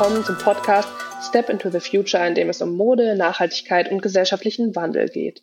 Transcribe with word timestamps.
willkommen 0.00 0.24
zum 0.24 0.38
Podcast 0.38 0.88
Step 1.20 1.50
into 1.50 1.68
the 1.68 1.78
Future, 1.78 2.26
in 2.26 2.34
dem 2.34 2.48
es 2.48 2.62
um 2.62 2.74
Mode, 2.74 3.16
Nachhaltigkeit 3.16 3.92
und 3.92 4.00
gesellschaftlichen 4.00 4.74
Wandel 4.74 5.10
geht. 5.10 5.42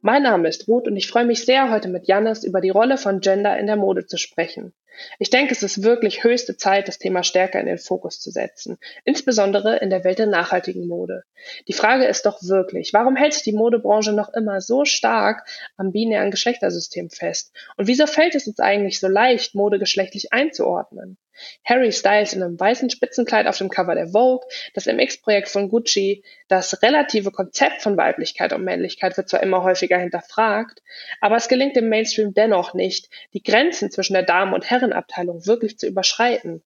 Mein 0.00 0.22
Name 0.22 0.46
ist 0.46 0.68
Ruth 0.68 0.86
und 0.86 0.96
ich 0.96 1.08
freue 1.08 1.24
mich 1.24 1.44
sehr, 1.44 1.72
heute 1.72 1.88
mit 1.88 2.06
Jannis 2.06 2.44
über 2.44 2.60
die 2.60 2.70
Rolle 2.70 2.98
von 2.98 3.18
Gender 3.18 3.58
in 3.58 3.66
der 3.66 3.74
Mode 3.74 4.06
zu 4.06 4.16
sprechen. 4.16 4.72
Ich 5.18 5.30
denke, 5.30 5.52
es 5.52 5.64
ist 5.64 5.82
wirklich 5.82 6.22
höchste 6.22 6.56
Zeit, 6.56 6.86
das 6.86 7.00
Thema 7.00 7.24
stärker 7.24 7.58
in 7.58 7.66
den 7.66 7.78
Fokus 7.78 8.20
zu 8.20 8.30
setzen, 8.30 8.78
insbesondere 9.04 9.78
in 9.78 9.90
der 9.90 10.04
Welt 10.04 10.20
der 10.20 10.26
nachhaltigen 10.26 10.86
Mode. 10.86 11.24
Die 11.66 11.72
Frage 11.72 12.04
ist 12.04 12.26
doch 12.26 12.40
wirklich, 12.44 12.92
warum 12.92 13.16
hält 13.16 13.34
sich 13.34 13.42
die 13.42 13.54
Modebranche 13.54 14.12
noch 14.12 14.32
immer 14.34 14.60
so 14.60 14.84
stark 14.84 15.48
am 15.76 15.90
binären 15.90 16.30
Geschlechtersystem 16.30 17.10
fest? 17.10 17.52
Und 17.76 17.88
wieso 17.88 18.06
fällt 18.06 18.36
es 18.36 18.46
uns 18.46 18.60
eigentlich 18.60 19.00
so 19.00 19.08
leicht, 19.08 19.56
Mode 19.56 19.80
geschlechtlich 19.80 20.32
einzuordnen? 20.32 21.18
Harry 21.64 21.92
Styles 21.92 22.32
in 22.32 22.42
einem 22.42 22.58
weißen 22.58 22.90
Spitzenkleid 22.90 23.46
auf 23.46 23.58
dem 23.58 23.68
Cover 23.68 23.94
der 23.94 24.08
Vogue, 24.08 24.46
das 24.74 24.86
MX-Projekt 24.86 25.48
von 25.48 25.68
Gucci, 25.68 26.24
das 26.48 26.82
relative 26.82 27.30
Konzept 27.30 27.82
von 27.82 27.96
Weiblichkeit 27.96 28.52
und 28.52 28.64
Männlichkeit 28.64 29.16
wird 29.16 29.28
zwar 29.28 29.42
immer 29.42 29.62
häufiger 29.62 29.98
hinterfragt, 29.98 30.82
aber 31.20 31.36
es 31.36 31.48
gelingt 31.48 31.76
dem 31.76 31.88
Mainstream 31.88 32.34
dennoch 32.34 32.74
nicht, 32.74 33.08
die 33.32 33.42
Grenzen 33.42 33.90
zwischen 33.90 34.14
der 34.14 34.22
Damen- 34.22 34.54
und 34.54 34.70
Herrenabteilung 34.70 35.46
wirklich 35.46 35.78
zu 35.78 35.86
überschreiten. 35.86 36.62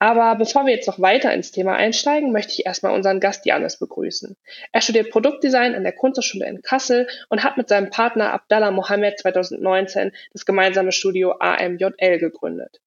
Aber 0.00 0.36
bevor 0.36 0.64
wir 0.64 0.74
jetzt 0.74 0.86
noch 0.86 1.00
weiter 1.00 1.32
ins 1.32 1.50
Thema 1.50 1.74
einsteigen, 1.74 2.30
möchte 2.30 2.52
ich 2.52 2.66
erstmal 2.66 2.94
unseren 2.94 3.18
Gast 3.18 3.46
Janis 3.46 3.78
begrüßen. 3.78 4.36
Er 4.70 4.80
studiert 4.80 5.10
Produktdesign 5.10 5.74
an 5.74 5.82
der 5.82 5.92
Kunsthochschule 5.92 6.46
in 6.46 6.62
Kassel 6.62 7.08
und 7.28 7.42
hat 7.42 7.56
mit 7.56 7.68
seinem 7.68 7.90
Partner 7.90 8.32
Abdallah 8.32 8.70
Mohammed 8.70 9.18
2019 9.18 10.12
das 10.32 10.46
gemeinsame 10.46 10.92
Studio 10.92 11.32
AMJL 11.40 12.18
gegründet. 12.18 12.80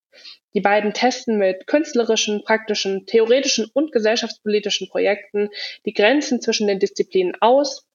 Die 0.54 0.62
beiden 0.62 0.94
testen 0.94 1.38
mit 1.38 1.67
künstlerischen, 1.67 2.44
praktischen, 2.44 3.06
theoretischen 3.06 3.67
und 3.73 3.92
gesellschaftspolitischen 3.92 4.90
Projekten 4.90 5.50
die 5.86 5.94
Grenzen 5.94 6.42
zwischen 6.42 6.67
den 6.67 6.80
Disziplinen 6.80 7.38
aus 7.40 7.88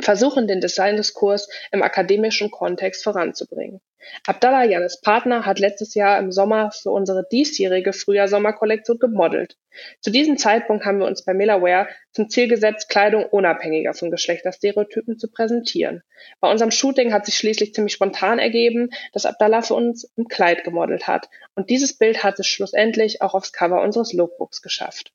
versuchen, 0.00 0.46
den 0.46 0.60
Designdiskurs 0.60 1.48
im 1.72 1.82
akademischen 1.82 2.50
Kontext 2.50 3.02
voranzubringen. 3.04 3.80
Abdallah 4.26 4.64
Janis 4.64 5.00
Partner 5.00 5.44
hat 5.44 5.58
letztes 5.58 5.94
Jahr 5.94 6.18
im 6.18 6.32
Sommer 6.32 6.70
für 6.70 6.90
unsere 6.90 7.26
diesjährige 7.30 7.92
Frühjahr-Sommerkollektion 7.92 8.98
gemodelt. 8.98 9.56
Zu 10.00 10.10
diesem 10.10 10.38
Zeitpunkt 10.38 10.84
haben 10.84 10.98
wir 10.98 11.06
uns 11.06 11.24
bei 11.24 11.34
Melaware 11.34 11.88
zum 12.12 12.28
Ziel 12.30 12.48
gesetzt, 12.48 12.88
Kleidung 12.88 13.24
unabhängiger 13.24 13.92
von 13.92 14.10
Geschlechterstereotypen 14.10 15.18
zu 15.18 15.30
präsentieren. 15.30 16.02
Bei 16.40 16.50
unserem 16.50 16.70
Shooting 16.70 17.12
hat 17.12 17.26
sich 17.26 17.36
schließlich 17.36 17.74
ziemlich 17.74 17.92
spontan 17.92 18.38
ergeben, 18.38 18.90
dass 19.12 19.26
Abdallah 19.26 19.62
für 19.62 19.74
uns 19.74 20.10
ein 20.16 20.28
Kleid 20.28 20.64
gemodelt 20.64 21.06
hat. 21.06 21.28
Und 21.54 21.68
dieses 21.68 21.96
Bild 21.96 22.24
hat 22.24 22.38
es 22.40 22.46
schlussendlich 22.46 23.22
auch 23.22 23.34
aufs 23.34 23.52
Cover 23.52 23.82
unseres 23.82 24.12
Lookbooks 24.12 24.62
geschafft. 24.62 25.12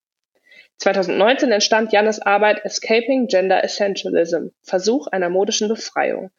2019 0.79 1.51
entstand 1.51 1.93
Jannes 1.93 2.19
Arbeit 2.19 2.63
Escaping 2.65 3.27
Gender 3.27 3.63
Essentialism– 3.63 4.47
Versuch 4.63 5.07
einer 5.07 5.29
modischen 5.29 5.69
Befreiung, 5.69 6.31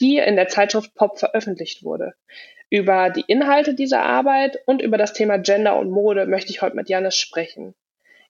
die 0.00 0.18
in 0.18 0.36
der 0.36 0.48
Zeitschrift 0.48 0.94
Pop 0.94 1.18
veröffentlicht 1.18 1.84
wurde. 1.84 2.14
Über 2.70 3.10
die 3.10 3.24
Inhalte 3.26 3.74
dieser 3.74 4.02
Arbeit 4.02 4.58
und 4.64 4.80
über 4.80 4.96
das 4.96 5.12
Thema 5.12 5.36
Gender 5.38 5.78
und 5.78 5.90
Mode 5.90 6.26
möchte 6.26 6.50
ich 6.50 6.62
heute 6.62 6.74
mit 6.74 6.88
Jannis 6.88 7.16
sprechen. 7.16 7.74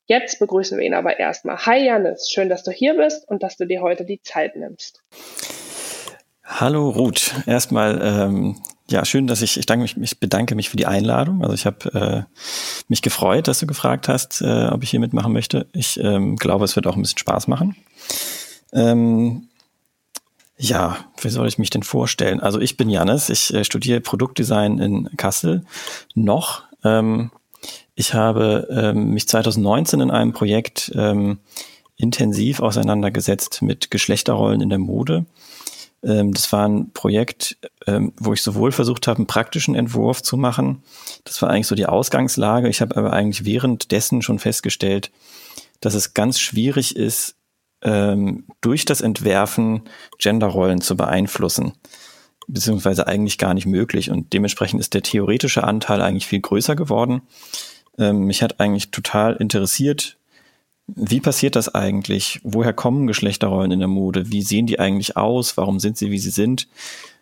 Jetzt 0.06 0.40
begrüßen 0.40 0.76
wir 0.78 0.84
ihn 0.84 0.94
aber 0.94 1.20
erstmal. 1.20 1.58
Hi 1.64 1.86
Jannis, 1.86 2.28
schön, 2.28 2.48
dass 2.48 2.64
du 2.64 2.72
hier 2.72 2.96
bist 2.96 3.28
und 3.28 3.44
dass 3.44 3.56
du 3.56 3.66
dir 3.66 3.82
heute 3.82 4.04
die 4.04 4.20
Zeit 4.20 4.56
nimmst. 4.56 5.00
Hallo 6.44 6.90
Ruth, 6.90 7.32
erstmal 7.46 8.00
ähm, 8.02 8.60
ja, 8.92 9.04
schön, 9.04 9.26
dass 9.26 9.42
ich, 9.42 9.58
ich 9.58 9.66
danke 9.66 9.82
mich, 9.82 9.96
ich 9.96 10.20
bedanke 10.20 10.54
mich 10.54 10.70
für 10.70 10.76
die 10.76 10.86
Einladung. 10.86 11.42
Also 11.42 11.54
ich 11.54 11.66
habe 11.66 12.26
äh, 12.28 12.36
mich 12.88 13.02
gefreut, 13.02 13.48
dass 13.48 13.58
du 13.58 13.66
gefragt 13.66 14.08
hast, 14.08 14.42
äh, 14.42 14.68
ob 14.68 14.82
ich 14.82 14.90
hier 14.90 15.00
mitmachen 15.00 15.32
möchte. 15.32 15.66
Ich 15.72 15.98
ähm, 15.98 16.36
glaube, 16.36 16.64
es 16.64 16.76
wird 16.76 16.86
auch 16.86 16.94
ein 16.94 17.02
bisschen 17.02 17.18
Spaß 17.18 17.48
machen. 17.48 17.74
Ähm, 18.72 19.48
ja, 20.58 20.98
wie 21.20 21.30
soll 21.30 21.48
ich 21.48 21.58
mich 21.58 21.70
denn 21.70 21.82
vorstellen? 21.82 22.40
Also 22.40 22.60
ich 22.60 22.76
bin 22.76 22.88
Janis, 22.88 23.30
ich 23.30 23.52
äh, 23.52 23.64
studiere 23.64 24.00
Produktdesign 24.00 24.78
in 24.78 25.08
Kassel 25.16 25.64
noch. 26.14 26.62
Ähm, 26.84 27.32
ich 27.94 28.14
habe 28.14 28.68
ähm, 28.70 29.10
mich 29.10 29.26
2019 29.26 30.00
in 30.00 30.10
einem 30.10 30.32
Projekt 30.32 30.92
ähm, 30.94 31.38
intensiv 31.96 32.60
auseinandergesetzt 32.60 33.62
mit 33.62 33.90
Geschlechterrollen 33.90 34.60
in 34.60 34.68
der 34.68 34.78
Mode. 34.78 35.26
Ähm, 36.02 36.32
das 36.32 36.52
war 36.52 36.68
ein 36.68 36.92
Projekt, 36.92 37.58
ähm, 37.86 38.12
wo 38.16 38.32
ich 38.32 38.42
sowohl 38.42 38.72
versucht 38.72 39.06
habe, 39.06 39.18
einen 39.18 39.26
praktischen 39.26 39.74
Entwurf 39.74 40.22
zu 40.22 40.36
machen. 40.36 40.82
Das 41.24 41.40
war 41.42 41.50
eigentlich 41.50 41.66
so 41.66 41.74
die 41.74 41.86
Ausgangslage. 41.86 42.68
Ich 42.68 42.80
habe 42.80 42.96
aber 42.96 43.12
eigentlich 43.12 43.44
währenddessen 43.44 44.22
schon 44.22 44.38
festgestellt, 44.38 45.10
dass 45.80 45.94
es 45.94 46.14
ganz 46.14 46.38
schwierig 46.38 46.96
ist, 46.96 47.36
ähm, 47.82 48.46
durch 48.60 48.84
das 48.84 49.00
Entwerfen 49.00 49.82
Genderrollen 50.18 50.80
zu 50.80 50.96
beeinflussen. 50.96 51.72
Beziehungsweise 52.48 53.06
eigentlich 53.06 53.38
gar 53.38 53.54
nicht 53.54 53.66
möglich. 53.66 54.10
Und 54.10 54.32
dementsprechend 54.32 54.80
ist 54.80 54.94
der 54.94 55.02
theoretische 55.02 55.64
Anteil 55.64 56.02
eigentlich 56.02 56.26
viel 56.26 56.40
größer 56.40 56.74
geworden. 56.74 57.22
mich 57.98 58.42
hat 58.42 58.58
eigentlich 58.58 58.90
total 58.90 59.36
interessiert, 59.36 60.16
wie 60.86 61.20
passiert 61.20 61.56
das 61.56 61.74
eigentlich? 61.74 62.40
Woher 62.42 62.72
kommen 62.72 63.06
Geschlechterrollen 63.06 63.72
in 63.72 63.78
der 63.78 63.88
Mode? 63.88 64.30
Wie 64.30 64.42
sehen 64.42 64.66
die 64.66 64.80
eigentlich 64.80 65.16
aus? 65.16 65.56
Warum 65.56 65.80
sind 65.80 65.96
sie, 65.96 66.10
wie 66.10 66.18
sie 66.18 66.30
sind? 66.30 66.68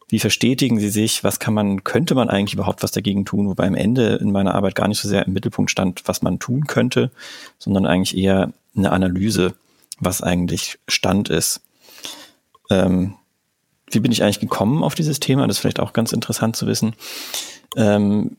Wie 0.09 0.19
verstetigen 0.19 0.81
sie 0.81 0.89
sich? 0.89 1.23
Was 1.23 1.39
kann 1.39 1.55
man, 1.55 1.85
könnte 1.85 2.15
man 2.15 2.29
eigentlich 2.29 2.55
überhaupt 2.55 2.83
was 2.83 2.91
dagegen 2.91 3.25
tun? 3.25 3.49
Wobei 3.49 3.67
am 3.67 3.77
Ende 3.77 4.17
in 4.17 4.33
meiner 4.33 4.55
Arbeit 4.55 4.75
gar 4.75 4.89
nicht 4.89 5.01
so 5.01 5.09
sehr 5.09 5.25
im 5.25 5.33
Mittelpunkt 5.33 5.71
stand, 5.71 6.03
was 6.07 6.23
man 6.23 6.39
tun 6.41 6.67
könnte, 6.67 7.11
sondern 7.59 7.87
eigentlich 7.87 8.17
eher 8.17 8.53
eine 8.77 8.91
Analyse, 8.91 9.55
was 10.01 10.23
eigentlich 10.23 10.79
Stand 10.89 11.29
ist. 11.29 11.61
Ähm, 12.71 13.15
wie 13.91 14.01
bin 14.01 14.13
ich 14.13 14.23
eigentlich 14.23 14.41
gekommen 14.41 14.83
auf 14.83 14.95
dieses 14.95 15.21
Thema? 15.21 15.47
Das 15.47 15.57
ist 15.57 15.61
vielleicht 15.61 15.81
auch 15.81 15.93
ganz 15.93 16.13
interessant 16.13 16.57
zu 16.57 16.67
wissen. 16.67 16.95
Ähm, 17.77 18.37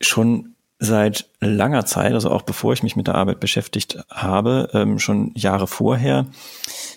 schon 0.00 0.54
seit 0.82 1.28
langer 1.40 1.84
Zeit, 1.84 2.14
also 2.14 2.30
auch 2.30 2.42
bevor 2.42 2.72
ich 2.72 2.82
mich 2.82 2.96
mit 2.96 3.06
der 3.06 3.14
Arbeit 3.14 3.38
beschäftigt 3.38 3.98
habe, 4.10 4.70
ähm, 4.72 4.98
schon 4.98 5.30
Jahre 5.34 5.66
vorher, 5.66 6.26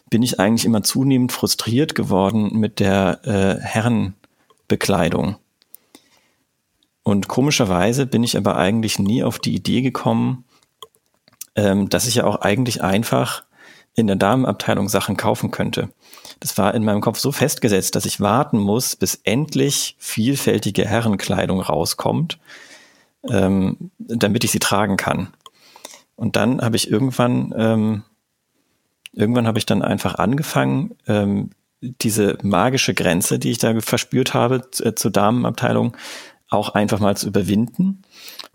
bin 0.10 0.24
ich 0.24 0.40
eigentlich 0.40 0.66
immer 0.66 0.84
zunehmend 0.84 1.34
frustriert 1.34 1.94
geworden 1.94 2.58
mit 2.58 2.80
der 2.80 3.20
äh, 3.26 3.62
Herrenbekleidung. 3.62 5.36
Und 7.04 7.28
komischerweise 7.28 8.06
bin 8.06 8.24
ich 8.24 8.38
aber 8.38 8.56
eigentlich 8.56 9.00
nie 9.00 9.22
auf 9.22 9.38
die 9.38 9.54
Idee 9.54 9.82
gekommen, 9.82 10.46
ähm, 11.56 11.90
dass 11.90 12.08
ich 12.08 12.16
ja 12.16 12.24
auch 12.24 12.38
eigentlich 12.38 12.82
einfach 12.82 13.44
in 13.96 14.08
der 14.08 14.16
Damenabteilung 14.16 14.88
Sachen 14.88 15.18
kaufen 15.18 15.52
könnte. 15.52 15.90
Das 16.40 16.58
war 16.58 16.74
in 16.74 16.86
meinem 16.86 17.02
Kopf 17.02 17.20
so 17.20 17.34
festgesetzt, 17.34 17.96
dass 17.96 18.06
ich 18.06 18.22
warten 18.22 18.58
muss, 18.58 18.96
bis 18.96 19.20
endlich 19.24 19.98
vielfältige 20.00 20.86
Herrenkleidung 20.86 21.60
rauskommt, 21.60 22.40
ähm, 23.30 23.92
damit 23.98 24.44
ich 24.44 24.52
sie 24.52 24.60
tragen 24.60 24.98
kann. 24.98 25.30
Und 26.16 26.36
dann 26.36 26.62
habe 26.62 26.76
ich 26.76 26.90
irgendwann, 26.90 27.54
ähm, 27.58 28.04
irgendwann 29.14 29.48
habe 29.48 29.60
ich 29.60 29.66
dann 29.66 29.82
einfach 29.82 30.16
angefangen, 30.16 30.96
ähm, 31.08 31.52
diese 31.82 32.38
magische 32.44 32.94
Grenze, 32.94 33.40
die 33.40 33.52
ich 33.52 33.58
da 33.58 33.80
verspürt 33.82 34.34
habe 34.34 34.62
äh, 34.80 34.94
zur 34.96 35.12
Damenabteilung, 35.12 35.98
auch 36.50 36.70
einfach 36.70 37.00
mal 37.00 37.18
zu 37.18 37.28
überwinden 37.28 38.04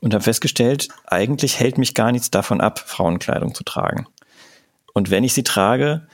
und 0.01 0.15
habe 0.15 0.25
festgestellt, 0.25 0.89
eigentlich 1.07 1.59
hält 1.59 1.79
mich 1.79 1.95
gar 1.95 2.13
nichts 2.13 2.31
davon 2.31 2.61
ab, 2.61 2.79
Frauenkleidung 2.79 3.55
zu 3.55 3.65
tragen. 3.65 4.07
Und 4.95 5.11
wenn 5.11 5.25
ich 5.25 5.35
sie 5.35 5.43
trage, 5.43 6.07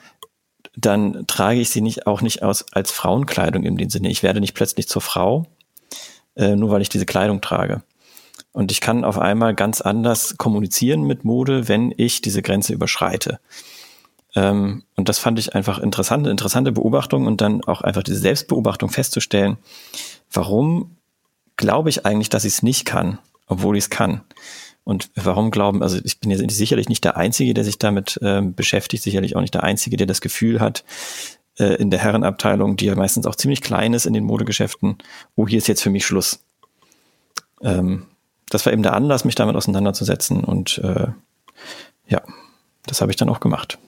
dann 0.76 1.26
trage 1.26 1.60
ich 1.60 1.70
sie 1.70 1.81
nicht 1.81 2.06
auch 2.06 2.20
nicht 2.20 2.43
aus 2.43 2.73
als 2.73 2.90
Frauenkleidung 2.90 3.64
in 3.64 3.76
dem 3.76 3.90
Sinne. 3.90 4.11
Ich 4.11 4.23
werde 4.23 4.40
nicht 4.40 4.55
plötzlich 4.55 4.88
zur 4.88 5.02
Frau, 5.02 5.46
äh, 6.37 6.56
nur 6.56 6.70
weil 6.70 6.82
ich 6.82 6.88
diese 6.88 7.06
Kleidung 7.06 7.40
trage. 7.40 7.82
Und 8.54 8.70
ich 8.70 8.80
kann 8.80 9.04
auf 9.04 9.18
einmal 9.18 9.52
ganz 9.52 9.80
anders 9.80 10.36
kommunizieren 10.38 11.02
mit 11.02 11.24
Mode, 11.24 11.66
wenn 11.66 11.92
ich 11.96 12.22
diese 12.22 12.40
Grenze 12.40 12.72
überschreite. 12.72 13.40
Ähm, 14.36 14.84
und 14.94 15.08
das 15.08 15.18
fand 15.18 15.40
ich 15.40 15.56
einfach 15.56 15.80
interessante, 15.80 16.30
interessante 16.30 16.70
Beobachtung 16.70 17.26
und 17.26 17.40
dann 17.40 17.64
auch 17.64 17.80
einfach 17.80 18.04
diese 18.04 18.20
Selbstbeobachtung 18.20 18.90
festzustellen, 18.90 19.58
warum 20.32 20.96
glaube 21.56 21.90
ich 21.90 22.06
eigentlich, 22.06 22.28
dass 22.28 22.44
ich 22.44 22.54
es 22.54 22.62
nicht 22.62 22.84
kann, 22.84 23.18
obwohl 23.48 23.76
ich 23.76 23.84
es 23.84 23.90
kann. 23.90 24.20
Und 24.84 25.10
warum 25.16 25.50
glauben, 25.50 25.82
also 25.82 25.98
ich 26.04 26.20
bin 26.20 26.30
jetzt 26.30 26.48
sicherlich 26.52 26.88
nicht 26.88 27.02
der 27.02 27.16
Einzige, 27.16 27.54
der 27.54 27.64
sich 27.64 27.78
damit 27.78 28.20
äh, 28.22 28.40
beschäftigt, 28.40 29.02
sicherlich 29.02 29.34
auch 29.34 29.40
nicht 29.40 29.54
der 29.54 29.64
Einzige, 29.64 29.96
der 29.96 30.06
das 30.06 30.20
Gefühl 30.20 30.60
hat, 30.60 30.84
äh, 31.58 31.74
in 31.74 31.90
der 31.90 31.98
Herrenabteilung, 31.98 32.76
die 32.76 32.86
ja 32.86 32.94
meistens 32.94 33.26
auch 33.26 33.34
ziemlich 33.34 33.62
klein 33.62 33.94
ist 33.94 34.06
in 34.06 34.12
den 34.12 34.24
Modegeschäften, 34.24 34.98
oh, 35.34 35.48
hier 35.48 35.58
ist 35.58 35.66
jetzt 35.66 35.82
für 35.82 35.90
mich 35.90 36.06
Schluss. 36.06 36.38
Ähm, 37.60 38.06
das 38.50 38.67
war 38.67 38.73
eben 38.73 38.82
der 38.82 38.94
Anlass, 38.94 39.25
mich 39.25 39.35
damit 39.35 39.56
auseinanderzusetzen. 39.56 40.44
Und 40.44 40.79
äh, 40.79 41.08
ja, 42.06 42.23
das 42.87 43.00
habe 43.00 43.11
ich 43.11 43.17
dann 43.17 43.29
auch 43.29 43.41
gemacht. 43.41 43.79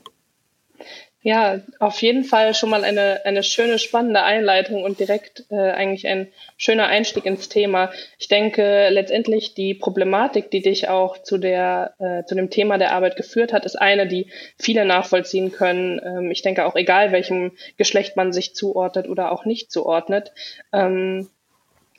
Ja, 1.26 1.60
auf 1.80 2.02
jeden 2.02 2.22
Fall 2.22 2.54
schon 2.54 2.70
mal 2.70 2.84
eine, 2.84 3.22
eine 3.24 3.42
schöne, 3.42 3.80
spannende 3.80 4.22
Einleitung 4.22 4.84
und 4.84 5.00
direkt 5.00 5.44
äh, 5.50 5.56
eigentlich 5.72 6.06
ein 6.06 6.28
schöner 6.56 6.86
Einstieg 6.86 7.26
ins 7.26 7.48
Thema. 7.48 7.90
Ich 8.16 8.28
denke, 8.28 8.90
letztendlich 8.90 9.52
die 9.52 9.74
Problematik, 9.74 10.52
die 10.52 10.62
dich 10.62 10.88
auch 10.88 11.18
zu 11.20 11.38
der, 11.38 11.94
äh, 11.98 12.24
zu 12.26 12.36
dem 12.36 12.48
Thema 12.48 12.78
der 12.78 12.92
Arbeit 12.92 13.16
geführt 13.16 13.52
hat, 13.52 13.64
ist 13.64 13.74
eine, 13.74 14.06
die 14.06 14.30
viele 14.56 14.84
nachvollziehen 14.84 15.50
können. 15.50 16.00
Ähm, 16.04 16.30
ich 16.30 16.42
denke 16.42 16.64
auch 16.64 16.76
egal, 16.76 17.10
welchem 17.10 17.50
Geschlecht 17.76 18.16
man 18.16 18.32
sich 18.32 18.54
zuordnet 18.54 19.08
oder 19.08 19.32
auch 19.32 19.44
nicht 19.44 19.72
zuordnet. 19.72 20.30
Ähm, 20.72 21.28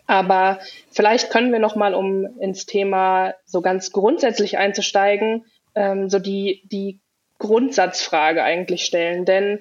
aber 0.07 0.59
vielleicht 0.89 1.30
können 1.30 1.51
wir 1.51 1.59
noch 1.59 1.75
mal, 1.75 1.94
um 1.94 2.39
ins 2.39 2.65
Thema 2.65 3.36
so 3.45 3.62
ganz 3.62 3.92
grundsätzlich 3.92 4.57
einzusteigen, 4.57 5.45
ähm, 5.75 6.09
so 6.09 6.18
die, 6.19 6.63
die 6.71 7.00
Grundsatzfrage 7.38 8.42
eigentlich 8.42 8.86
stellen, 8.86 9.25
denn 9.25 9.59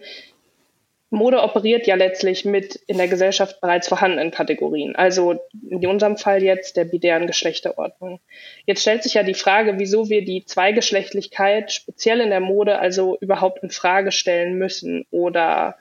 Mode 1.11 1.43
operiert 1.43 1.87
ja 1.87 1.95
letztlich 1.95 2.45
mit 2.45 2.77
in 2.87 2.99
der 2.99 3.07
Gesellschaft 3.07 3.61
bereits 3.61 3.89
vorhandenen 3.89 4.33
Kategorien, 4.33 4.97
also 4.97 5.39
in 5.71 5.87
unserem 5.87 6.17
Fall 6.17 6.43
jetzt 6.43 6.77
der 6.77 6.85
bidären 6.85 7.27
Geschlechterordnung. 7.27 8.21
Jetzt 8.67 8.83
stellt 8.83 9.03
sich 9.03 9.15
ja 9.15 9.23
die 9.23 9.35
Frage, 9.35 9.79
wieso 9.79 10.09
wir 10.09 10.25
die 10.25 10.45
Zweigeschlechtlichkeit 10.45 11.73
speziell 11.73 12.21
in 12.21 12.31
der 12.31 12.41
Mode 12.41 12.79
also 12.79 13.17
überhaupt 13.21 13.63
in 13.63 13.71
Frage 13.71 14.11
stellen 14.11 14.59
müssen 14.59 15.07
oder 15.11 15.77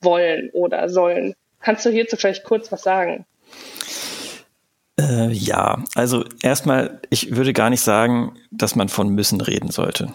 wollen 0.00 0.50
oder 0.52 0.88
sollen. 0.88 1.34
Kannst 1.60 1.84
du 1.84 1.90
hierzu 1.90 2.16
vielleicht 2.16 2.44
kurz 2.44 2.72
was 2.72 2.82
sagen? 2.82 3.26
Äh, 4.98 5.32
ja, 5.32 5.84
also 5.94 6.24
erstmal, 6.42 7.00
ich 7.10 7.36
würde 7.36 7.52
gar 7.52 7.70
nicht 7.70 7.82
sagen, 7.82 8.36
dass 8.50 8.76
man 8.76 8.88
von 8.88 9.10
müssen 9.10 9.40
reden 9.40 9.70
sollte. 9.70 10.12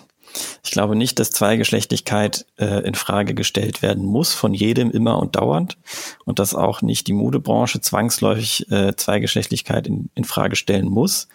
Ich 0.64 0.72
glaube 0.72 0.96
nicht, 0.96 1.20
dass 1.20 1.32
Zweigeschlechtlichkeit 1.32 2.46
äh, 2.58 2.84
in 2.86 2.96
Frage 2.96 3.34
gestellt 3.34 3.82
werden 3.82 4.06
muss 4.06 4.34
von 4.34 4.54
jedem 4.54 4.90
immer 4.92 5.20
und 5.20 5.36
dauernd 5.36 5.78
und 6.26 6.40
dass 6.40 6.56
auch 6.56 6.82
nicht 6.82 7.08
die 7.08 7.14
Modebranche 7.14 7.82
zwangsläufig 7.82 8.72
äh, 8.72 8.96
Zweigeschlechtlichkeit 8.96 9.88
in, 9.88 10.10
in 10.16 10.24
Frage 10.24 10.56
stellen 10.56 10.88
muss. 10.88 11.28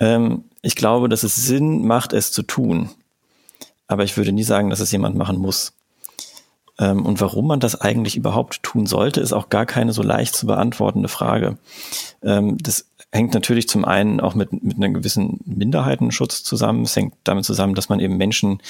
Ähm, 0.00 0.44
ich 0.62 0.74
glaube, 0.74 1.08
dass 1.08 1.22
es 1.22 1.36
Sinn 1.36 1.86
macht, 1.86 2.12
es 2.12 2.32
zu 2.32 2.42
tun. 2.42 2.90
Aber 3.86 4.04
ich 4.04 4.16
würde 4.16 4.32
nie 4.32 4.44
sagen, 4.44 4.70
dass 4.70 4.80
es 4.80 4.92
jemand 4.92 5.16
machen 5.16 5.38
muss. 5.38 5.74
Ähm, 6.78 7.06
und 7.06 7.20
warum 7.20 7.46
man 7.46 7.60
das 7.60 7.80
eigentlich 7.80 8.16
überhaupt 8.16 8.62
tun 8.62 8.86
sollte, 8.86 9.20
ist 9.20 9.32
auch 9.32 9.48
gar 9.48 9.66
keine 9.66 9.92
so 9.92 10.02
leicht 10.02 10.34
zu 10.34 10.46
beantwortende 10.46 11.08
Frage. 11.08 11.58
Ähm, 12.22 12.58
das 12.58 12.86
hängt 13.12 13.34
natürlich 13.34 13.68
zum 13.68 13.84
einen 13.84 14.20
auch 14.20 14.34
mit, 14.34 14.52
mit 14.64 14.76
einem 14.76 14.94
gewissen 14.94 15.40
Minderheitenschutz 15.44 16.42
zusammen. 16.42 16.82
Es 16.82 16.96
hängt 16.96 17.14
damit 17.22 17.44
zusammen, 17.44 17.74
dass 17.74 17.88
man 17.88 18.00
eben 18.00 18.16
Menschen, 18.16 18.60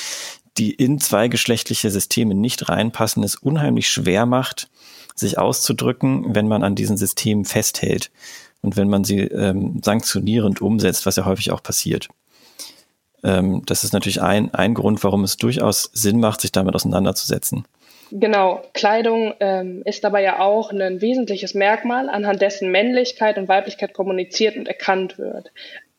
die 0.58 0.70
in 0.70 1.00
zweigeschlechtliche 1.00 1.90
Systeme 1.90 2.34
nicht 2.34 2.68
reinpassen, 2.68 3.24
es 3.24 3.36
unheimlich 3.36 3.88
schwer 3.88 4.26
macht, 4.26 4.68
sich 5.14 5.38
auszudrücken, 5.38 6.34
wenn 6.34 6.48
man 6.48 6.62
an 6.62 6.74
diesen 6.74 6.96
Systemen 6.96 7.44
festhält 7.44 8.10
und 8.60 8.76
wenn 8.76 8.88
man 8.88 9.04
sie 9.04 9.20
ähm, 9.20 9.80
sanktionierend 9.82 10.60
umsetzt, 10.60 11.06
was 11.06 11.16
ja 11.16 11.24
häufig 11.24 11.50
auch 11.50 11.62
passiert. 11.62 12.08
Ähm, 13.22 13.62
das 13.66 13.82
ist 13.84 13.92
natürlich 13.92 14.20
ein, 14.20 14.52
ein 14.52 14.74
Grund, 14.74 15.02
warum 15.04 15.24
es 15.24 15.36
durchaus 15.38 15.90
Sinn 15.94 16.20
macht, 16.20 16.42
sich 16.42 16.52
damit 16.52 16.74
auseinanderzusetzen. 16.74 17.64
Genau, 18.10 18.62
Kleidung 18.74 19.34
ähm, 19.40 19.82
ist 19.84 20.04
dabei 20.04 20.22
ja 20.22 20.40
auch 20.40 20.70
ein 20.70 21.00
wesentliches 21.00 21.54
Merkmal, 21.54 22.08
anhand 22.08 22.42
dessen 22.42 22.70
Männlichkeit 22.70 23.38
und 23.38 23.48
Weiblichkeit 23.48 23.92
kommuniziert 23.92 24.56
und 24.56 24.68
erkannt 24.68 25.18
wird. 25.18 25.50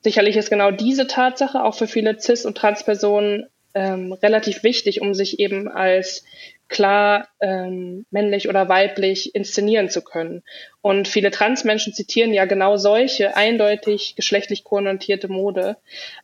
Sicherlich 0.01 0.37
ist 0.37 0.49
genau 0.49 0.71
diese 0.71 1.07
Tatsache 1.07 1.63
auch 1.63 1.75
für 1.75 1.87
viele 1.87 2.19
Cis- 2.19 2.45
und 2.45 2.57
Transpersonen 2.57 3.47
ähm, 3.73 4.13
relativ 4.13 4.63
wichtig, 4.63 5.01
um 5.01 5.13
sich 5.13 5.39
eben 5.39 5.67
als 5.67 6.23
klar 6.67 7.27
ähm, 7.41 8.05
männlich 8.09 8.49
oder 8.49 8.69
weiblich 8.69 9.35
inszenieren 9.35 9.89
zu 9.89 10.01
können. 10.01 10.43
Und 10.81 11.07
viele 11.07 11.31
Transmenschen 11.31 11.93
zitieren 11.93 12.33
ja 12.33 12.45
genau 12.45 12.77
solche 12.77 13.35
eindeutig 13.35 14.15
geschlechtlich 14.15 14.63
konnotierte 14.63 15.27
Mode 15.27 15.77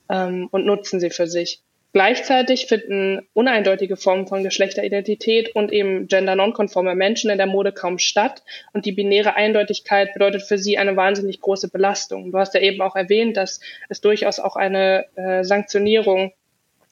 ähm, 0.09 0.47
und 0.51 0.65
nutzen 0.65 0.99
sie 0.99 1.09
für 1.09 1.27
sich. 1.27 1.61
Gleichzeitig 1.93 2.67
finden 2.67 3.27
uneindeutige 3.33 3.97
Formen 3.97 4.25
von 4.25 4.43
Geschlechteridentität 4.43 5.53
und 5.55 5.73
eben 5.73 6.07
gender-nonkonforme 6.07 6.95
Menschen 6.95 7.29
in 7.29 7.37
der 7.37 7.47
Mode 7.47 7.73
kaum 7.73 7.97
statt 7.99 8.43
und 8.71 8.85
die 8.85 8.93
binäre 8.93 9.35
Eindeutigkeit 9.35 10.13
bedeutet 10.13 10.43
für 10.43 10.57
sie 10.57 10.77
eine 10.77 10.95
wahnsinnig 10.95 11.41
große 11.41 11.69
Belastung. 11.69 12.31
Du 12.31 12.37
hast 12.37 12.53
ja 12.53 12.61
eben 12.61 12.81
auch 12.81 12.95
erwähnt, 12.95 13.35
dass 13.35 13.59
es 13.89 13.99
durchaus 13.99 14.39
auch 14.39 14.55
eine 14.55 15.05
äh, 15.15 15.43
Sanktionierung 15.43 16.31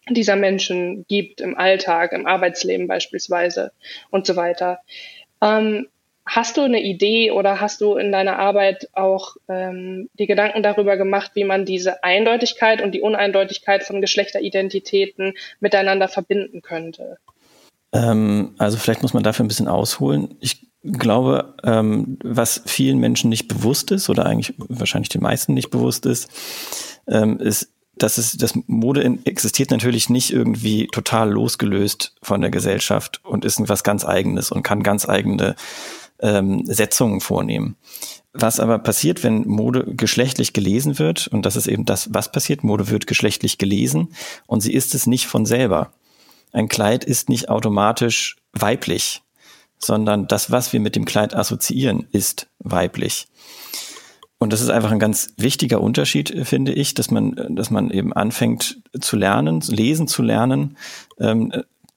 dieser 0.09 0.35
Menschen 0.35 1.05
gibt 1.07 1.39
im 1.39 1.57
Alltag, 1.57 2.11
im 2.11 2.25
Arbeitsleben 2.25 2.87
beispielsweise 2.87 3.71
und 4.09 4.25
so 4.25 4.35
weiter. 4.35 4.79
Ähm, 5.41 5.87
Hast 6.31 6.57
du 6.57 6.61
eine 6.61 6.79
Idee 6.79 7.31
oder 7.31 7.59
hast 7.59 7.81
du 7.81 7.95
in 7.95 8.11
deiner 8.11 8.37
Arbeit 8.37 8.87
auch 8.93 9.35
ähm, 9.47 10.09
die 10.19 10.27
Gedanken 10.27 10.61
darüber 10.61 10.95
gemacht, 10.95 11.31
wie 11.33 11.43
man 11.43 11.65
diese 11.65 12.03
Eindeutigkeit 12.03 12.83
und 12.83 12.91
die 12.91 13.01
Uneindeutigkeit 13.01 13.83
von 13.83 13.99
Geschlechteridentitäten 13.99 15.33
miteinander 15.59 16.07
verbinden 16.07 16.61
könnte? 16.61 17.17
Ähm, 17.93 18.53
also 18.59 18.77
vielleicht 18.77 19.01
muss 19.01 19.15
man 19.15 19.23
dafür 19.23 19.43
ein 19.43 19.47
bisschen 19.47 19.67
ausholen. 19.67 20.35
Ich 20.39 20.67
glaube, 20.83 21.55
ähm, 21.63 22.19
was 22.23 22.61
vielen 22.67 22.99
Menschen 22.99 23.31
nicht 23.31 23.47
bewusst 23.47 23.89
ist 23.89 24.07
oder 24.07 24.27
eigentlich 24.27 24.53
wahrscheinlich 24.59 25.09
den 25.09 25.23
meisten 25.23 25.55
nicht 25.55 25.71
bewusst 25.71 26.05
ist, 26.05 26.29
ähm, 27.07 27.39
ist, 27.39 27.73
dass 27.97 28.19
es 28.19 28.37
das 28.37 28.53
Mode 28.67 29.17
existiert 29.25 29.71
natürlich 29.71 30.11
nicht 30.11 30.31
irgendwie 30.31 30.85
total 30.91 31.31
losgelöst 31.31 32.13
von 32.21 32.39
der 32.41 32.51
Gesellschaft 32.51 33.19
und 33.23 33.45
ist 33.45 33.67
was 33.67 33.83
ganz 33.83 34.05
eigenes 34.05 34.51
und 34.51 34.61
kann 34.61 34.83
ganz 34.83 35.09
eigene 35.09 35.55
ähm, 36.21 36.65
Setzungen 36.65 37.21
vornehmen. 37.21 37.75
Was 38.33 38.59
aber 38.59 38.79
passiert, 38.79 39.23
wenn 39.23 39.47
Mode 39.47 39.85
geschlechtlich 39.95 40.53
gelesen 40.53 40.99
wird, 40.99 41.27
und 41.27 41.45
das 41.45 41.55
ist 41.55 41.67
eben 41.67 41.85
das, 41.85 42.13
was 42.13 42.31
passiert, 42.31 42.63
Mode 42.63 42.89
wird 42.89 43.07
geschlechtlich 43.07 43.57
gelesen 43.57 44.09
und 44.45 44.61
sie 44.61 44.73
ist 44.73 44.93
es 44.93 45.07
nicht 45.07 45.25
von 45.27 45.45
selber. 45.45 45.91
Ein 46.51 46.67
Kleid 46.67 47.03
ist 47.03 47.29
nicht 47.29 47.49
automatisch 47.49 48.37
weiblich, 48.53 49.21
sondern 49.77 50.27
das, 50.27 50.51
was 50.51 50.73
wir 50.73 50.79
mit 50.79 50.95
dem 50.95 51.05
Kleid 51.05 51.35
assoziieren, 51.35 52.07
ist 52.11 52.47
weiblich. 52.59 53.27
Und 54.37 54.53
das 54.53 54.61
ist 54.61 54.69
einfach 54.69 54.91
ein 54.91 54.99
ganz 54.99 55.33
wichtiger 55.35 55.81
Unterschied, 55.81 56.47
finde 56.47 56.71
ich, 56.71 56.93
dass 56.93 57.11
man, 57.11 57.35
dass 57.55 57.71
man 57.71 57.91
eben 57.91 58.13
anfängt 58.13 58.81
zu 58.99 59.17
lernen, 59.17 59.61
lesen 59.67 60.07
zu 60.07 60.23
lernen, 60.23 60.77
ähm, 61.19 61.51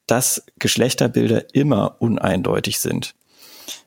dass 0.06 0.44
Geschlechterbilder 0.58 1.54
immer 1.54 1.96
uneindeutig 2.00 2.80
sind. 2.80 3.14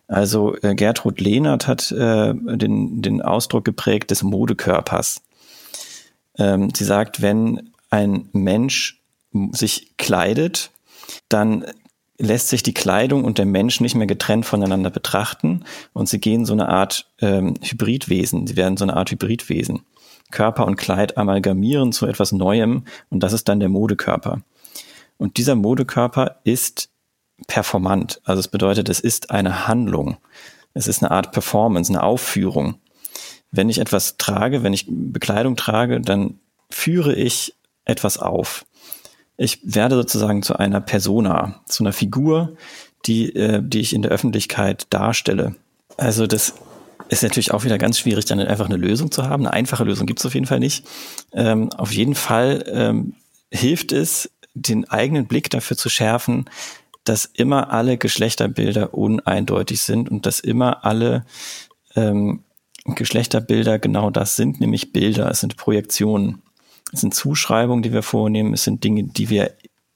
Also 0.07 0.55
äh, 0.61 0.75
Gertrud 0.75 1.19
Lehnert 1.19 1.67
hat 1.67 1.91
äh, 1.91 2.33
den, 2.33 3.01
den 3.01 3.21
Ausdruck 3.21 3.65
geprägt 3.65 4.11
des 4.11 4.23
Modekörpers. 4.23 5.23
Ähm, 6.37 6.69
sie 6.75 6.83
sagt, 6.83 7.21
wenn 7.21 7.71
ein 7.89 8.29
Mensch 8.33 9.01
sich 9.51 9.97
kleidet, 9.97 10.71
dann 11.29 11.65
lässt 12.17 12.49
sich 12.49 12.63
die 12.63 12.73
Kleidung 12.73 13.25
und 13.25 13.37
der 13.37 13.45
Mensch 13.45 13.81
nicht 13.81 13.95
mehr 13.95 14.07
getrennt 14.07 14.45
voneinander 14.45 14.89
betrachten 14.89 15.65
und 15.93 16.07
sie 16.07 16.19
gehen 16.19 16.45
so 16.45 16.53
eine 16.53 16.69
Art 16.69 17.11
ähm, 17.19 17.55
Hybridwesen, 17.61 18.47
sie 18.47 18.55
werden 18.55 18.77
so 18.77 18.85
eine 18.85 18.95
Art 18.95 19.11
Hybridwesen. 19.11 19.81
Körper 20.31 20.65
und 20.65 20.77
Kleid 20.77 21.17
amalgamieren 21.17 21.91
zu 21.91 22.07
etwas 22.07 22.31
Neuem 22.31 22.85
und 23.09 23.21
das 23.21 23.33
ist 23.33 23.47
dann 23.49 23.59
der 23.59 23.69
Modekörper. 23.69 24.41
Und 25.17 25.37
dieser 25.37 25.55
Modekörper 25.55 26.37
ist 26.43 26.89
performant. 27.47 28.21
Also 28.23 28.39
es 28.39 28.47
bedeutet, 28.47 28.89
es 28.89 28.99
ist 28.99 29.31
eine 29.31 29.67
Handlung. 29.67 30.17
Es 30.73 30.87
ist 30.87 31.03
eine 31.03 31.11
Art 31.11 31.31
Performance, 31.31 31.91
eine 31.91 32.03
Aufführung. 32.03 32.75
Wenn 33.51 33.69
ich 33.69 33.79
etwas 33.79 34.17
trage, 34.17 34.63
wenn 34.63 34.73
ich 34.73 34.85
Bekleidung 34.89 35.55
trage, 35.55 36.01
dann 36.01 36.39
führe 36.69 37.13
ich 37.15 37.55
etwas 37.85 38.17
auf. 38.17 38.65
Ich 39.37 39.59
werde 39.63 39.95
sozusagen 39.95 40.43
zu 40.43 40.57
einer 40.57 40.81
Persona, 40.81 41.61
zu 41.65 41.83
einer 41.83 41.93
Figur, 41.93 42.55
die, 43.05 43.35
äh, 43.35 43.61
die 43.63 43.79
ich 43.79 43.93
in 43.93 44.01
der 44.01 44.11
Öffentlichkeit 44.11 44.87
darstelle. 44.89 45.55
Also 45.97 46.27
das 46.27 46.55
ist 47.09 47.23
natürlich 47.23 47.51
auch 47.51 47.63
wieder 47.63 47.77
ganz 47.77 47.99
schwierig, 47.99 48.25
dann 48.25 48.39
einfach 48.39 48.65
eine 48.65 48.77
Lösung 48.77 49.11
zu 49.11 49.23
haben. 49.23 49.45
Eine 49.45 49.53
einfache 49.53 49.83
Lösung 49.83 50.07
gibt 50.07 50.19
es 50.19 50.25
auf 50.25 50.33
jeden 50.33 50.47
Fall 50.47 50.59
nicht. 50.59 50.85
Ähm, 51.33 51.71
auf 51.73 51.91
jeden 51.91 52.15
Fall 52.15 52.65
ähm, 52.67 53.13
hilft 53.51 53.91
es, 53.91 54.31
den 54.55 54.89
eigenen 54.89 55.27
Blick 55.27 55.49
dafür 55.49 55.75
zu 55.75 55.89
schärfen, 55.89 56.45
dass 57.05 57.25
immer 57.25 57.71
alle 57.71 57.97
Geschlechterbilder 57.97 58.93
uneindeutig 58.93 59.81
sind 59.81 60.09
und 60.09 60.25
dass 60.25 60.39
immer 60.39 60.83
alle 60.83 61.25
ähm, 61.95 62.43
Geschlechterbilder 62.85 63.79
genau 63.79 64.09
das 64.09 64.35
sind, 64.35 64.59
nämlich 64.59 64.93
Bilder, 64.93 65.29
es 65.31 65.39
sind 65.39 65.57
Projektionen, 65.57 66.41
es 66.93 67.01
sind 67.01 67.13
Zuschreibungen, 67.13 67.81
die 67.81 67.93
wir 67.93 68.03
vornehmen, 68.03 68.53
es 68.53 68.63
sind 68.63 68.83
Dinge, 68.83 69.03
die 69.03 69.29
wir 69.29 69.53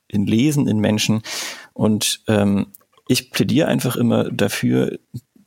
in 0.07 0.25
lesen 0.25 0.67
in 0.67 0.79
Menschen. 0.79 1.21
Und 1.73 2.21
ähm, 2.27 2.67
ich 3.07 3.31
plädiere 3.31 3.67
einfach 3.67 3.95
immer 3.95 4.31
dafür, 4.31 4.97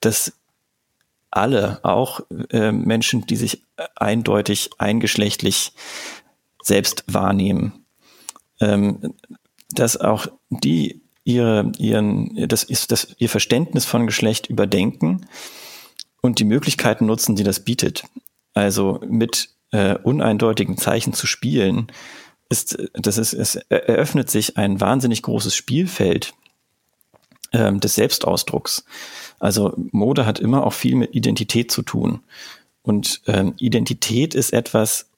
dass 0.01 0.35
alle, 1.31 1.81
auch 1.83 2.21
äh, 2.51 2.73
Menschen, 2.73 3.27
die 3.27 3.37
sich 3.37 3.65
eindeutig 3.97 4.71
eingeschlechtlich 4.79 5.73
selbst 6.63 7.05
wahrnehmen, 7.09 7.85
ähm, 8.61 9.15
dass 9.71 9.97
auch 9.97 10.27
die 10.51 11.02
ihre, 11.25 11.71
ihren, 11.79 12.49
das 12.49 12.63
ist 12.63 12.93
das, 12.93 13.15
ihr 13.19 13.29
Verständnis 13.29 13.85
von 13.85 14.07
Geschlecht 14.07 14.49
überdenken 14.49 15.27
und 16.21 16.39
die 16.39 16.45
Möglichkeiten 16.45 17.07
nutzen, 17.07 17.37
die 17.37 17.45
das 17.45 17.61
bietet. 17.61 18.05
Also 18.55 19.01
mit 19.07 19.51
äh, 19.71 19.97
uneindeutigen 19.99 20.77
Zeichen 20.77 21.13
zu 21.13 21.27
spielen, 21.27 21.91
ist, 22.49 22.77
das 22.93 23.19
ist, 23.19 23.33
es 23.33 23.57
eröffnet 23.57 24.31
sich 24.31 24.57
ein 24.57 24.81
wahnsinnig 24.81 25.23
großes 25.23 25.55
Spielfeld 25.55 26.35
ähm, 27.53 27.81
des 27.81 27.95
Selbstausdrucks. 27.95 28.85
Also 29.39 29.75
Mode 29.91 30.27
hat 30.27 30.39
immer 30.39 30.67
auch 30.67 30.73
viel 30.73 30.95
mit 30.95 31.15
Identität 31.15 31.71
zu 31.71 31.83
tun. 31.83 32.21
Und 32.83 33.23
ähm, 33.27 33.55
Identität 33.59 34.35
ist 34.35 34.53
etwas, 34.53 35.09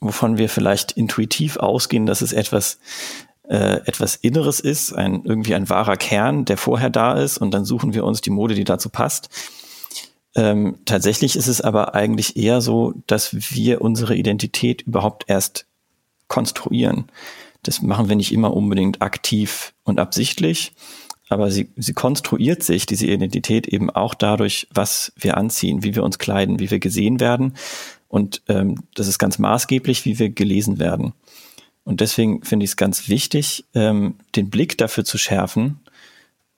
wovon 0.00 0.38
wir 0.38 0.48
vielleicht 0.48 0.92
intuitiv 0.92 1.56
ausgehen, 1.56 2.06
dass 2.06 2.20
es 2.20 2.32
etwas 2.32 2.78
äh, 3.48 3.80
etwas 3.86 4.16
Inneres 4.16 4.60
ist, 4.60 4.92
ein 4.92 5.22
irgendwie 5.24 5.54
ein 5.54 5.68
wahrer 5.68 5.96
Kern, 5.96 6.44
der 6.44 6.56
vorher 6.56 6.90
da 6.90 7.14
ist, 7.14 7.38
und 7.38 7.52
dann 7.52 7.64
suchen 7.64 7.94
wir 7.94 8.04
uns 8.04 8.20
die 8.20 8.30
Mode, 8.30 8.54
die 8.54 8.64
dazu 8.64 8.88
passt. 8.88 9.28
Ähm, 10.34 10.78
tatsächlich 10.84 11.36
ist 11.36 11.46
es 11.46 11.60
aber 11.60 11.94
eigentlich 11.94 12.36
eher 12.36 12.60
so, 12.60 12.92
dass 13.06 13.54
wir 13.54 13.80
unsere 13.80 14.14
Identität 14.14 14.82
überhaupt 14.82 15.24
erst 15.28 15.66
konstruieren. 16.28 17.06
Das 17.62 17.82
machen 17.82 18.08
wir 18.08 18.16
nicht 18.16 18.32
immer 18.32 18.54
unbedingt 18.54 19.00
aktiv 19.00 19.72
und 19.84 19.98
absichtlich, 19.98 20.72
aber 21.28 21.50
sie, 21.50 21.70
sie 21.76 21.94
konstruiert 21.94 22.62
sich, 22.62 22.86
diese 22.86 23.06
Identität, 23.06 23.66
eben 23.66 23.90
auch 23.90 24.14
dadurch, 24.14 24.68
was 24.72 25.12
wir 25.16 25.36
anziehen, 25.36 25.82
wie 25.82 25.94
wir 25.94 26.04
uns 26.04 26.18
kleiden, 26.18 26.60
wie 26.60 26.70
wir 26.70 26.78
gesehen 26.78 27.18
werden. 27.18 27.54
Und 28.08 28.42
ähm, 28.48 28.84
das 28.94 29.08
ist 29.08 29.18
ganz 29.18 29.38
maßgeblich, 29.38 30.04
wie 30.04 30.18
wir 30.18 30.30
gelesen 30.30 30.78
werden. 30.78 31.12
Und 31.86 32.00
deswegen 32.00 32.42
finde 32.42 32.64
ich 32.64 32.70
es 32.70 32.76
ganz 32.76 33.08
wichtig, 33.08 33.64
ähm, 33.72 34.16
den 34.34 34.50
Blick 34.50 34.76
dafür 34.76 35.04
zu 35.04 35.18
schärfen, 35.18 35.78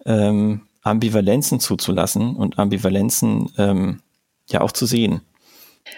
ähm, 0.07 0.63
Ambivalenzen 0.83 1.61
zuzulassen 1.61 2.35
und 2.35 2.59
Ambivalenzen 2.59 3.53
ähm, 3.59 4.01
ja 4.49 4.63
auch 4.63 4.73
zu 4.73 4.87
sehen. 4.87 5.21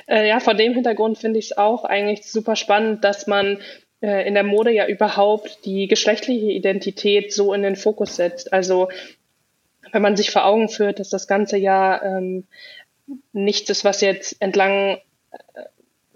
Äh, 0.08 0.28
ja, 0.28 0.40
vor 0.40 0.54
dem 0.54 0.74
Hintergrund 0.74 1.16
finde 1.16 1.38
ich 1.38 1.52
es 1.52 1.56
auch 1.56 1.84
eigentlich 1.84 2.26
super 2.26 2.56
spannend, 2.56 3.04
dass 3.04 3.28
man 3.28 3.58
äh, 4.00 4.26
in 4.26 4.34
der 4.34 4.42
Mode 4.42 4.72
ja 4.72 4.88
überhaupt 4.88 5.64
die 5.64 5.86
geschlechtliche 5.86 6.50
Identität 6.50 7.32
so 7.32 7.54
in 7.54 7.62
den 7.62 7.76
Fokus 7.76 8.16
setzt. 8.16 8.52
Also 8.52 8.88
wenn 9.92 10.02
man 10.02 10.16
sich 10.16 10.32
vor 10.32 10.44
Augen 10.44 10.68
führt, 10.68 10.98
dass 10.98 11.08
das 11.08 11.28
ganze 11.28 11.56
ja 11.56 12.02
ähm, 12.02 12.48
nichts 13.32 13.70
ist, 13.70 13.84
was 13.84 14.00
jetzt 14.00 14.42
entlang 14.42 14.98
äh, 15.30 15.62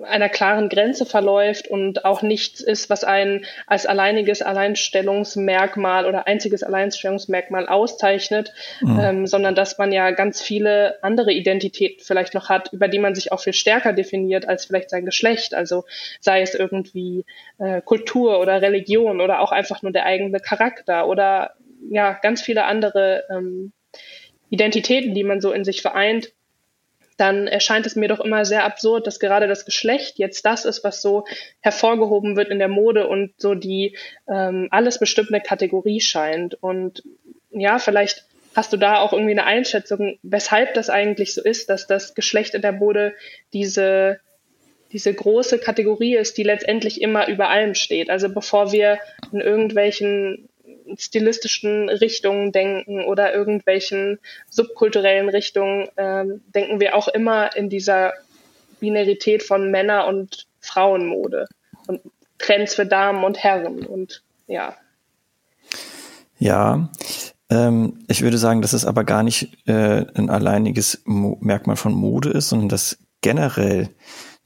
einer 0.03 0.29
klaren 0.29 0.69
Grenze 0.69 1.07
verläuft 1.07 1.69
und 1.69 2.05
auch 2.05 2.23
nichts 2.23 2.61
ist, 2.61 2.91
was 2.91 3.05
einen 3.05 3.45
als 3.67 3.87
alleiniges 3.87 4.43
Alleinstellungsmerkmal 4.43 6.07
oder 6.07 6.27
einziges 6.27 6.65
Alleinstellungsmerkmal 6.65 7.69
auszeichnet, 7.69 8.53
mhm. 8.81 9.01
ähm, 9.01 9.27
sondern 9.27 9.55
dass 9.55 9.79
man 9.79 9.93
ja 9.93 10.11
ganz 10.11 10.43
viele 10.43 10.99
andere 11.03 11.33
Identitäten 11.33 12.05
vielleicht 12.05 12.35
noch 12.35 12.49
hat, 12.49 12.73
über 12.73 12.89
die 12.89 12.99
man 12.99 13.15
sich 13.15 13.31
auch 13.31 13.41
viel 13.41 13.53
stärker 13.53 13.93
definiert 13.93 14.49
als 14.49 14.65
vielleicht 14.65 14.91
sein 14.91 15.05
Geschlecht. 15.05 15.55
Also 15.55 15.85
sei 16.21 16.43
es 16.43 16.55
irgendwie 16.55 17.25
äh, 17.59 17.81
Kultur 17.81 18.41
oder 18.41 18.63
Religion 18.63 19.21
oder 19.21 19.41
auch 19.41 19.53
einfach 19.53 19.83
nur 19.83 19.93
der 19.93 20.07
eigene 20.07 20.41
Charakter 20.41 21.07
oder 21.07 21.53
ja, 21.89 22.19
ganz 22.21 22.43
viele 22.43 22.65
andere 22.65 23.25
ähm, 23.31 23.73
Identitäten, 24.51 25.15
die 25.15 25.25
man 25.25 25.41
so 25.41 25.53
in 25.53 25.65
sich 25.65 25.83
vereint 25.83 26.33
dann 27.17 27.47
erscheint 27.47 27.87
es 27.87 27.97
mir 27.97 28.09
doch 28.09 28.21
immer 28.21 28.45
sehr 28.45 28.65
absurd, 28.65 29.07
dass 29.07 29.21
gerade 29.21 29.47
das 29.47 29.65
Geschlecht 29.65 30.19
jetzt 30.19 30.45
das 30.45 30.65
ist, 30.65 30.83
was 30.83 31.01
so 31.01 31.25
hervorgehoben 31.61 32.37
wird 32.37 32.49
in 32.49 32.59
der 32.59 32.69
Mode 32.69 33.07
und 33.07 33.33
so 33.39 33.55
die 33.55 33.97
ähm, 34.29 34.69
alles 34.71 34.99
bestimmte 34.99 35.41
Kategorie 35.41 36.01
scheint. 36.01 36.55
Und 36.61 37.05
ja, 37.51 37.79
vielleicht 37.79 38.25
hast 38.55 38.73
du 38.73 38.77
da 38.77 38.99
auch 38.99 39.13
irgendwie 39.13 39.33
eine 39.33 39.45
Einschätzung, 39.45 40.19
weshalb 40.23 40.75
das 40.75 40.91
eigentlich 40.91 41.35
so 41.35 41.43
ist, 41.43 41.71
dass 41.71 41.87
das 41.87 42.15
Geschlecht 42.15 42.55
in 42.55 42.63
der 42.63 42.73
Mode 42.73 43.15
diese 43.53 44.21
diese 44.93 45.13
große 45.13 45.59
Kategorie 45.59 46.15
ist, 46.15 46.39
die 46.39 46.45
letztendlich 46.45 47.03
immer 47.03 47.27
über 47.27 47.49
allem 47.49 47.75
steht. 47.75 48.11
Also 48.11 48.29
bevor 48.29 48.71
wir 48.71 49.01
in 49.33 49.41
irgendwelchen 49.41 50.49
stilistischen 50.97 51.89
Richtungen 51.89 52.53
denken 52.53 53.05
oder 53.05 53.35
irgendwelchen 53.35 54.19
subkulturellen 54.51 55.29
Richtungen, 55.29 55.89
ähm, 55.97 56.43
denken 56.55 56.81
wir 56.81 56.95
auch 56.95 57.09
immer 57.09 57.55
in 57.57 57.69
dieser 57.69 58.13
Binarität 58.81 59.43
von 59.43 59.71
Männer- 59.71 60.07
und 60.07 60.47
Frauenmode 60.61 61.47
und 61.87 62.01
Trends 62.39 62.75
für 62.75 62.87
Damen 62.87 63.25
und 63.25 63.43
Herren 63.43 63.87
und 63.87 64.23
ja. 64.47 64.77
Ja, 66.39 66.91
ähm, 67.51 68.05
ich 68.09 68.23
würde 68.23 68.39
sagen, 68.39 68.63
dass 68.63 68.73
es 68.73 68.85
aber 68.85 69.05
gar 69.05 69.23
nicht 69.23 69.57
äh, 69.67 70.05
ein 70.15 70.31
alleiniges 70.31 71.03
Mo 71.05 71.39
Merkmal 71.41 71.77
von 71.77 71.95
Mode 71.95 72.31
ist, 72.31 72.49
sondern 72.49 72.69
dass 72.69 72.99
generell 73.21 73.91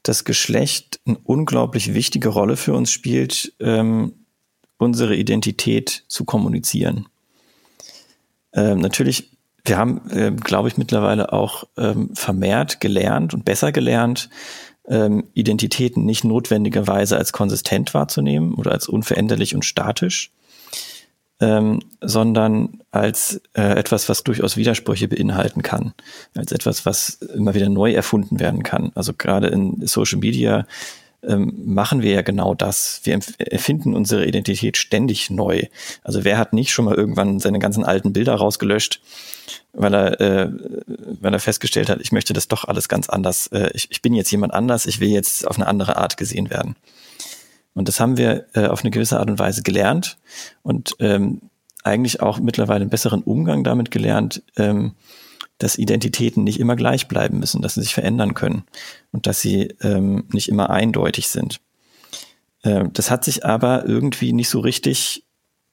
das 0.03 0.25
Geschlecht 0.25 1.01
eine 1.07 1.19
unglaublich 1.25 1.95
wichtige 1.95 2.29
Rolle 2.29 2.57
für 2.57 2.75
uns 2.75 2.91
spielt, 2.93 3.55
ähm, 3.61 4.18
unsere 4.79 5.15
Identität 5.15 6.05
zu 6.09 6.25
kommunizieren. 6.25 7.07
Ähm, 8.55 8.79
natürlich, 8.79 9.31
wir 9.65 9.77
haben, 9.77 10.11
äh, 10.11 10.31
glaube 10.31 10.69
ich, 10.69 10.79
mittlerweile 10.79 11.33
auch 11.33 11.65
ähm, 11.77 12.11
vermehrt 12.15 12.81
gelernt 12.81 13.35
und 13.35 13.45
besser 13.45 13.73
gelernt, 13.73 14.31
ähm, 14.89 15.25
Identitäten 15.35 16.05
nicht 16.05 16.25
notwendigerweise 16.25 17.17
als 17.17 17.33
konsistent 17.33 17.93
wahrzunehmen 17.93 18.55
oder 18.55 18.73
als 18.73 18.89
unveränderlich 18.89 19.55
und 19.55 19.65
statisch, 19.65 20.33
ähm, 21.41 21.81
sondern 22.01 22.81
als 22.91 23.43
äh, 23.55 23.79
etwas, 23.79 24.09
was 24.09 24.25
durchaus 24.25 24.57
Widersprüche 24.57 25.09
beinhalten 25.09 25.63
kann, 25.63 25.93
als 26.35 26.53
etwas, 26.53 26.87
was 26.87 27.21
immer 27.35 27.55
wieder 27.55 27.69
neu 27.69 27.93
erfunden 27.93 28.41
werden 28.41 28.63
kann. 28.63 28.91
Also 28.95 29.13
gerade 29.13 29.49
in 29.49 29.87
Social 29.87 30.19
Media 30.19 30.67
ähm, 31.23 31.53
machen 31.65 32.03
wir 32.03 32.13
ja 32.13 32.23
genau 32.23 32.55
das. 32.55 33.01
Wir 33.05 33.19
erfinden 33.39 33.95
unsere 33.95 34.25
Identität 34.27 34.77
ständig 34.77 35.31
neu. 35.31 35.63
Also 36.03 36.25
wer 36.25 36.39
hat 36.39 36.53
nicht 36.53 36.71
schon 36.71 36.85
mal 36.85 36.95
irgendwann 36.95 37.41
seine 37.41 37.59
ganzen 37.59 37.85
alten 37.85 38.13
Bilder 38.13 38.35
rausgelöscht, 38.35 39.01
weil 39.73 39.95
er, 39.95 40.21
äh, 40.21 40.51
weil 41.21 41.33
er 41.33 41.41
festgestellt 41.41 41.89
hat, 41.89 42.01
ich 42.01 42.13
möchte 42.13 42.33
das 42.33 42.49
doch 42.49 42.65
alles 42.65 42.89
ganz 42.89 43.09
anders. 43.09 43.49
Äh, 43.49 43.71
ich, 43.75 43.91
ich 43.91 44.03
bin 44.03 44.15
jetzt 44.15 44.31
jemand 44.31 44.55
anders, 44.55 44.87
ich 44.87 45.01
will 45.01 45.09
jetzt 45.09 45.47
auf 45.47 45.57
eine 45.57 45.67
andere 45.67 45.97
Art 45.97 46.17
gesehen 46.17 46.51
werden. 46.51 46.77
Und 47.75 47.89
das 47.89 48.01
haben 48.01 48.17
wir 48.17 48.47
äh, 48.55 48.67
auf 48.67 48.83
eine 48.83 48.91
gewisse 48.91 49.19
Art 49.19 49.31
und 49.31 49.39
Weise 49.39 49.63
gelernt 49.63 50.19
und 50.63 50.95
ähm, 51.01 51.41
eigentlich 51.85 52.21
auch 52.21 52.39
mittlerweile 52.41 52.83
einen 52.83 52.91
besseren 52.91 53.23
Umgang 53.23 53.65
damit 53.65 53.91
gelernt, 53.91 54.43
ähm, 54.57 54.95
dass 55.59 55.79
Identitäten 55.79 56.45
nicht 56.45 56.61
immer 56.61 56.77
gleich 56.77 57.09
bleiben 57.09 57.39
müssen, 57.41 57.63
dass 57.63 57.75
sie 57.75 57.83
sich 57.83 57.95
verändern 57.95 58.35
können 58.35 58.65
und 59.13 59.27
dass 59.27 59.41
sie 59.41 59.75
ähm, 59.83 60.25
nicht 60.33 60.49
immer 60.49 60.71
eindeutig 60.71 61.29
sind. 61.29 61.61
Äh, 62.63 62.85
das 62.93 63.11
hat 63.11 63.25
sich 63.25 63.45
aber 63.45 63.87
irgendwie 63.87 64.33
nicht 64.33 64.49
so 64.49 64.61
richtig 64.61 65.25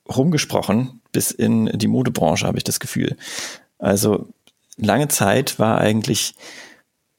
rumgesprochen, 0.10 1.02
bis 1.12 1.32
in 1.32 1.66
die 1.78 1.88
Modebranche, 1.88 2.46
habe 2.46 2.58
ich 2.58 2.64
das 2.64 2.80
Gefühl. 2.80 3.16
Also 3.78 4.28
lange 4.78 5.08
Zeit 5.08 5.60
war 5.60 5.80
eigentlich 5.80 6.36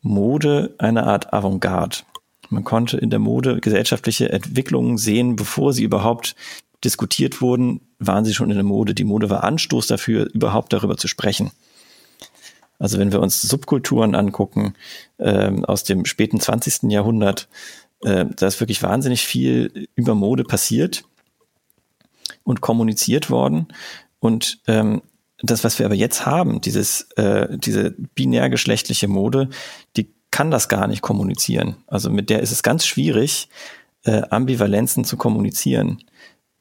Mode 0.02 0.75
eine 0.78 1.04
Art 1.04 1.32
Avantgarde. 1.32 1.99
Man 2.49 2.64
konnte 2.64 2.96
in 2.96 3.11
der 3.11 3.18
Mode 3.18 3.61
gesellschaftliche 3.61 4.30
Entwicklungen 4.30 4.99
sehen, 4.99 5.35
bevor 5.35 5.73
sie 5.73 5.82
überhaupt 5.82 6.37
diskutiert 6.85 7.40
wurden, 7.40 7.80
waren 7.99 8.25
sie 8.25 8.35
schon 8.35 8.50
in 8.50 8.56
der 8.56 8.64
Mode. 8.64 8.94
Die 8.94 9.04
Mode 9.04 9.30
war 9.30 9.42
Anstoß 9.42 9.88
dafür, 9.88 10.28
überhaupt 10.32 10.73
darüber 10.73 10.96
zu 10.96 11.08
sprechen. 11.08 11.50
Also 12.78 12.99
wenn 12.99 13.12
wir 13.12 13.21
uns 13.21 13.42
Subkulturen 13.42 14.14
angucken 14.14 14.75
ähm, 15.18 15.64
aus 15.64 15.85
dem 15.85 16.04
späten 16.04 16.40
20. 16.40 16.90
Jahrhundert, 16.90 17.49
äh, 18.02 18.26
da 18.37 18.47
ist 18.47 18.61
wirklich 18.61 18.83
wahnsinnig 18.83 19.25
viel 19.25 19.88
über 19.95 20.14
Mode 20.14 20.45
passiert 20.45 21.04
und 22.45 22.61
kommuniziert 22.61 23.30
worden. 23.30 23.68
Und 24.21 24.61
ähm, 24.66 25.02
das, 25.42 25.64
was 25.64 25.78
wir 25.78 25.87
aber 25.87 25.95
jetzt 25.95 26.26
haben, 26.26 26.61
dieses, 26.61 27.02
äh, 27.16 27.59
diese 27.59 27.90
binärgeschlechtliche 28.14 29.09
Mode, 29.09 29.50
die 29.97 30.11
kann 30.30 30.50
das 30.50 30.68
gar 30.68 30.87
nicht 30.87 31.02
kommunizieren. 31.02 31.76
Also 31.87 32.11
mit 32.11 32.30
der 32.30 32.40
ist 32.40 32.52
es 32.52 32.62
ganz 32.62 32.87
schwierig, 32.87 33.49
äh, 34.04 34.23
Ambivalenzen 34.30 35.04
zu 35.04 35.16
kommunizieren, 35.16 36.02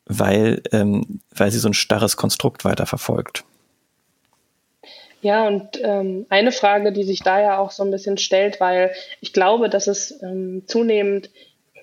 weil, 0.06 0.62
ähm, 0.72 1.20
weil 1.36 1.52
sie 1.52 1.60
so 1.60 1.70
ein 1.70 1.74
starres 1.74 2.18
Konstrukt 2.18 2.66
weiterverfolgt. 2.66 3.44
Ja, 5.26 5.48
und 5.48 5.80
ähm, 5.82 6.28
eine 6.30 6.52
Frage, 6.52 6.92
die 6.92 7.04
sich 7.04 7.22
da 7.22 7.42
ja 7.42 7.58
auch 7.58 7.72
so 7.72 7.84
ein 7.84 7.90
bisschen 7.90 8.20
stellt, 8.20 8.60
weil 8.60 8.92
ich 9.22 9.34
glaube, 9.34 9.70
dass 9.70 9.88
es 9.88 10.22
ähm, 10.22 10.62
zunehmend 10.68 11.32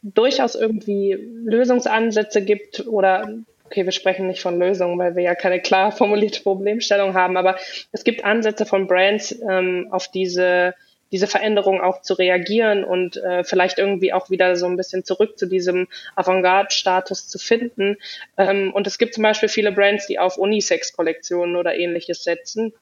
durchaus 0.01 0.55
irgendwie 0.55 1.19
Lösungsansätze 1.45 2.45
gibt 2.45 2.87
oder 2.87 3.29
okay, 3.65 3.85
wir 3.85 3.91
sprechen 3.91 4.29
nicht 4.29 4.43
von 4.43 4.61
Lösungen, 4.61 4.97
weil 4.97 5.17
wir 5.17 5.25
ja 5.25 5.35
keine 5.35 5.59
klar 5.59 5.91
formulierte 5.91 6.41
Problemstellung 6.41 7.15
haben, 7.15 7.37
aber 7.37 7.57
es 7.91 8.05
gibt 8.05 8.25
Ansätze 8.25 8.65
von 8.65 8.87
Brands, 8.87 9.37
ähm, 9.51 9.89
auf 9.91 10.07
diese 10.07 10.75
diese 11.11 11.27
Veränderung 11.27 11.81
auch 11.81 12.01
zu 12.01 12.15
reagieren 12.15 12.85
und 12.85 13.19
äh, 13.19 13.45
vielleicht 13.45 13.79
irgendwie 13.79 14.15
auch 14.15 14.31
wieder 14.31 14.57
so 14.57 14.67
ein 14.67 14.79
bisschen 14.79 15.05
zurück 15.05 15.39
zu 15.39 15.47
diesem 15.47 15.89
Avantgarde-Status 16.17 17.29
zu 17.29 17.39
finden. 17.39 17.99
Ähm, 18.39 18.73
und 18.73 18.87
es 18.87 18.97
gibt 18.97 19.13
zum 19.13 19.23
Beispiel 19.23 19.51
viele 19.51 19.73
Brands, 19.73 20.07
die 20.07 20.19
auf 20.19 20.39
Unisex-Kollektionen 20.39 21.57
oder 21.57 21.75
ähnliches 21.75 22.25
setzen. 22.25 22.73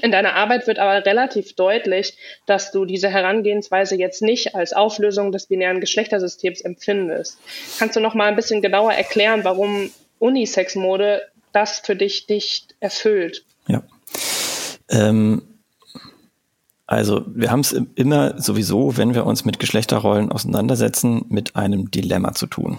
In 0.00 0.10
deiner 0.10 0.34
Arbeit 0.34 0.66
wird 0.66 0.78
aber 0.78 1.04
relativ 1.04 1.54
deutlich, 1.54 2.16
dass 2.46 2.72
du 2.72 2.84
diese 2.84 3.10
Herangehensweise 3.10 3.96
jetzt 3.96 4.22
nicht 4.22 4.54
als 4.54 4.72
Auflösung 4.72 5.32
des 5.32 5.46
binären 5.46 5.80
Geschlechtersystems 5.80 6.62
empfindest. 6.62 7.38
Kannst 7.78 7.96
du 7.96 8.00
noch 8.00 8.14
mal 8.14 8.28
ein 8.28 8.36
bisschen 8.36 8.62
genauer 8.62 8.94
erklären, 8.94 9.44
warum 9.44 9.90
Unisex-Mode 10.18 11.22
das 11.52 11.80
für 11.80 11.94
dich 11.94 12.26
nicht 12.28 12.74
erfüllt? 12.80 13.44
Ja. 13.66 13.82
Ähm, 14.88 15.42
also 16.86 17.24
wir 17.26 17.50
haben 17.50 17.60
es 17.60 17.72
immer 17.94 18.40
sowieso, 18.40 18.96
wenn 18.96 19.14
wir 19.14 19.26
uns 19.26 19.44
mit 19.44 19.58
Geschlechterrollen 19.58 20.32
auseinandersetzen, 20.32 21.24
mit 21.28 21.56
einem 21.56 21.90
Dilemma 21.90 22.32
zu 22.32 22.46
tun. 22.46 22.78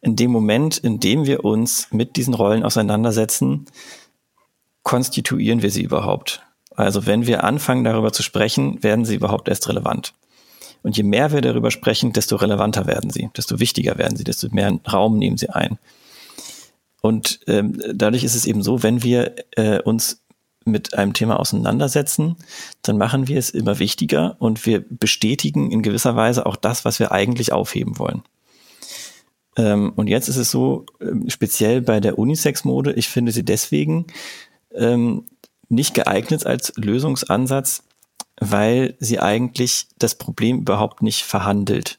In 0.00 0.16
dem 0.16 0.30
Moment, 0.30 0.78
in 0.78 0.98
dem 0.98 1.26
wir 1.26 1.44
uns 1.44 1.88
mit 1.92 2.16
diesen 2.16 2.34
Rollen 2.34 2.64
auseinandersetzen, 2.64 3.66
konstituieren 4.82 5.62
wir 5.62 5.70
sie 5.70 5.82
überhaupt? 5.82 6.42
Also 6.74 7.06
wenn 7.06 7.26
wir 7.26 7.44
anfangen 7.44 7.84
darüber 7.84 8.12
zu 8.12 8.22
sprechen, 8.22 8.82
werden 8.82 9.04
sie 9.04 9.16
überhaupt 9.16 9.48
erst 9.48 9.68
relevant. 9.68 10.14
Und 10.82 10.96
je 10.96 11.02
mehr 11.02 11.32
wir 11.32 11.40
darüber 11.40 11.70
sprechen, 11.70 12.12
desto 12.12 12.36
relevanter 12.36 12.86
werden 12.86 13.10
sie, 13.10 13.30
desto 13.36 13.60
wichtiger 13.60 13.98
werden 13.98 14.16
sie, 14.16 14.24
desto 14.24 14.48
mehr 14.50 14.78
Raum 14.90 15.18
nehmen 15.18 15.36
sie 15.36 15.50
ein. 15.50 15.78
Und 17.00 17.40
ähm, 17.46 17.80
dadurch 17.94 18.24
ist 18.24 18.34
es 18.34 18.46
eben 18.46 18.62
so, 18.62 18.82
wenn 18.82 19.02
wir 19.02 19.34
äh, 19.52 19.80
uns 19.80 20.22
mit 20.64 20.94
einem 20.94 21.12
Thema 21.12 21.40
auseinandersetzen, 21.40 22.36
dann 22.82 22.96
machen 22.96 23.26
wir 23.26 23.38
es 23.38 23.50
immer 23.50 23.80
wichtiger 23.80 24.36
und 24.38 24.64
wir 24.64 24.84
bestätigen 24.88 25.72
in 25.72 25.82
gewisser 25.82 26.14
Weise 26.14 26.46
auch 26.46 26.56
das, 26.56 26.84
was 26.84 27.00
wir 27.00 27.10
eigentlich 27.10 27.52
aufheben 27.52 27.98
wollen. 27.98 28.22
Ähm, 29.56 29.92
und 29.96 30.06
jetzt 30.06 30.28
ist 30.28 30.36
es 30.36 30.50
so, 30.50 30.86
äh, 31.00 31.28
speziell 31.28 31.82
bei 31.82 32.00
der 32.00 32.18
Unisex-Mode, 32.18 32.92
ich 32.92 33.08
finde 33.08 33.32
sie 33.32 33.44
deswegen 33.44 34.06
ähm, 34.74 35.26
nicht 35.68 35.94
geeignet 35.94 36.46
als 36.46 36.72
Lösungsansatz, 36.76 37.82
weil 38.38 38.94
sie 38.98 39.20
eigentlich 39.20 39.86
das 39.98 40.16
Problem 40.16 40.58
überhaupt 40.58 41.02
nicht 41.02 41.22
verhandelt. 41.22 41.98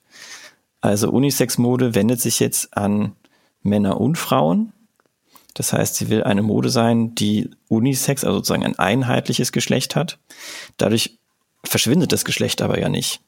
Also 0.82 1.10
Unisex-Mode 1.10 1.96
wendet 1.96 2.22
sich 2.22 2.39
jetzt 2.39 2.75
an 2.77 3.13
Männer 3.62 4.00
und 4.00 4.18
Frauen. 4.18 4.74
Das 5.53 5.72
heißt, 5.72 5.96
sie 5.96 6.10
will 6.10 6.24
eine 6.24 6.42
Mode 6.42 6.70
sein, 6.70 7.15
die 7.15 7.50
Unisex, 7.70 8.24
also 8.24 8.38
sozusagen 8.38 8.65
ein 8.65 8.77
einheitliches 8.77 9.51
Geschlecht 9.51 9.96
hat. 9.96 10.20
Dadurch 10.77 11.18
verschwindet 11.63 12.12
das 12.12 12.25
Geschlecht 12.25 12.62
aber 12.62 12.80
ja 12.80 12.89
nicht. 12.89 13.22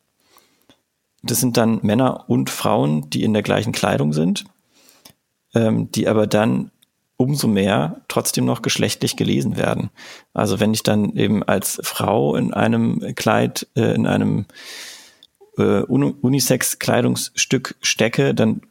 Das 1.24 1.40
sind 1.40 1.58
dann 1.58 1.80
Männer 1.82 2.30
und 2.30 2.50
Frauen, 2.50 3.10
die 3.10 3.24
in 3.24 3.34
der 3.34 3.44
gleichen 3.44 3.72
Kleidung 3.72 4.14
sind, 4.14 4.46
ähm, 5.54 5.92
die 5.92 6.08
aber 6.08 6.28
dann 6.28 6.72
umso 7.18 7.48
mehr 7.48 8.02
trotzdem 8.08 8.46
noch 8.46 8.62
geschlechtlich 8.62 9.16
gelesen 9.16 9.58
werden. 9.58 9.90
Also 10.34 10.60
wenn 10.60 10.74
ich 10.74 10.84
dann 10.84 11.16
eben 11.16 11.44
als 11.44 11.80
Frau 11.84 12.36
in 12.36 12.54
einem 12.54 13.16
Kleid, 13.16 13.68
äh, 13.76 13.94
in 13.96 14.06
einem 14.06 14.46
äh, 15.58 15.82
Unisex-Kleidungsstück 15.82 17.76
stecke, 17.82 18.34
dann, 18.34 18.62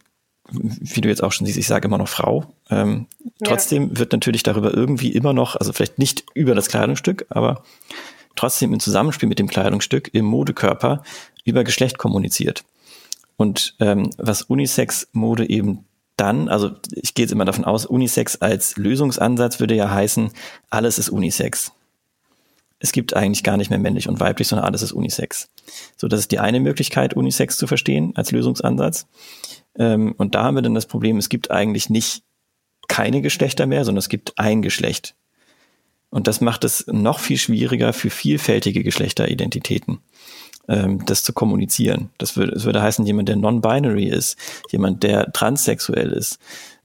wie 0.50 1.00
du 1.00 1.08
jetzt 1.08 1.22
auch 1.22 1.32
schon 1.32 1.46
siehst, 1.46 1.58
ich 1.58 1.66
sage 1.66 1.88
immer 1.88 1.98
noch 1.98 2.08
Frau. 2.08 2.44
Ähm, 2.68 3.06
ja. 3.22 3.48
Trotzdem 3.48 3.98
wird 3.98 4.12
natürlich 4.12 4.42
darüber 4.42 4.74
irgendwie 4.74 5.12
immer 5.12 5.32
noch, 5.32 5.56
also 5.56 5.72
vielleicht 5.72 5.98
nicht 5.98 6.24
über 6.34 6.54
das 6.54 6.68
Kleidungsstück, 6.68 7.26
aber 7.30 7.62
trotzdem 8.36 8.74
im 8.74 8.80
Zusammenspiel 8.80 9.28
mit 9.28 9.38
dem 9.38 9.48
Kleidungsstück 9.48 10.10
im 10.12 10.26
Modekörper 10.26 11.02
über 11.44 11.64
Geschlecht 11.64 11.96
kommuniziert. 11.96 12.64
Und 13.36 13.74
ähm, 13.80 14.10
was 14.18 14.42
Unisex-Mode 14.42 15.48
eben 15.48 15.86
dann, 16.16 16.48
also 16.48 16.70
ich 16.92 17.14
gehe 17.14 17.24
jetzt 17.24 17.32
immer 17.32 17.44
davon 17.44 17.64
aus, 17.64 17.86
Unisex 17.86 18.36
als 18.36 18.76
Lösungsansatz 18.76 19.60
würde 19.60 19.74
ja 19.74 19.90
heißen, 19.90 20.30
alles 20.70 20.98
ist 20.98 21.08
Unisex. 21.08 21.72
Es 22.78 22.92
gibt 22.92 23.14
eigentlich 23.14 23.42
gar 23.42 23.56
nicht 23.56 23.70
mehr 23.70 23.78
männlich 23.78 24.08
und 24.08 24.20
weiblich, 24.20 24.48
sondern 24.48 24.66
alles 24.66 24.82
ist 24.82 24.92
Unisex. 24.92 25.48
So, 25.96 26.06
das 26.06 26.20
ist 26.20 26.32
die 26.32 26.38
eine 26.38 26.60
Möglichkeit, 26.60 27.14
Unisex 27.14 27.56
zu 27.56 27.66
verstehen 27.66 28.12
als 28.14 28.30
Lösungsansatz. 28.30 29.06
Ähm, 29.76 30.14
und 30.18 30.34
da 30.34 30.44
haben 30.44 30.56
wir 30.56 30.62
dann 30.62 30.74
das 30.74 30.86
Problem, 30.86 31.16
es 31.16 31.28
gibt 31.28 31.50
eigentlich 31.50 31.88
nicht 31.88 32.22
keine 32.86 33.22
Geschlechter 33.22 33.66
mehr, 33.66 33.84
sondern 33.84 34.00
es 34.00 34.08
gibt 34.08 34.38
ein 34.38 34.60
Geschlecht. 34.62 35.16
Und 36.10 36.28
das 36.28 36.40
macht 36.40 36.62
es 36.62 36.86
noch 36.86 37.18
viel 37.18 37.38
schwieriger 37.38 37.92
für 37.92 38.10
vielfältige 38.10 38.84
Geschlechteridentitäten 38.84 40.00
ähm, 40.68 41.04
das 41.06 41.22
zu 41.22 41.32
kommunizieren. 41.32 42.10
Das 42.18 42.36
würde, 42.36 42.52
das 42.52 42.64
würde 42.64 42.82
heißen, 42.82 43.06
jemand, 43.06 43.28
der 43.28 43.36
non-binary 43.36 44.08
ist, 44.08 44.38
jemand, 44.70 45.02
der 45.02 45.32
transsexuell 45.32 46.12
ist, 46.12 46.38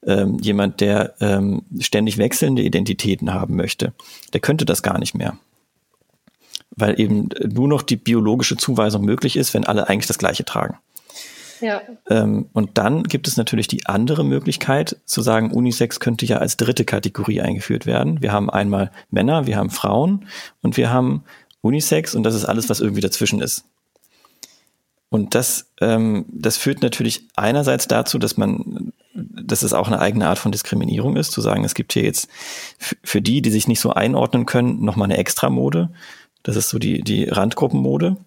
ähm, 0.05 0.37
jemand, 0.39 0.81
der 0.81 1.13
ähm, 1.19 1.63
ständig 1.79 2.17
wechselnde 2.17 2.61
Identitäten 2.61 3.33
haben 3.33 3.55
möchte, 3.55 3.93
der 4.33 4.41
könnte 4.41 4.65
das 4.65 4.81
gar 4.81 4.99
nicht 4.99 5.15
mehr. 5.15 5.37
Weil 6.75 6.99
eben 6.99 7.29
nur 7.45 7.67
noch 7.67 7.81
die 7.81 7.97
biologische 7.97 8.55
Zuweisung 8.55 9.03
möglich 9.03 9.35
ist, 9.35 9.53
wenn 9.53 9.65
alle 9.65 9.89
eigentlich 9.89 10.07
das 10.07 10.17
Gleiche 10.17 10.45
tragen. 10.45 10.77
Ja. 11.61 11.81
Ähm, 12.09 12.49
und 12.53 12.77
dann 12.77 13.03
gibt 13.03 13.27
es 13.27 13.35
natürlich 13.35 13.67
die 13.67 13.85
andere 13.85 14.23
Möglichkeit 14.23 14.97
zu 15.05 15.21
sagen, 15.21 15.51
Unisex 15.51 15.99
könnte 15.99 16.25
ja 16.25 16.37
als 16.37 16.55
dritte 16.55 16.85
Kategorie 16.85 17.41
eingeführt 17.41 17.85
werden. 17.85 18.21
Wir 18.21 18.31
haben 18.31 18.49
einmal 18.49 18.91
Männer, 19.11 19.45
wir 19.45 19.57
haben 19.57 19.69
Frauen 19.69 20.25
und 20.61 20.77
wir 20.77 20.89
haben 20.89 21.23
Unisex 21.61 22.15
und 22.15 22.23
das 22.23 22.35
ist 22.35 22.45
alles, 22.45 22.69
was 22.69 22.79
irgendwie 22.79 23.01
dazwischen 23.01 23.41
ist. 23.41 23.65
Und 25.09 25.33
das, 25.33 25.65
ähm, 25.81 26.25
das 26.31 26.57
führt 26.57 26.83
natürlich 26.83 27.23
einerseits 27.35 27.87
dazu, 27.87 28.19
dass 28.19 28.37
man, 28.37 28.93
dass 29.13 29.63
es 29.63 29.73
auch 29.73 29.87
eine 29.87 29.99
eigene 29.99 30.27
Art 30.27 30.37
von 30.37 30.51
Diskriminierung 30.51 31.17
ist, 31.17 31.31
zu 31.31 31.41
sagen, 31.41 31.65
es 31.65 31.73
gibt 31.73 31.93
hier 31.93 32.03
jetzt 32.03 32.29
für 33.03 33.21
die, 33.21 33.41
die 33.41 33.49
sich 33.49 33.67
nicht 33.67 33.79
so 33.79 33.91
einordnen 33.91 34.45
können, 34.45 34.83
nochmal 34.85 35.05
eine 35.05 35.17
Extramode. 35.17 35.89
Das 36.43 36.55
ist 36.55 36.69
so 36.69 36.77
die, 36.77 37.01
die 37.01 37.25
Randgruppenmode. 37.25 38.17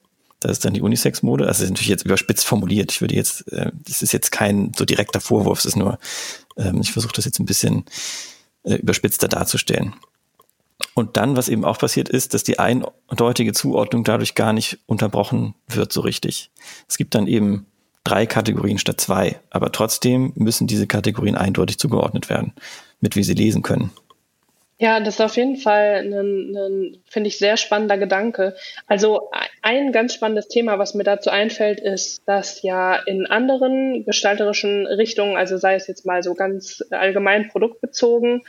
Das 0.41 0.53
ist 0.53 0.65
dann 0.65 0.75
die 0.75 0.83
Unisex-Mode. 0.83 1.47
Das 1.47 1.61
ist 1.61 1.71
natürlich 1.71 1.89
jetzt 1.89 2.05
überspitzt 2.05 2.45
formuliert. 2.45 2.91
Ich 2.91 3.01
würde 3.01 3.15
jetzt, 3.15 3.51
äh, 3.53 3.71
das 3.87 4.03
ist 4.03 4.13
jetzt 4.13 4.33
kein 4.33 4.73
so 4.77 4.85
direkter 4.85 5.21
Vorwurf, 5.21 5.61
es 5.61 5.67
ist 5.67 5.77
nur, 5.77 6.01
ähm, 6.57 6.81
ich 6.81 6.91
versuche 6.91 7.13
das 7.15 7.25
jetzt 7.25 7.39
ein 7.39 7.47
bisschen 7.47 7.85
äh, 8.65 8.75
überspitzter 8.75 9.29
darzustellen. 9.29 9.95
Und 10.95 11.17
dann, 11.17 11.37
was 11.37 11.49
eben 11.49 11.65
auch 11.65 11.79
passiert 11.79 12.09
ist, 12.09 12.35
dass 12.35 12.43
die 12.43 12.59
eindeutige 12.59 13.53
Zuordnung 13.53 14.05
dadurch 14.05 14.35
gar 14.35 14.53
nicht 14.53 14.79
unterbrochen 14.87 15.55
wird 15.69 15.93
so 15.93 16.01
richtig. 16.01 16.51
Es 16.89 16.99
gibt 16.99 17.15
dann 17.15 17.27
eben 17.27 17.67
drei 18.05 18.27
Kategorien 18.27 18.79
statt 18.79 19.01
zwei, 19.01 19.41
aber 19.51 19.73
trotzdem 19.73 20.33
müssen 20.35 20.67
diese 20.67 20.87
Kategorien 20.87 21.37
eindeutig 21.37 21.79
zugeordnet 21.79 22.29
werden, 22.29 22.53
mit 23.01 23.17
wie 23.17 23.23
sie 23.23 23.35
lesen 23.35 23.63
können. 23.63 23.91
Ja, 24.79 24.99
das 24.99 25.15
ist 25.15 25.21
auf 25.21 25.37
jeden 25.37 25.59
Fall 25.59 26.03
ein, 26.05 26.57
ein 26.57 26.97
finde 27.07 27.29
ich, 27.29 27.39
sehr 27.39 27.57
spannender 27.57 27.99
Gedanke. 27.99 28.57
Also 28.89 29.31
ein 29.63 29.93
ganz 29.93 30.13
spannendes 30.13 30.49
Thema, 30.49 30.81
was 30.81 30.95
mir 30.95 31.05
dazu 31.05 31.31
einfällt, 31.31 31.79
ist, 31.79 32.27
dass 32.27 32.63
ja 32.63 32.97
in 32.97 33.27
anderen 33.27 34.05
gestalterischen 34.05 34.89
Richtungen, 34.89 35.37
also 35.37 35.57
sei 35.57 35.77
es 35.77 35.87
jetzt 35.87 36.05
mal 36.05 36.25
so 36.25 36.35
ganz 36.35 36.85
allgemein 36.91 37.49
produktbezogen, 37.49 38.43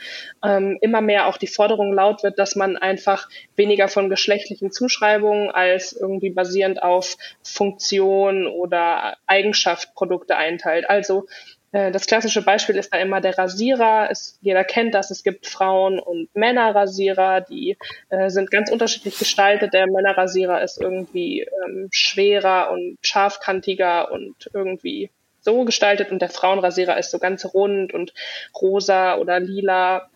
ähm, 0.44 0.76
immer 0.80 1.00
mehr 1.00 1.28
auch 1.28 1.36
die 1.36 1.46
Forderung 1.46 1.92
laut 1.92 2.24
wird, 2.24 2.40
dass 2.40 2.56
man 2.56 2.76
einfach 2.76 3.28
weniger 3.54 3.86
von 3.86 4.10
geschlechtlichen 4.10 4.72
Zuschreibungen 4.72 5.50
als 5.50 5.92
irgendwie 5.92 6.30
basierend 6.30 6.82
auf 6.82 7.16
Funktion 7.44 8.48
oder 8.48 9.16
Eigenschaft 9.26 9.94
Produkte 9.94 10.36
einteilt. 10.36 10.90
Also 10.90 11.26
das 11.74 12.06
klassische 12.06 12.42
Beispiel 12.42 12.76
ist 12.76 12.94
da 12.94 12.98
immer 12.98 13.20
der 13.20 13.36
Rasierer. 13.36 14.08
Es, 14.08 14.38
jeder 14.40 14.62
kennt 14.62 14.94
das. 14.94 15.10
Es 15.10 15.24
gibt 15.24 15.46
Frauen- 15.46 15.98
und 15.98 16.28
Männerrasierer, 16.36 17.40
die 17.40 17.76
äh, 18.10 18.30
sind 18.30 18.52
ganz 18.52 18.70
unterschiedlich 18.70 19.18
gestaltet. 19.18 19.74
Der 19.74 19.88
Männerrasierer 19.88 20.62
ist 20.62 20.80
irgendwie 20.80 21.40
ähm, 21.66 21.88
schwerer 21.90 22.70
und 22.70 22.98
scharfkantiger 23.02 24.12
und 24.12 24.50
irgendwie 24.52 25.10
so 25.40 25.64
gestaltet 25.64 26.10
und 26.10 26.22
der 26.22 26.30
Frauenrasierer 26.30 26.96
ist 26.96 27.10
so 27.10 27.18
ganz 27.18 27.44
rund 27.52 27.92
und 27.92 28.14
rosa 28.60 29.16
oder 29.16 29.40
lila. 29.40 30.08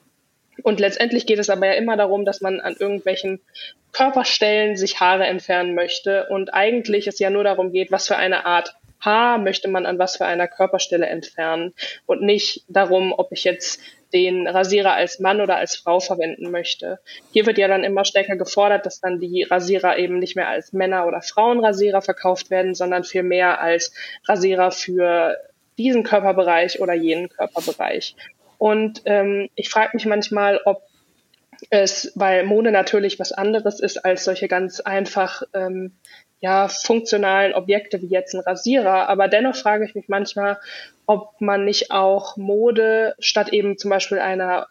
Und 0.63 0.79
letztendlich 0.81 1.27
geht 1.27 1.39
es 1.41 1.51
aber 1.51 1.67
ja 1.67 1.73
immer 1.73 1.97
darum, 1.97 2.25
dass 2.25 2.41
man 2.41 2.61
an 2.61 2.77
irgendwelchen 2.79 3.41
Körperstellen 3.93 4.77
sich 4.77 5.01
Haare 5.01 5.27
entfernen 5.27 5.75
möchte 5.75 6.27
und 6.29 6.55
eigentlich 6.55 7.07
es 7.09 7.19
ja 7.19 7.31
nur 7.31 7.43
darum 7.45 7.73
geht, 7.73 7.91
was 7.91 8.07
für 8.07 8.17
eine 8.17 8.45
Art 8.47 8.77
Haar 9.01 9.39
möchte 9.39 9.69
man 9.69 9.87
an 9.87 9.99
was 9.99 10.17
für 10.17 10.27
einer 10.27 10.49
Körperstelle 10.49 11.07
entfernen 11.07 11.75
und 12.07 12.23
nicht 12.23 12.65
darum, 12.69 13.13
ob 13.17 13.33
ich 13.33 13.45
jetzt 13.45 13.81
den 14.13 14.47
Rasierer 14.47 14.95
als 14.95 15.21
Mann 15.21 15.41
oder 15.41 15.57
als 15.57 15.77
Frau 15.77 16.01
verwenden 16.01 16.51
möchte. 16.51 16.99
Hier 17.33 17.47
wird 17.47 17.59
ja 17.59 17.69
dann 17.69 17.85
immer 17.85 18.05
stärker 18.05 18.37
gefordert, 18.37 18.87
dass 18.87 19.01
dann 19.01 19.21
die 19.21 19.43
Rasierer 19.43 19.99
eben 19.99 20.19
nicht 20.19 20.35
mehr 20.35 20.49
als 20.49 20.73
Männer- 20.73 21.07
oder 21.07 21.21
Frauenrasierer 21.21 22.03
verkauft 22.03 22.51
werden, 22.51 22.75
sondern 22.75 23.05
vielmehr 23.05 23.61
als 23.61 23.93
Rasierer 24.27 24.71
für 24.71 25.37
diesen 25.77 26.03
Körperbereich 26.03 26.81
oder 26.81 26.95
jenen 26.95 27.29
Körperbereich. 27.29 28.17
Und 28.57 29.03
ähm, 29.05 29.49
ich 29.55 29.69
frage 29.69 29.91
mich 29.95 30.07
manchmal, 30.07 30.61
ob 30.65 30.83
es, 31.71 32.13
weil 32.15 32.45
Mode 32.45 32.71
natürlich 32.71 33.19
was 33.19 33.33
anderes 33.33 33.81
ist 33.81 34.05
als 34.05 34.25
solche 34.25 34.49
ganz 34.49 34.81
einfach 34.81 35.43
ähm, 35.55 35.93
ja, 36.41 36.69
funktionalen 36.69 37.55
Objekte 37.55 38.01
wie 38.01 38.09
jetzt 38.09 38.35
ein 38.35 38.41
Rasierer. 38.41 39.09
Aber 39.09 39.29
dennoch 39.29 39.57
frage 39.57 39.85
ich 39.85 39.95
mich 39.95 40.09
manchmal, 40.09 40.59
ob 41.07 41.41
man 41.41 41.65
nicht 41.65 41.91
auch 41.91 42.37
Mode 42.37 43.15
statt 43.19 43.53
eben 43.53 43.79
zum 43.79 43.91
Beispiel 43.91 44.19
einer, 44.19 44.69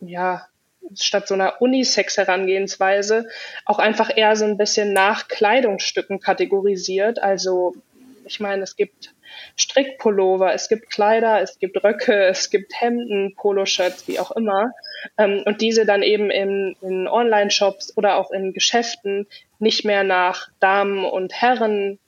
ja, 0.00 0.46
statt 0.94 1.28
so 1.28 1.34
einer 1.34 1.60
Unisex-Herangehensweise 1.60 3.28
auch 3.64 3.78
einfach 3.78 4.16
eher 4.16 4.36
so 4.36 4.44
ein 4.44 4.56
bisschen 4.56 4.92
nach 4.92 5.28
Kleidungsstücken 5.28 6.20
kategorisiert. 6.20 7.20
Also 7.22 7.74
ich 8.24 8.40
meine, 8.40 8.62
es 8.62 8.76
gibt 8.76 9.14
Strickpullover, 9.56 10.52
es 10.54 10.68
gibt 10.68 10.90
Kleider, 10.90 11.40
es 11.40 11.58
gibt 11.58 11.82
Röcke, 11.82 12.26
es 12.26 12.50
gibt 12.50 12.80
Hemden, 12.80 13.34
Poloshirts, 13.34 14.06
wie 14.08 14.20
auch 14.20 14.30
immer. 14.32 14.72
Ähm, 15.16 15.42
und 15.44 15.60
diese 15.60 15.84
dann 15.84 16.02
eben 16.02 16.30
in, 16.30 16.76
in 16.80 17.08
Online-Shops 17.08 17.96
oder 17.96 18.16
auch 18.16 18.30
in 18.30 18.52
Geschäften 18.52 19.26
nicht 19.58 19.84
mehr 19.84 20.04
nach 20.04 20.48
Damen 20.60 21.04
und 21.04 21.32
Herren 21.32 21.98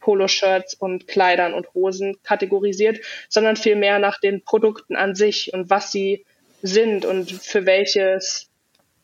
Poloshirts 0.00 0.74
und 0.74 1.06
Kleidern 1.06 1.54
und 1.54 1.72
Hosen 1.74 2.16
kategorisiert, 2.22 3.00
sondern 3.28 3.56
vielmehr 3.56 3.98
nach 3.98 4.18
den 4.18 4.42
Produkten 4.42 4.96
an 4.96 5.14
sich 5.14 5.52
und 5.52 5.70
was 5.70 5.92
sie 5.92 6.24
sind 6.62 7.04
und 7.04 7.30
für 7.30 7.66
welches 7.66 8.48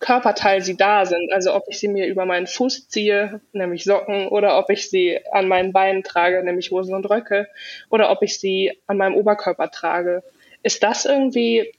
Körperteil 0.00 0.62
sie 0.62 0.76
da 0.76 1.06
sind. 1.06 1.32
Also 1.32 1.54
ob 1.54 1.64
ich 1.68 1.78
sie 1.78 1.88
mir 1.88 2.06
über 2.06 2.26
meinen 2.26 2.46
Fuß 2.46 2.88
ziehe, 2.88 3.40
nämlich 3.52 3.84
Socken, 3.84 4.28
oder 4.28 4.58
ob 4.58 4.70
ich 4.70 4.90
sie 4.90 5.20
an 5.30 5.48
meinen 5.48 5.72
Beinen 5.72 6.02
trage, 6.02 6.42
nämlich 6.44 6.70
Hosen 6.70 6.94
und 6.94 7.08
Röcke, 7.08 7.48
oder 7.90 8.10
ob 8.10 8.22
ich 8.22 8.38
sie 8.38 8.72
an 8.86 8.96
meinem 8.96 9.14
Oberkörper 9.14 9.70
trage. 9.70 10.22
Ist 10.62 10.82
das 10.82 11.04
irgendwie 11.04 11.72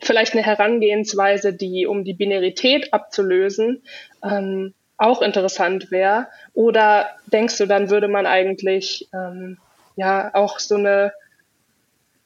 vielleicht 0.00 0.34
eine 0.34 0.42
Herangehensweise, 0.42 1.52
die, 1.52 1.86
um 1.86 2.04
die 2.04 2.14
Binarität 2.14 2.92
abzulösen, 2.92 3.82
ähm, 4.22 4.74
auch 5.04 5.22
interessant 5.22 5.90
wäre? 5.90 6.28
Oder 6.54 7.10
denkst 7.26 7.58
du, 7.58 7.66
dann 7.66 7.90
würde 7.90 8.08
man 8.08 8.26
eigentlich 8.26 9.08
ähm, 9.12 9.58
ja 9.96 10.34
auch 10.34 10.58
so 10.58 10.76
eine 10.76 11.12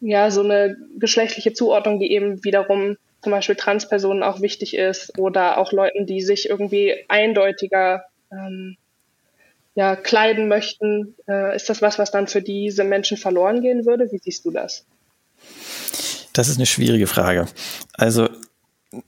ja 0.00 0.30
so 0.30 0.42
eine 0.42 0.76
geschlechtliche 0.98 1.52
Zuordnung, 1.52 1.98
die 1.98 2.12
eben 2.12 2.44
wiederum 2.44 2.96
zum 3.20 3.32
Beispiel 3.32 3.56
Transpersonen 3.56 4.22
auch 4.22 4.40
wichtig 4.40 4.76
ist 4.76 5.18
oder 5.18 5.58
auch 5.58 5.72
Leuten, 5.72 6.06
die 6.06 6.22
sich 6.22 6.48
irgendwie 6.48 6.94
eindeutiger 7.08 8.04
ähm, 8.30 8.76
ja, 9.74 9.96
kleiden 9.96 10.48
möchten. 10.48 11.14
Äh, 11.28 11.56
ist 11.56 11.68
das 11.68 11.82
was, 11.82 11.98
was 11.98 12.10
dann 12.10 12.28
für 12.28 12.42
diese 12.42 12.84
Menschen 12.84 13.16
verloren 13.16 13.60
gehen 13.60 13.86
würde? 13.86 14.10
Wie 14.12 14.18
siehst 14.18 14.44
du 14.44 14.52
das? 14.52 14.84
Das 16.32 16.48
ist 16.48 16.56
eine 16.56 16.66
schwierige 16.66 17.08
Frage. 17.08 17.46
Also 17.94 18.28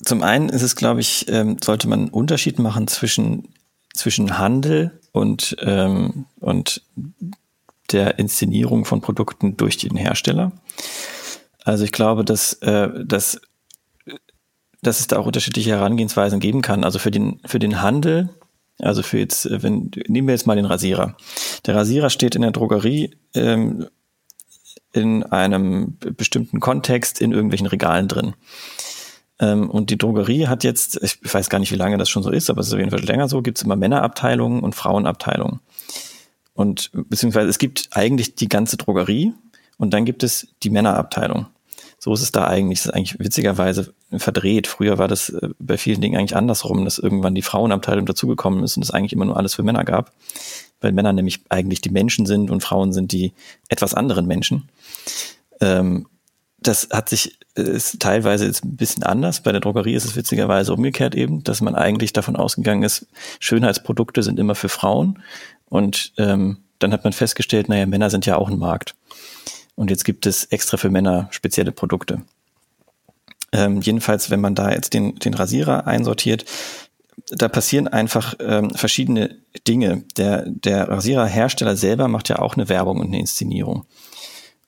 zum 0.05 0.23
einen 0.23 0.49
ist 0.49 0.63
es, 0.63 0.77
glaube 0.77 1.01
ich, 1.01 1.27
ähm, 1.29 1.57
sollte 1.63 1.89
man 1.89 2.01
einen 2.01 2.09
Unterschied 2.11 2.59
machen 2.59 2.87
zwischen, 2.89 3.49
zwischen 3.95 4.39
Handel 4.39 5.01
und, 5.13 5.57
ähm, 5.61 6.27
und 6.39 6.83
der 7.93 8.19
Inszenierung 8.19 8.85
von 8.85 9.01
Produkten 9.01 9.57
durch 9.57 9.77
den 9.77 9.97
Hersteller. 9.97 10.53
Also 11.65 11.85
ich 11.85 11.93
glaube, 11.93 12.25
dass, 12.25 12.55
äh, 12.55 12.89
dass 13.05 13.41
dass 14.83 15.01
es 15.01 15.07
da 15.07 15.19
auch 15.19 15.27
unterschiedliche 15.27 15.71
Herangehensweisen 15.71 16.41
geben 16.41 16.63
kann. 16.63 16.85
Also 16.85 16.99
für 16.99 17.11
den, 17.11 17.41
für 17.45 17.59
den 17.59 17.83
Handel, 17.83 18.31
also 18.79 19.03
für 19.03 19.19
jetzt, 19.19 19.47
äh, 19.47 19.63
wenn, 19.63 19.91
nehmen 20.09 20.29
wir 20.29 20.35
jetzt 20.35 20.47
mal 20.47 20.57
den 20.57 20.65
Rasierer. 20.65 21.17
Der 21.67 21.75
Rasierer 21.77 22.11
steht 22.11 22.35
in 22.35 22.43
der 22.43 22.53
Drogerie 22.53 23.17
ähm, 23.35 23.87
in 24.93 25.23
einem 25.23 25.97
bestimmten 26.17 26.61
Kontext 26.61 27.21
in 27.21 27.33
irgendwelchen 27.33 27.67
Regalen 27.67 28.09
drin. 28.09 28.35
Ähm, 29.41 29.71
und 29.71 29.91
die 29.91 29.99
Drogerie 29.99 30.47
hat 30.47 30.63
jetzt, 30.63 31.03
ich 31.03 31.19
weiß 31.23 31.49
gar 31.49 31.59
nicht, 31.59 31.73
wie 31.73 31.77
lange 31.77 31.99
das 31.99 32.11
schon 32.11 32.23
so 32.23 32.31
ist, 32.31 32.51
aber 32.51 32.61
es 32.61 32.69
ist 32.69 32.75
auf 32.75 32.79
jeden 32.79 32.91
Fall 32.91 33.01
länger 33.01 33.29
so, 33.29 33.43
gibt 33.43 33.59
es 33.59 33.65
immer 33.65 33.77
Männerabteilungen 33.77 34.61
und 34.61 34.75
Frauenabteilungen. 34.75 35.61
Und 36.53 36.91
beziehungsweise 36.93 37.49
es 37.49 37.59
gibt 37.59 37.89
eigentlich 37.93 38.35
die 38.35 38.49
ganze 38.49 38.77
Drogerie 38.77 39.33
und 39.79 39.95
dann 39.95 40.05
gibt 40.05 40.23
es 40.23 40.49
die 40.63 40.71
Männerabteilung. 40.71 41.47
So 41.99 42.15
ist 42.15 42.23
es 42.23 42.33
da 42.33 42.47
eigentlich. 42.47 42.81
Das 42.81 42.87
ist 42.87 42.95
eigentlich 42.95 43.19
witzigerweise 43.19 43.93
verdreht. 44.17 44.67
Früher 44.67 44.99
war 44.99 45.09
das 45.09 45.29
äh, 45.31 45.51
bei 45.59 45.77
vielen 45.77 46.01
Dingen 46.01 46.19
eigentlich 46.19 46.37
andersrum, 46.37 46.85
dass 46.85 46.99
irgendwann 46.99 47.35
die 47.35 47.43
Frauenabteilung 47.43 48.07
dazugekommen 48.07 48.65
ist 48.65 48.77
und 48.77 48.83
es 48.83 48.91
eigentlich 48.91 49.13
immer 49.13 49.27
nur 49.27 49.37
alles 49.37 49.55
für 49.55 49.63
Männer 49.63 49.85
gab. 49.85 50.13
Weil 50.81 50.93
Männer 50.93 51.13
nämlich 51.13 51.41
eigentlich 51.51 51.83
die 51.83 51.91
Menschen 51.91 52.25
sind 52.25 52.51
und 52.51 52.63
Frauen 52.63 52.95
sind 52.95 53.13
die 53.13 53.33
etwas 53.69 53.93
anderen 53.93 54.27
Menschen. 54.27 54.71
Ähm, 55.61 56.07
das 56.63 56.89
hat 56.93 57.09
sich, 57.09 57.39
äh, 57.57 57.63
ist 57.63 58.01
teilweise 58.01 58.47
jetzt 58.47 58.65
ein 58.65 58.77
bisschen 58.77 59.03
anders. 59.03 59.43
Bei 59.43 59.53
der 59.53 59.61
Drogerie 59.61 59.95
ist 59.95 60.05
es 60.05 60.17
witzigerweise 60.17 60.73
umgekehrt 60.73 61.15
eben, 61.15 61.43
dass 61.45 61.61
man 61.61 61.75
eigentlich 61.75 62.13
davon 62.13 62.37
ausgegangen 62.37 62.83
ist, 62.83 63.07
Schönheitsprodukte 63.39 64.23
sind 64.23 64.39
immer 64.39 64.55
für 64.55 64.69
Frauen. 64.69 65.23
Und 65.69 66.13
ähm, 66.19 66.59
dann 66.79 66.93
hat 66.93 67.05
man 67.05 67.13
festgestellt, 67.13 67.69
naja, 67.69 67.87
Männer 67.87 68.11
sind 68.11 68.27
ja 68.27 68.37
auch 68.37 68.51
ein 68.51 68.59
Markt. 68.59 68.95
Und 69.77 69.91
jetzt 69.91 70.05
gibt 70.05 70.27
es 70.27 70.45
extra 70.47 70.77
für 70.77 70.91
Männer 70.91 71.29
spezielle 71.31 71.73
Produkte. 71.73 72.23
Ähm, 73.53 73.81
jedenfalls, 73.81 74.31
wenn 74.31 74.41
man 74.41 74.55
da 74.55 74.71
jetzt 74.73 74.95
den, 74.95 75.17
den 75.17 75.35
Rasierer 75.35 75.87
einsortiert, 75.87 76.45
da 77.29 77.49
passieren 77.49 77.89
einfach 77.89 78.35
ähm, 78.41 78.71
verschiedene 78.71 79.37
Dinge. 79.67 80.05
Der, 80.17 80.45
der 80.49 80.89
Rasiererhersteller 80.89 81.77
selber 81.77 82.09
macht 82.09 82.29
ja 82.29 82.39
auch 82.39 82.55
eine 82.55 82.69
Werbung 82.69 82.99
und 82.99 83.09
eine 83.09 83.21
Inszenierung. 83.21 83.85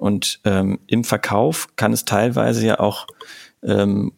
Und 0.03 0.41
ähm, 0.43 0.81
im 0.89 1.05
Verkauf 1.05 1.69
kann 1.77 1.93
es 1.93 2.05
teilweise 2.05 2.67
ja 2.67 2.81
auch 2.81 3.07
ähm, 3.63 4.11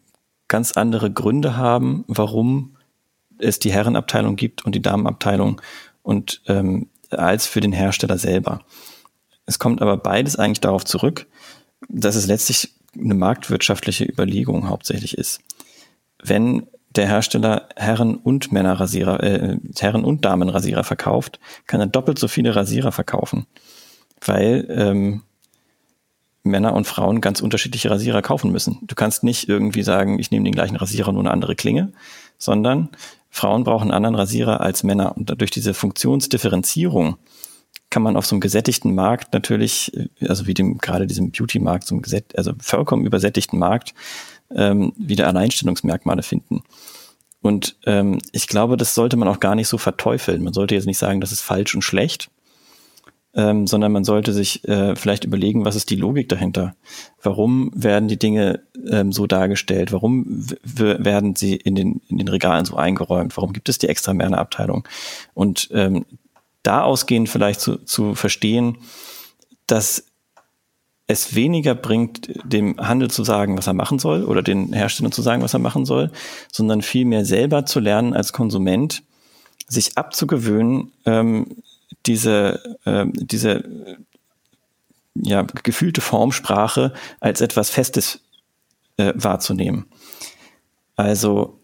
ganz 0.48 0.72
andere 0.72 1.12
Gründe 1.12 1.58
haben, 1.58 2.06
warum 2.08 2.78
es 3.36 3.58
die 3.58 3.70
Herrenabteilung 3.70 4.36
gibt 4.36 4.64
und 4.64 4.74
die 4.74 4.80
Damenabteilung 4.80 5.60
und 6.02 6.40
ähm, 6.46 6.88
als 7.10 7.46
für 7.46 7.60
den 7.60 7.72
Hersteller 7.72 8.16
selber. 8.16 8.62
Es 9.44 9.58
kommt 9.58 9.82
aber 9.82 9.98
beides 9.98 10.36
eigentlich 10.36 10.62
darauf 10.62 10.86
zurück, 10.86 11.26
dass 11.90 12.14
es 12.14 12.26
letztlich 12.26 12.72
eine 12.98 13.12
marktwirtschaftliche 13.12 14.06
Überlegung 14.06 14.70
hauptsächlich 14.70 15.18
ist. 15.18 15.42
Wenn 16.22 16.66
der 16.96 17.08
Hersteller 17.08 17.68
Herren- 17.76 18.16
und 18.16 18.52
Männerrasierer, 18.52 19.22
äh, 19.22 19.58
Herren- 19.78 20.06
und 20.06 20.24
Damenrasierer 20.24 20.82
verkauft, 20.82 21.40
kann 21.66 21.80
er 21.80 21.88
doppelt 21.88 22.18
so 22.18 22.26
viele 22.26 22.56
Rasierer 22.56 22.90
verkaufen, 22.90 23.46
weil 24.22 24.66
ähm, 24.70 25.24
Männer 26.44 26.74
und 26.74 26.86
Frauen 26.86 27.20
ganz 27.20 27.40
unterschiedliche 27.40 27.90
Rasierer 27.90 28.22
kaufen 28.22 28.52
müssen. 28.52 28.78
Du 28.82 28.94
kannst 28.94 29.24
nicht 29.24 29.48
irgendwie 29.48 29.82
sagen, 29.82 30.18
ich 30.18 30.30
nehme 30.30 30.44
den 30.44 30.54
gleichen 30.54 30.76
Rasierer, 30.76 31.10
nur 31.10 31.22
eine 31.22 31.30
andere 31.30 31.56
Klinge, 31.56 31.92
sondern 32.38 32.90
Frauen 33.30 33.64
brauchen 33.64 33.90
einen 33.90 33.92
anderen 33.96 34.14
Rasierer 34.14 34.60
als 34.60 34.82
Männer. 34.82 35.16
Und 35.16 35.40
durch 35.40 35.50
diese 35.50 35.74
Funktionsdifferenzierung 35.74 37.16
kann 37.90 38.02
man 38.02 38.16
auf 38.16 38.26
so 38.26 38.34
einem 38.34 38.40
gesättigten 38.40 38.94
Markt 38.94 39.32
natürlich, 39.32 39.92
äh, 39.96 40.08
also 40.28 40.46
wie 40.46 40.54
dem 40.54 40.78
gerade 40.78 41.06
diesem 41.06 41.32
Beauty-Markt, 41.32 41.86
so 41.86 41.94
einem 41.94 42.02
gesät 42.02 42.36
also 42.36 42.52
vollkommen 42.60 43.06
übersättigten 43.06 43.58
Markt, 43.58 43.94
ähm, 44.54 44.92
wieder 44.96 45.26
Alleinstellungsmerkmale 45.26 46.22
finden. 46.22 46.62
Und 47.40 47.76
ähm, 47.86 48.18
ich 48.32 48.48
glaube, 48.48 48.76
das 48.76 48.94
sollte 48.94 49.16
man 49.16 49.28
auch 49.28 49.40
gar 49.40 49.54
nicht 49.54 49.68
so 49.68 49.78
verteufeln. 49.78 50.42
Man 50.42 50.54
sollte 50.54 50.74
jetzt 50.74 50.86
nicht 50.86 50.98
sagen, 50.98 51.20
das 51.20 51.32
ist 51.32 51.40
falsch 51.40 51.74
und 51.74 51.82
schlecht, 51.82 52.30
ähm, 53.34 53.66
sondern 53.66 53.92
man 53.92 54.04
sollte 54.04 54.32
sich 54.32 54.66
äh, 54.68 54.94
vielleicht 54.96 55.24
überlegen, 55.24 55.64
was 55.64 55.76
ist 55.76 55.90
die 55.90 55.96
Logik 55.96 56.28
dahinter? 56.28 56.74
Warum 57.22 57.70
werden 57.74 58.08
die 58.08 58.18
Dinge 58.18 58.60
ähm, 58.88 59.12
so 59.12 59.26
dargestellt? 59.26 59.92
Warum 59.92 60.46
werden 60.62 61.34
sie 61.34 61.56
in 61.56 61.74
den, 61.74 62.00
in 62.08 62.18
den 62.18 62.28
Regalen 62.28 62.64
so 62.64 62.76
eingeräumt? 62.76 63.36
Warum 63.36 63.52
gibt 63.52 63.68
es 63.68 63.78
die 63.78 63.88
extra 63.88 64.14
Männerabteilung? 64.14 64.86
Und 65.34 65.68
ähm, 65.72 66.06
da 66.62 66.82
ausgehend 66.82 67.28
vielleicht 67.28 67.60
zu, 67.60 67.76
zu 67.78 68.14
verstehen, 68.14 68.78
dass 69.66 70.04
es 71.06 71.34
weniger 71.34 71.74
bringt, 71.74 72.30
dem 72.44 72.78
Handel 72.78 73.10
zu 73.10 73.24
sagen, 73.24 73.58
was 73.58 73.66
er 73.66 73.74
machen 73.74 73.98
soll 73.98 74.24
oder 74.24 74.42
den 74.42 74.72
Herstellern 74.72 75.12
zu 75.12 75.22
sagen, 75.22 75.42
was 75.42 75.52
er 75.52 75.60
machen 75.60 75.84
soll, 75.84 76.10
sondern 76.50 76.82
vielmehr 76.82 77.24
selber 77.24 77.66
zu 77.66 77.80
lernen 77.80 78.14
als 78.14 78.32
Konsument, 78.32 79.02
sich 79.66 79.98
abzugewöhnen, 79.98 80.92
ähm, 81.04 81.56
diese, 82.06 82.76
äh, 82.84 83.06
diese 83.12 83.98
ja, 85.14 85.42
gefühlte 85.62 86.00
Formsprache 86.00 86.92
als 87.20 87.40
etwas 87.40 87.70
Festes 87.70 88.20
äh, 88.96 89.12
wahrzunehmen. 89.16 89.86
Also 90.96 91.60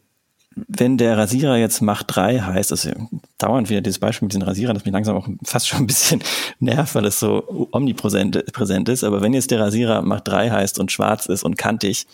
wenn 0.68 0.98
der 0.98 1.16
Rasierer 1.16 1.56
jetzt 1.56 1.80
Macht 1.80 2.06
3 2.08 2.40
heißt, 2.40 2.72
also 2.72 2.90
dauernd 3.38 3.70
wieder 3.70 3.80
dieses 3.80 3.98
Beispiel 3.98 4.26
mit 4.26 4.32
diesen 4.32 4.42
Rasierern, 4.42 4.74
das 4.74 4.84
mich 4.84 4.92
langsam 4.92 5.16
auch 5.16 5.28
fast 5.44 5.68
schon 5.68 5.80
ein 5.80 5.86
bisschen 5.86 6.22
nervt, 6.58 6.94
weil 6.94 7.06
es 7.06 7.20
so 7.20 7.68
omnipräsent 7.72 8.52
präsent 8.52 8.88
ist. 8.88 9.04
Aber 9.04 9.22
wenn 9.22 9.32
jetzt 9.32 9.50
der 9.50 9.60
Rasierer 9.60 10.02
Macht 10.02 10.28
3 10.28 10.50
heißt 10.50 10.78
und 10.78 10.92
schwarz 10.92 11.26
ist 11.26 11.44
und 11.44 11.56
kantig, 11.56 12.06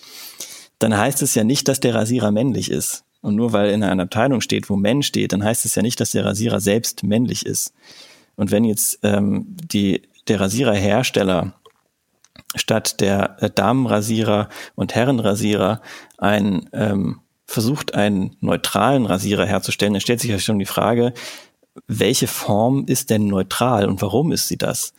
dann 0.78 0.96
heißt 0.96 1.22
es 1.22 1.34
ja 1.34 1.44
nicht, 1.44 1.68
dass 1.68 1.80
der 1.80 1.94
Rasierer 1.94 2.30
männlich 2.30 2.70
ist. 2.70 3.04
Und 3.22 3.34
nur 3.34 3.52
weil 3.52 3.70
in 3.70 3.82
einer 3.82 4.04
Abteilung 4.04 4.40
steht, 4.40 4.68
wo 4.68 4.76
Mensch 4.76 5.06
steht, 5.06 5.32
dann 5.32 5.42
heißt 5.42 5.64
es 5.64 5.74
ja 5.74 5.82
nicht, 5.82 5.98
dass 6.00 6.10
der 6.10 6.24
Rasierer 6.24 6.60
selbst 6.60 7.02
männlich 7.02 7.46
ist. 7.46 7.72
Und 8.36 8.50
wenn 8.50 8.64
jetzt 8.64 9.00
ähm, 9.02 9.46
die, 9.48 10.02
der 10.28 10.40
Rasiererhersteller 10.40 11.54
statt 12.54 13.00
der 13.00 13.36
äh, 13.42 13.50
Damenrasierer 13.50 14.48
und 14.74 14.94
Herrenrasierer 14.94 15.80
ein 16.18 16.68
ähm, 16.72 17.20
versucht, 17.46 17.94
einen 17.94 18.36
neutralen 18.40 19.06
Rasierer 19.06 19.46
herzustellen, 19.46 19.94
dann 19.94 20.00
stellt 20.00 20.20
sich 20.20 20.30
ja 20.30 20.38
schon 20.38 20.58
die 20.58 20.66
Frage, 20.66 21.12
welche 21.86 22.26
Form 22.26 22.84
ist 22.86 23.10
denn 23.10 23.26
neutral 23.26 23.88
und 23.88 24.02
warum 24.02 24.32
ist 24.32 24.48
sie 24.48 24.56
das? 24.56 24.94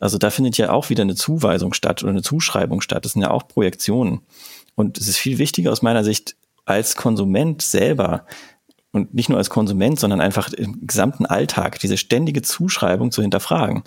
Also 0.00 0.18
da 0.18 0.30
findet 0.30 0.56
ja 0.56 0.70
auch 0.70 0.90
wieder 0.90 1.02
eine 1.02 1.14
Zuweisung 1.14 1.74
statt 1.74 2.02
oder 2.02 2.10
eine 2.10 2.22
Zuschreibung 2.22 2.80
statt. 2.80 3.04
Das 3.04 3.12
sind 3.12 3.22
ja 3.22 3.30
auch 3.30 3.46
Projektionen. 3.46 4.22
Und 4.74 4.98
es 4.98 5.06
ist 5.06 5.18
viel 5.18 5.38
wichtiger 5.38 5.70
aus 5.70 5.82
meiner 5.82 6.02
Sicht 6.02 6.34
als 6.64 6.96
Konsument 6.96 7.62
selber 7.62 8.26
und 8.92 9.14
nicht 9.14 9.30
nur 9.30 9.38
als 9.38 9.50
Konsument, 9.50 9.98
sondern 9.98 10.20
einfach 10.20 10.52
im 10.52 10.86
gesamten 10.86 11.24
Alltag 11.24 11.80
diese 11.80 11.96
ständige 11.96 12.42
Zuschreibung 12.42 13.10
zu 13.10 13.22
hinterfragen 13.22 13.84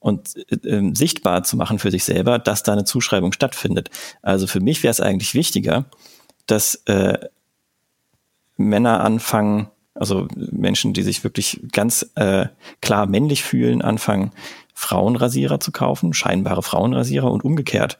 und 0.00 0.36
äh, 0.50 0.68
äh, 0.68 0.94
sichtbar 0.94 1.44
zu 1.44 1.56
machen 1.56 1.78
für 1.78 1.90
sich 1.90 2.04
selber, 2.04 2.38
dass 2.38 2.64
da 2.64 2.72
eine 2.72 2.84
Zuschreibung 2.84 3.32
stattfindet. 3.32 3.90
Also 4.20 4.46
für 4.46 4.60
mich 4.60 4.82
wäre 4.82 4.90
es 4.90 5.00
eigentlich 5.00 5.34
wichtiger, 5.34 5.86
dass 6.46 6.74
äh, 6.86 7.18
Männer 8.56 9.00
anfangen, 9.00 9.68
also 9.94 10.26
Menschen, 10.34 10.92
die 10.92 11.02
sich 11.02 11.22
wirklich 11.22 11.60
ganz 11.72 12.10
äh, 12.16 12.46
klar 12.80 13.06
männlich 13.06 13.44
fühlen, 13.44 13.80
anfangen, 13.82 14.32
Frauenrasierer 14.74 15.60
zu 15.60 15.72
kaufen, 15.72 16.14
scheinbare 16.14 16.62
Frauenrasierer 16.62 17.30
und 17.30 17.44
umgekehrt. 17.44 17.98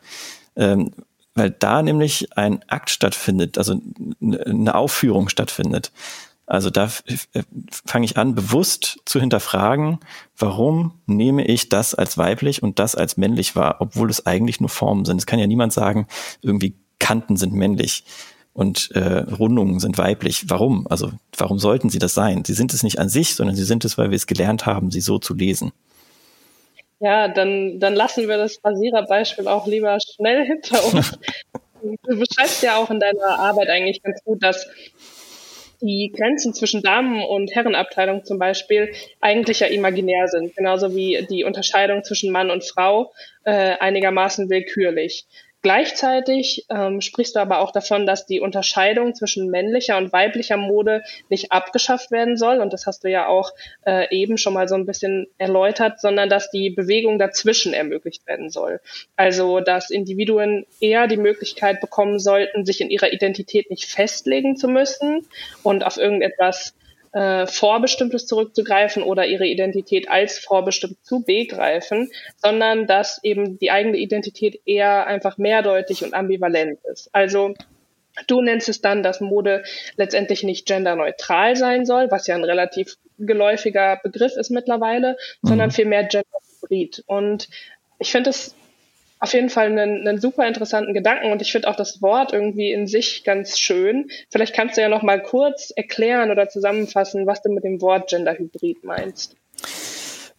Ähm, 0.56 0.92
weil 1.34 1.50
da 1.50 1.82
nämlich 1.82 2.36
ein 2.36 2.64
Akt 2.66 2.90
stattfindet, 2.90 3.58
also 3.58 3.80
eine 4.20 4.74
Aufführung 4.74 5.28
stattfindet. 5.28 5.92
Also 6.48 6.70
da 6.70 6.88
fange 7.84 8.06
ich 8.06 8.16
an, 8.16 8.34
bewusst 8.34 9.00
zu 9.04 9.20
hinterfragen, 9.20 9.98
warum 10.36 10.98
nehme 11.06 11.44
ich 11.46 11.68
das 11.68 11.94
als 11.94 12.16
weiblich 12.16 12.62
und 12.62 12.78
das 12.78 12.94
als 12.94 13.18
männlich 13.18 13.54
wahr, 13.54 13.76
obwohl 13.80 14.08
es 14.08 14.24
eigentlich 14.24 14.58
nur 14.58 14.70
Formen 14.70 15.04
sind. 15.04 15.18
Es 15.18 15.26
kann 15.26 15.38
ja 15.38 15.46
niemand 15.46 15.74
sagen, 15.74 16.06
irgendwie 16.40 16.74
Kanten 16.98 17.36
sind 17.36 17.52
männlich 17.52 18.04
und 18.54 18.90
äh, 18.92 19.18
Rundungen 19.18 19.78
sind 19.78 19.98
weiblich. 19.98 20.48
Warum? 20.48 20.86
Also 20.88 21.12
warum 21.36 21.58
sollten 21.58 21.90
sie 21.90 21.98
das 21.98 22.14
sein? 22.14 22.44
Sie 22.46 22.54
sind 22.54 22.72
es 22.72 22.82
nicht 22.82 22.98
an 22.98 23.10
sich, 23.10 23.34
sondern 23.34 23.54
sie 23.54 23.64
sind 23.64 23.84
es, 23.84 23.98
weil 23.98 24.10
wir 24.10 24.16
es 24.16 24.26
gelernt 24.26 24.64
haben, 24.64 24.90
sie 24.90 25.02
so 25.02 25.18
zu 25.18 25.34
lesen. 25.34 25.72
Ja, 26.98 27.28
dann, 27.28 27.78
dann 27.78 27.94
lassen 27.94 28.26
wir 28.26 28.38
das 28.38 28.58
Rasiererbeispiel 28.64 29.48
auch 29.48 29.66
lieber 29.66 29.98
schnell 30.00 30.46
hinter 30.46 30.82
uns. 30.94 31.18
du 31.82 32.18
beschreibst 32.18 32.62
ja 32.62 32.76
auch 32.78 32.90
in 32.90 33.00
deiner 33.00 33.38
Arbeit 33.38 33.68
eigentlich 33.68 34.02
ganz 34.02 34.24
gut, 34.24 34.42
dass 34.42 34.66
die 35.80 36.12
Grenzen 36.14 36.54
zwischen 36.54 36.82
Damen- 36.82 37.22
und 37.22 37.54
Herrenabteilung 37.54 38.24
zum 38.24 38.38
Beispiel 38.38 38.92
eigentlich 39.20 39.60
ja 39.60 39.68
imaginär 39.68 40.28
sind, 40.28 40.56
genauso 40.56 40.94
wie 40.94 41.26
die 41.30 41.44
Unterscheidung 41.44 42.04
zwischen 42.04 42.32
Mann 42.32 42.50
und 42.50 42.64
Frau 42.64 43.12
äh, 43.44 43.76
einigermaßen 43.78 44.50
willkürlich. 44.50 45.26
Gleichzeitig 45.60 46.66
ähm, 46.70 47.00
sprichst 47.00 47.34
du 47.34 47.40
aber 47.40 47.58
auch 47.58 47.72
davon, 47.72 48.06
dass 48.06 48.26
die 48.26 48.40
Unterscheidung 48.40 49.16
zwischen 49.16 49.50
männlicher 49.50 49.96
und 49.96 50.12
weiblicher 50.12 50.56
Mode 50.56 51.02
nicht 51.30 51.50
abgeschafft 51.50 52.12
werden 52.12 52.36
soll. 52.36 52.60
Und 52.60 52.72
das 52.72 52.86
hast 52.86 53.02
du 53.02 53.10
ja 53.10 53.26
auch 53.26 53.50
äh, 53.84 54.06
eben 54.14 54.38
schon 54.38 54.54
mal 54.54 54.68
so 54.68 54.76
ein 54.76 54.86
bisschen 54.86 55.26
erläutert, 55.36 56.00
sondern 56.00 56.28
dass 56.28 56.50
die 56.52 56.70
Bewegung 56.70 57.18
dazwischen 57.18 57.72
ermöglicht 57.72 58.24
werden 58.28 58.50
soll. 58.50 58.80
Also, 59.16 59.58
dass 59.58 59.90
Individuen 59.90 60.64
eher 60.80 61.08
die 61.08 61.16
Möglichkeit 61.16 61.80
bekommen 61.80 62.20
sollten, 62.20 62.64
sich 62.64 62.80
in 62.80 62.90
ihrer 62.90 63.12
Identität 63.12 63.68
nicht 63.68 63.86
festlegen 63.86 64.56
zu 64.56 64.68
müssen 64.68 65.26
und 65.64 65.84
auf 65.84 65.96
irgendetwas 65.96 66.74
äh, 67.18 67.46
Vorbestimmtes 67.46 68.26
zurückzugreifen 68.26 69.02
oder 69.02 69.26
ihre 69.26 69.46
Identität 69.46 70.08
als 70.08 70.38
vorbestimmt 70.38 71.04
zu 71.04 71.24
begreifen, 71.24 72.10
sondern 72.36 72.86
dass 72.86 73.22
eben 73.24 73.58
die 73.58 73.72
eigene 73.72 73.96
Identität 73.96 74.60
eher 74.64 75.06
einfach 75.06 75.36
mehrdeutig 75.36 76.04
und 76.04 76.14
ambivalent 76.14 76.78
ist. 76.84 77.10
Also 77.12 77.54
Du 78.26 78.42
nennst 78.42 78.68
es 78.68 78.80
dann, 78.80 79.04
dass 79.04 79.20
Mode 79.20 79.62
letztendlich 79.96 80.42
nicht 80.42 80.66
genderneutral 80.66 81.54
sein 81.54 81.86
soll, 81.86 82.10
was 82.10 82.26
ja 82.26 82.34
ein 82.34 82.42
relativ 82.42 82.96
geläufiger 83.16 84.00
Begriff 84.02 84.36
ist 84.36 84.50
mittlerweile, 84.50 85.16
mhm. 85.42 85.48
sondern 85.48 85.70
vielmehr 85.70 86.02
genderhybrid. 86.02 87.04
Und 87.06 87.48
ich 88.00 88.10
finde 88.10 88.30
es 88.30 88.56
auf 89.20 89.32
jeden 89.32 89.50
Fall 89.50 89.66
einen, 89.66 90.06
einen 90.06 90.20
super 90.20 90.46
interessanten 90.46 90.94
Gedanken 90.94 91.32
und 91.32 91.42
ich 91.42 91.50
finde 91.52 91.68
auch 91.68 91.76
das 91.76 92.00
Wort 92.02 92.32
irgendwie 92.32 92.72
in 92.72 92.86
sich 92.86 93.24
ganz 93.24 93.58
schön. 93.58 94.10
Vielleicht 94.30 94.54
kannst 94.54 94.76
du 94.76 94.80
ja 94.80 94.88
noch 94.88 95.02
mal 95.02 95.22
kurz 95.22 95.72
erklären 95.74 96.30
oder 96.30 96.48
zusammenfassen, 96.48 97.26
was 97.26 97.42
du 97.42 97.50
mit 97.50 97.64
dem 97.64 97.80
Wort 97.80 98.10
Genderhybrid 98.10 98.84
meinst. 98.84 99.36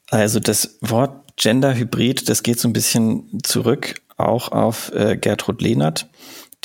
Also 0.09 0.39
das 0.39 0.77
Wort 0.81 1.35
Genderhybrid, 1.35 2.29
das 2.29 2.43
geht 2.43 2.59
so 2.59 2.67
ein 2.67 2.73
bisschen 2.73 3.39
zurück 3.43 4.01
auch 4.17 4.51
auf 4.51 4.91
äh, 4.93 5.17
Gertrud 5.17 5.61
Lehnert, 5.61 6.09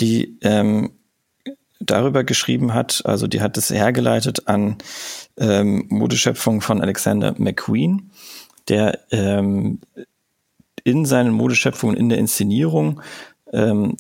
die 0.01 0.39
ähm, 0.43 0.93
darüber 1.81 2.25
geschrieben 2.25 2.75
hat, 2.75 3.03
also 3.05 3.27
die 3.27 3.41
hat 3.41 3.57
es 3.57 3.71
hergeleitet 3.71 4.49
an 4.49 4.79
ähm, 5.37 5.87
Modeschöpfung 5.89 6.61
von 6.61 6.81
Alexander 6.81 7.35
McQueen, 7.37 8.11
der 8.69 9.01
ähm, 9.11 9.81
in 10.85 11.05
seinen 11.05 11.33
Modeschöpfungen, 11.33 11.97
in 11.97 12.09
der 12.09 12.19
Inszenierung 12.19 13.01
ähm, 13.53 13.97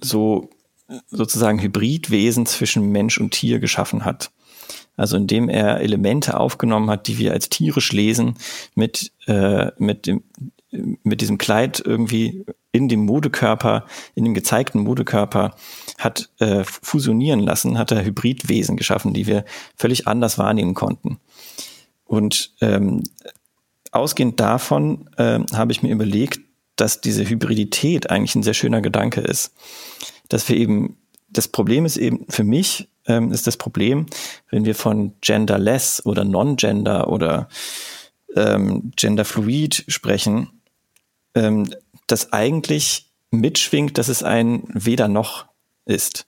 so 0.00 0.48
sozusagen 1.08 1.60
Hybridwesen 1.60 2.46
zwischen 2.46 2.90
Mensch 2.90 3.18
und 3.18 3.32
Tier 3.32 3.58
geschaffen 3.58 4.04
hat. 4.04 4.30
Also 4.96 5.16
indem 5.16 5.48
er 5.48 5.80
Elemente 5.80 6.38
aufgenommen 6.38 6.90
hat, 6.90 7.06
die 7.06 7.18
wir 7.18 7.32
als 7.32 7.48
tierisch 7.48 7.92
lesen, 7.92 8.34
mit, 8.74 9.12
äh, 9.26 9.70
mit, 9.78 10.06
dem, 10.06 10.24
mit 11.02 11.20
diesem 11.20 11.38
Kleid 11.38 11.82
irgendwie 11.84 12.44
in 12.72 12.88
dem 12.88 13.04
Modekörper, 13.04 13.86
in 14.14 14.24
dem 14.24 14.34
gezeigten 14.34 14.80
Modekörper 14.80 15.54
hat 15.98 16.30
äh, 16.38 16.64
fusionieren 16.64 17.40
lassen, 17.40 17.78
hat 17.78 17.92
er 17.92 18.04
Hybridwesen 18.04 18.76
geschaffen, 18.76 19.14
die 19.14 19.26
wir 19.26 19.44
völlig 19.76 20.06
anders 20.06 20.38
wahrnehmen 20.38 20.74
konnten. 20.74 21.18
Und 22.04 22.54
ähm, 22.60 23.02
ausgehend 23.92 24.40
davon 24.40 25.08
äh, 25.16 25.40
habe 25.54 25.72
ich 25.72 25.82
mir 25.82 25.92
überlegt, 25.92 26.40
dass 26.76 27.00
diese 27.00 27.28
Hybridität 27.28 28.10
eigentlich 28.10 28.34
ein 28.34 28.42
sehr 28.42 28.54
schöner 28.54 28.80
Gedanke 28.80 29.20
ist. 29.20 29.52
Dass 30.28 30.48
wir 30.48 30.56
eben, 30.56 30.96
das 31.28 31.48
Problem 31.48 31.84
ist 31.84 31.96
eben 31.96 32.26
für 32.28 32.44
mich, 32.44 32.88
ähm, 33.06 33.32
ist 33.32 33.46
das 33.46 33.56
Problem, 33.56 34.06
wenn 34.50 34.64
wir 34.64 34.74
von 34.74 35.14
genderless 35.20 36.04
oder 36.04 36.24
non-gender 36.24 37.08
oder 37.08 37.48
ähm, 38.36 38.92
genderfluid 38.96 39.84
sprechen, 39.88 40.60
ähm, 41.34 41.70
dass 42.06 42.32
eigentlich 42.32 43.10
mitschwingt, 43.30 43.98
dass 43.98 44.08
es 44.08 44.22
ein 44.22 44.62
weder 44.72 45.08
noch 45.08 45.46
ist. 45.84 46.26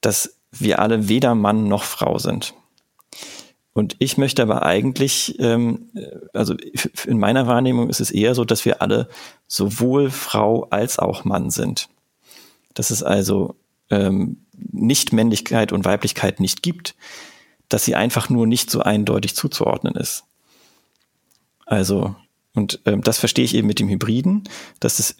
Dass 0.00 0.38
wir 0.50 0.80
alle 0.80 1.08
weder 1.08 1.34
Mann 1.34 1.64
noch 1.64 1.84
Frau 1.84 2.18
sind. 2.18 2.54
Und 3.78 3.94
ich 4.00 4.18
möchte 4.18 4.42
aber 4.42 4.64
eigentlich, 4.64 5.38
ähm, 5.38 5.88
also 6.34 6.56
in 7.06 7.16
meiner 7.16 7.46
Wahrnehmung 7.46 7.88
ist 7.88 8.00
es 8.00 8.10
eher 8.10 8.34
so, 8.34 8.44
dass 8.44 8.64
wir 8.64 8.82
alle 8.82 9.08
sowohl 9.46 10.10
Frau 10.10 10.64
als 10.70 10.98
auch 10.98 11.24
Mann 11.24 11.50
sind. 11.50 11.88
Dass 12.74 12.90
es 12.90 13.04
also 13.04 13.54
ähm, 13.88 14.38
nicht 14.72 15.12
Männlichkeit 15.12 15.70
und 15.70 15.84
Weiblichkeit 15.84 16.40
nicht 16.40 16.64
gibt, 16.64 16.96
dass 17.68 17.84
sie 17.84 17.94
einfach 17.94 18.28
nur 18.28 18.48
nicht 18.48 18.68
so 18.68 18.80
eindeutig 18.80 19.36
zuzuordnen 19.36 19.94
ist. 19.94 20.24
Also, 21.64 22.16
und 22.56 22.80
ähm, 22.84 23.02
das 23.02 23.20
verstehe 23.20 23.44
ich 23.44 23.54
eben 23.54 23.68
mit 23.68 23.78
dem 23.78 23.88
Hybriden, 23.88 24.42
dass 24.80 24.96
das, 24.96 25.14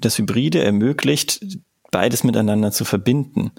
das 0.00 0.16
Hybride 0.16 0.64
ermöglicht, 0.64 1.58
beides 1.90 2.24
miteinander 2.24 2.70
zu 2.70 2.84
verbinden, 2.84 3.52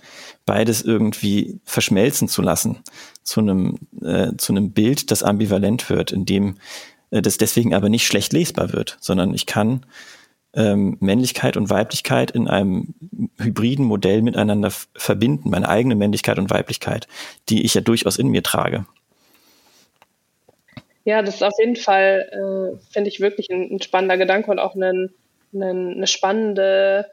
beides 0.46 0.82
irgendwie 0.82 1.60
verschmelzen 1.63 2.28
zu 2.28 2.42
lassen 2.42 2.80
zu 3.24 3.39
einem, 3.39 3.78
äh, 4.04 4.36
zu 4.38 4.54
einem 4.54 4.72
Bild, 4.72 5.12
das 5.12 5.24
ambivalent 5.24 5.89
wird, 5.89 6.12
in 6.12 6.26
dem 6.26 6.58
äh, 7.12 7.22
das 7.22 7.38
deswegen 7.38 7.74
aber 7.74 7.89
nicht 7.89 8.06
schlecht 8.06 8.34
lesbar 8.34 8.74
wird, 8.74 8.98
sondern 9.00 9.34
ich 9.34 9.46
kann 9.46 9.86
ähm, 10.54 10.98
Männlichkeit 11.00 11.58
und 11.58 11.70
Weiblichkeit 11.70 12.32
in 12.32 12.48
einem 12.48 12.96
hybriden 13.38 13.86
Modell 13.86 14.22
miteinander 14.22 14.72
verbinden, 14.96 15.50
meine 15.50 15.70
eigene 15.70 15.96
Männlichkeit 15.96 16.39
und 16.39 16.50
Weiblichkeit, 16.50 17.08
die 17.50 17.63
ich 17.63 17.76
ja 17.76 17.82
durchaus 17.82 18.18
in 18.18 18.30
mir 18.30 18.44
trage. 18.44 18.86
Ja, 21.06 21.22
das 21.22 21.36
ist 21.36 21.44
auf 21.44 21.54
jeden 21.60 21.76
Fall, 21.76 22.30
äh, 22.32 22.92
finde 22.92 23.10
ich, 23.10 23.20
wirklich 23.20 23.50
ein, 23.50 23.76
ein, 23.76 23.82
spannender 23.82 24.18
Gedanke 24.18 24.52
und 24.52 24.60
auch 24.60 24.76
einen, 24.76 25.13
einen, 25.54 25.96
eine 25.96 26.08
spannende 26.08 27.06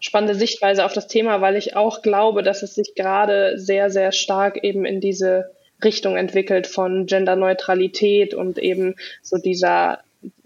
spannende 0.00 0.34
Sichtweise 0.34 0.84
auf 0.84 0.92
das 0.92 1.08
Thema, 1.08 1.40
weil 1.40 1.56
ich 1.56 1.76
auch 1.76 2.02
glaube, 2.02 2.42
dass 2.42 2.62
es 2.62 2.74
sich 2.74 2.94
gerade 2.94 3.58
sehr, 3.58 3.90
sehr 3.90 4.12
stark 4.12 4.62
eben 4.62 4.84
in 4.84 5.00
diese 5.00 5.50
Richtung 5.82 6.16
entwickelt 6.16 6.66
von 6.66 7.06
Genderneutralität 7.06 8.34
und 8.34 8.58
eben 8.58 8.96
so 9.22 9.36
dieser, 9.36 10.00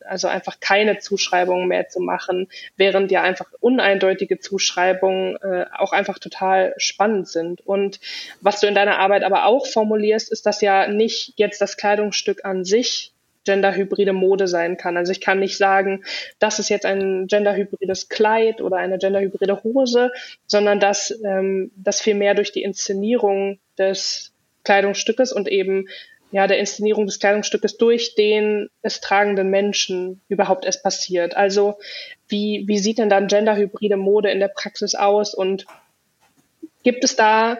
also 0.05 0.29
einfach 0.29 0.59
keine 0.61 0.99
Zuschreibungen 0.99 1.69
mehr 1.69 1.89
zu 1.89 2.01
machen, 2.01 2.49
während 2.77 3.11
ja 3.11 3.23
einfach 3.23 3.47
uneindeutige 3.61 4.41
Zuschreibungen 4.41 5.37
äh, 5.37 5.67
auch 5.77 5.93
einfach 5.93 6.19
total 6.19 6.75
spannend 6.79 7.29
sind. 7.29 7.65
Und 7.65 8.01
was 8.41 8.61
du 8.61 8.67
in 8.67 8.75
deiner 8.75 8.99
Arbeit 8.99 9.23
aber 9.23 9.47
auch 9.47 9.67
formulierst, 9.67 10.33
ist, 10.33 10.47
dass 10.47 10.61
ja 10.61 10.89
nicht 10.89 11.35
jetzt 11.37 11.61
das 11.61 11.77
Kleidungsstück 11.77 12.45
an 12.45 12.65
sich 12.65 13.13
genderhybride 13.45 14.13
Mode 14.13 14.49
sein 14.49 14.77
kann. 14.77 14.97
Also 14.97 15.13
ich 15.13 15.21
kann 15.21 15.39
nicht 15.39 15.57
sagen, 15.57 16.05
das 16.39 16.59
ist 16.59 16.69
jetzt 16.69 16.87
ein 16.87 17.27
genderhybrides 17.27 18.09
Kleid 18.09 18.61
oder 18.61 18.77
eine 18.77 18.99
genderhybride 18.99 19.63
Hose, 19.65 20.13
sondern 20.47 20.81
dass 20.81 21.19
ähm, 21.25 21.71
das 21.77 22.01
vielmehr 22.01 22.35
durch 22.35 22.53
die 22.53 22.63
Inszenierung 22.63 23.59
des 23.79 24.33
Kleidungsstückes 24.65 25.33
und 25.33 25.49
eben 25.49 25.89
ja 26.33 26.47
der 26.47 26.59
Inszenierung 26.59 27.07
des 27.07 27.19
Kleidungsstückes 27.19 27.77
durch 27.77 28.15
den 28.15 28.69
es 28.83 29.01
tragenden 29.01 29.51
Menschen 29.51 30.21
überhaupt 30.29 30.65
erst 30.65 30.83
passiert. 30.83 31.37
Also 31.37 31.79
wie, 32.29 32.65
wie 32.67 32.79
sieht 32.79 32.99
denn 32.99 33.11
dann 33.11 33.27
genderhybride 33.27 33.97
Mode 33.97 34.31
in 34.31 34.41
der 34.41 34.49
Praxis 34.49 34.95
aus 34.95 35.35
und 35.35 35.67
gibt 36.83 37.05
es 37.05 37.17
da 37.17 37.59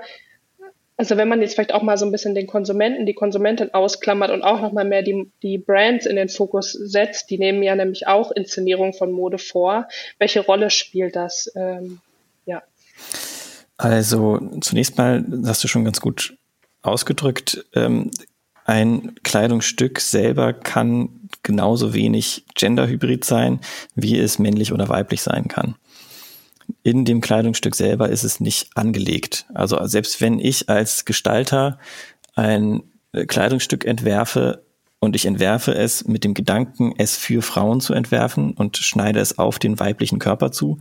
also 1.01 1.17
wenn 1.17 1.31
man 1.31 1.41
jetzt 1.41 1.55
vielleicht 1.55 1.73
auch 1.73 1.81
mal 1.81 1.97
so 1.97 2.05
ein 2.05 2.13
bisschen 2.13 2.35
den 2.35 2.47
Konsumenten, 2.47 3.07
die 3.07 3.15
Konsumentin 3.15 3.73
ausklammert 3.73 4.31
und 4.31 4.43
auch 4.43 4.61
nochmal 4.61 4.85
mehr 4.85 5.01
die, 5.01 5.33
die 5.43 5.57
Brands 5.57 6.05
in 6.05 6.15
den 6.15 6.29
Fokus 6.29 6.73
setzt, 6.73 7.31
die 7.31 7.39
nehmen 7.39 7.63
ja 7.63 7.75
nämlich 7.75 8.07
auch 8.07 8.31
Inszenierung 8.33 8.93
von 8.93 9.11
Mode 9.11 9.39
vor. 9.39 9.89
Welche 10.19 10.41
Rolle 10.41 10.69
spielt 10.69 11.17
das? 11.17 11.51
Ähm, 11.57 12.01
ja. 12.45 12.63
Also 13.79 14.41
zunächst 14.61 14.99
mal 14.99 15.25
hast 15.47 15.65
du 15.65 15.69
schon 15.69 15.87
ganz 15.87 16.03
gut 16.03 16.37
ausgedrückt, 16.83 17.65
ähm, 17.75 18.11
ein 18.67 19.15
Kleidungsstück 19.23 20.01
selber 20.01 20.53
kann 20.53 21.31
genauso 21.43 21.95
wenig 21.95 22.45
genderhybrid 22.55 23.25
sein, 23.25 23.61
wie 23.95 24.19
es 24.19 24.39
männlich 24.39 24.71
oder 24.71 24.91
weiblich 24.91 25.23
sein 25.23 25.49
kann 25.49 25.77
in 26.83 27.05
dem 27.05 27.21
Kleidungsstück 27.21 27.75
selber 27.75 28.09
ist 28.09 28.25
es 28.25 28.41
nicht 28.41 28.77
angelegt. 28.77 29.47
Also 29.55 29.85
selbst 29.87 30.21
wenn 30.21 30.39
ich 30.39 30.69
als 30.69 31.05
Gestalter 31.05 31.79
ein 32.35 32.83
äh, 33.13 33.27
Kleidungsstück 33.27 33.85
entwerfe 33.85 34.65
und 34.99 35.17
ich 35.17 35.27
entwerfe 35.27 35.75
es 35.75 36.07
mit 36.07 36.25
dem 36.25 36.35
Gedanken, 36.35 36.95
es 36.99 37.17
für 37.17 37.43
Frauen 37.43 37.81
zu 37.81 37.95
entwerfen 37.95 38.53
und 38.53 38.77
schneide 38.77 39.21
es 39.21 39.39
auf 39.39 39.59
den 39.59 39.81
weiblichen 39.81 40.19
Körper 40.19 40.53
zu, 40.53 40.79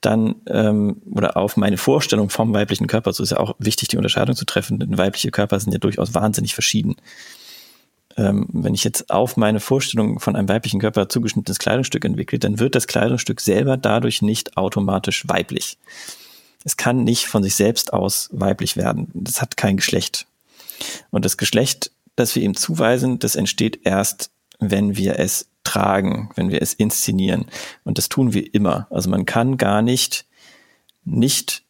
dann 0.00 0.36
ähm, 0.46 1.02
oder 1.10 1.36
auf 1.36 1.56
meine 1.56 1.76
Vorstellung 1.76 2.30
vom 2.30 2.54
weiblichen 2.54 2.86
Körper 2.86 3.12
zu, 3.12 3.22
ist 3.22 3.30
ja 3.30 3.40
auch 3.40 3.56
wichtig, 3.58 3.88
die 3.88 3.96
Unterscheidung 3.96 4.36
zu 4.36 4.44
treffen, 4.44 4.78
denn 4.78 4.96
weibliche 4.96 5.30
Körper 5.30 5.58
sind 5.58 5.72
ja 5.72 5.78
durchaus 5.78 6.14
wahnsinnig 6.14 6.54
verschieden 6.54 6.96
ähm, 8.18 8.46
wenn 8.52 8.74
ich 8.74 8.84
jetzt 8.84 9.10
auf 9.10 9.36
meine 9.36 9.60
Vorstellung 9.60 10.18
von 10.18 10.34
einem 10.34 10.48
weiblichen 10.48 10.80
Körper 10.80 11.08
zugeschnittenes 11.08 11.60
Kleidungsstück 11.60 12.04
entwickle, 12.04 12.38
dann 12.38 12.58
wird 12.58 12.74
das 12.74 12.88
Kleidungsstück 12.88 13.40
selber 13.40 13.76
dadurch 13.76 14.22
nicht 14.22 14.56
automatisch 14.56 15.26
weiblich. 15.28 15.78
Es 16.64 16.76
kann 16.76 17.04
nicht 17.04 17.26
von 17.26 17.44
sich 17.44 17.54
selbst 17.54 17.92
aus 17.92 18.28
weiblich 18.32 18.76
werden. 18.76 19.08
Das 19.14 19.40
hat 19.40 19.56
kein 19.56 19.76
Geschlecht. 19.76 20.26
Und 21.10 21.24
das 21.24 21.36
Geschlecht, 21.36 21.92
das 22.16 22.34
wir 22.34 22.42
ihm 22.42 22.56
zuweisen, 22.56 23.20
das 23.20 23.36
entsteht 23.36 23.80
erst, 23.84 24.30
wenn 24.58 24.96
wir 24.96 25.20
es 25.20 25.48
tragen, 25.62 26.30
wenn 26.34 26.50
wir 26.50 26.60
es 26.60 26.74
inszenieren. 26.74 27.46
Und 27.84 27.98
das 27.98 28.08
tun 28.08 28.34
wir 28.34 28.52
immer. 28.52 28.88
Also 28.90 29.08
man 29.08 29.24
kann 29.24 29.56
gar 29.56 29.80
nicht 29.80 30.26
nicht 31.04 31.62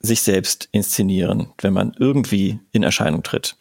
sich 0.00 0.22
selbst 0.22 0.68
inszenieren, 0.70 1.48
wenn 1.58 1.72
man 1.72 1.96
irgendwie 1.98 2.60
in 2.72 2.82
Erscheinung 2.82 3.22
tritt 3.22 3.56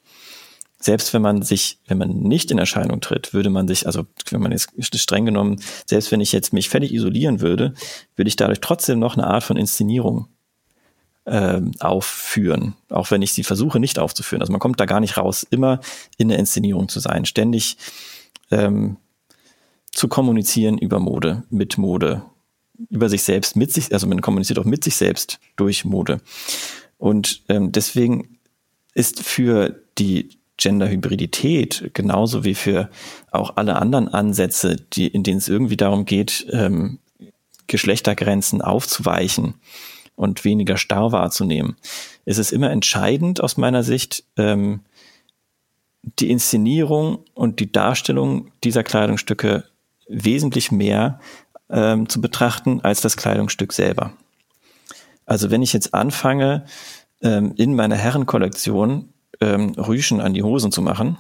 selbst 0.82 1.14
wenn 1.14 1.22
man 1.22 1.44
sich, 1.44 1.80
wenn 1.88 2.00
man 2.00 2.10
nicht 2.10 2.52
in 2.52 2.58
Erscheinung 2.58 3.00
tritt, 3.00 3.34
würde 3.34 3.50
man 3.50 3.68
sich, 3.68 3.86
also 3.86 4.06
wenn 4.32 4.42
man 4.42 4.52
jetzt 4.52 4.72
streng 5.00 5.26
genommen, 5.26 5.62
selbst 5.86 6.12
wenn 6.12 6.22
ich 6.22 6.32
jetzt 6.32 6.54
mich 6.54 6.70
völlig 6.70 6.92
isolieren 6.92 7.40
würde, 7.40 7.74
würde 8.16 8.28
ich 8.28 8.36
dadurch 8.36 8.60
trotzdem 8.60 9.00
noch 9.00 9.16
eine 9.16 9.28
Art 9.28 9.44
von 9.44 9.58
Inszenierung 9.58 10.28
äh, 11.26 11.62
aufführen, 11.80 12.74
auch 12.90 13.12
wenn 13.12 13.22
ich 13.22 13.32
sie 13.34 13.44
versuche 13.44 13.80
nicht 13.80 14.00
aufzuführen. 14.00 14.42
Also 14.42 14.52
man 14.52 14.60
kommt 14.60 14.80
da 14.80 14.86
gar 14.86 15.00
nicht 15.00 15.18
raus, 15.18 15.46
immer 15.50 15.80
in 16.18 16.30
der 16.30 16.40
Inszenierung 16.40 16.90
zu 16.90 17.00
sein, 17.00 17.26
ständig 17.26 17.78
ähm, 18.50 18.98
zu 19.92 20.08
kommunizieren 20.08 20.78
über 20.78 21.00
Mode, 21.00 21.44
mit 21.52 21.78
Mode, 21.78 22.24
über 22.90 23.08
sich 23.08 23.22
selbst, 23.22 23.56
mit 23.56 23.72
sich, 23.72 23.94
also 23.94 24.08
man 24.08 24.22
kommuniziert 24.22 24.58
auch 24.58 24.66
mit 24.66 24.84
sich 24.84 24.96
selbst 24.96 25.40
durch 25.58 25.86
Mode. 25.86 26.22
Und 26.98 27.44
ähm, 27.50 27.72
deswegen 27.72 28.40
ist 28.94 29.22
für 29.22 29.82
die 29.98 30.41
Genderhybridität, 30.62 31.92
genauso 31.94 32.44
wie 32.44 32.56
für 32.56 32.90
auch 33.32 33.58
alle 33.58 33.76
anderen 33.78 34.08
Ansätze, 34.08 34.76
die, 34.76 35.08
in 35.08 35.24
denen 35.24 35.40
es 35.40 35.50
irgendwie 35.50 35.78
darum 35.78 36.06
geht, 36.06 36.46
ähm, 36.52 37.00
Geschlechtergrenzen 37.68 38.62
aufzuweichen 38.62 39.56
und 40.16 40.46
weniger 40.46 40.78
starr 40.78 41.12
wahrzunehmen, 41.12 41.78
ist 42.26 42.38
es 42.38 42.52
immer 42.52 42.70
entscheidend 42.70 43.42
aus 43.42 43.58
meiner 43.58 43.82
Sicht, 43.84 44.24
ähm, 44.38 44.82
die 46.04 46.30
Inszenierung 46.30 47.26
und 47.34 47.60
die 47.60 47.72
Darstellung 47.72 48.52
dieser 48.64 48.84
Kleidungsstücke 48.84 49.64
wesentlich 50.08 50.72
mehr 50.72 51.20
ähm, 51.70 52.08
zu 52.10 52.22
betrachten 52.22 52.82
als 52.82 53.02
das 53.02 53.18
Kleidungsstück 53.18 53.74
selber. 53.74 54.14
Also 55.26 55.50
wenn 55.50 55.62
ich 55.62 55.74
jetzt 55.74 55.94
anfange, 55.94 56.66
ähm, 57.22 57.54
in 57.56 57.76
meiner 57.76 57.96
Herrenkollektion 57.96 59.10
ähm, 59.42 59.72
Rüschen 59.72 60.22
an 60.22 60.34
die 60.34 60.44
Hosen 60.44 60.72
zu 60.72 60.82
machen, 60.82 61.18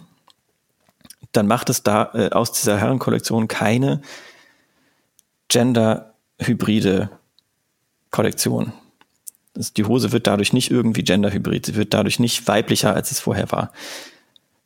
dann 1.31 1.47
macht 1.47 1.69
es 1.69 1.83
da 1.83 2.11
äh, 2.13 2.29
aus 2.29 2.51
dieser 2.51 2.77
Herrenkollektion 2.77 3.47
keine 3.47 4.01
genderhybride 5.47 7.09
Kollektion. 8.09 8.73
Das, 9.53 9.73
die 9.73 9.83
Hose 9.83 10.11
wird 10.11 10.27
dadurch 10.27 10.53
nicht 10.53 10.71
irgendwie 10.71 11.03
genderhybrid, 11.03 11.65
sie 11.65 11.75
wird 11.75 11.93
dadurch 11.93 12.19
nicht 12.19 12.47
weiblicher, 12.47 12.93
als 12.93 13.11
es 13.11 13.19
vorher 13.19 13.51
war, 13.51 13.73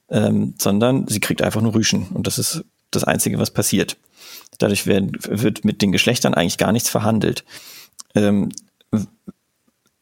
ähm, 0.10 0.54
sondern 0.60 1.08
sie 1.08 1.20
kriegt 1.20 1.42
einfach 1.42 1.62
nur 1.62 1.74
Rüschen 1.74 2.08
und 2.10 2.28
das 2.28 2.38
ist 2.38 2.64
das 2.92 3.04
Einzige, 3.04 3.40
was 3.40 3.52
passiert. 3.52 3.98
Dadurch 4.60 4.86
werden, 4.86 5.12
wird 5.22 5.66
mit 5.66 5.82
den 5.82 5.92
Geschlechtern 5.92 6.34
eigentlich 6.34 6.58
gar 6.58 6.72
nichts 6.72 6.90
verhandelt. 6.90 7.44
Ähm, 8.14 8.50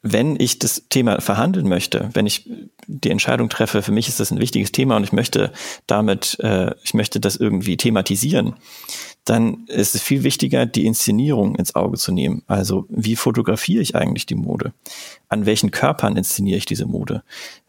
wenn 0.03 0.37
ich 0.37 0.59
das 0.59 0.83
Thema 0.89 1.21
verhandeln 1.21 1.67
möchte, 1.67 2.09
wenn 2.13 2.27
ich 2.27 2.49
die 2.87 3.09
Entscheidung 3.09 3.47
treffe, 3.47 3.81
für 3.81 3.93
mich 3.93 4.09
ist 4.09 4.19
das 4.19 4.31
ein 4.31 4.39
wichtiges 4.39 4.73
Thema 4.73 4.97
und 4.97 5.05
ich 5.05 5.13
möchte 5.13 5.53
damit, 5.87 6.37
äh, 6.41 6.75
ich 6.83 6.93
möchte 6.93 7.21
das 7.21 7.37
irgendwie 7.37 7.77
thematisieren, 7.77 8.55
dann 9.23 9.63
ist 9.67 9.95
es 9.95 10.01
viel 10.01 10.23
wichtiger, 10.23 10.65
die 10.65 10.85
Inszenierung 10.85 11.55
ins 11.55 11.75
Auge 11.75 11.97
zu 11.97 12.11
nehmen. 12.11 12.43
Also 12.47 12.85
wie 12.89 13.15
fotografiere 13.15 13.81
ich 13.81 13.95
eigentlich 13.95 14.25
die 14.25 14.35
Mode? 14.35 14.73
An 15.29 15.45
welchen 15.45 15.71
Körpern 15.71 16.17
inszeniere 16.17 16.57
ich 16.57 16.65
diese 16.65 16.85
Mode? 16.85 17.23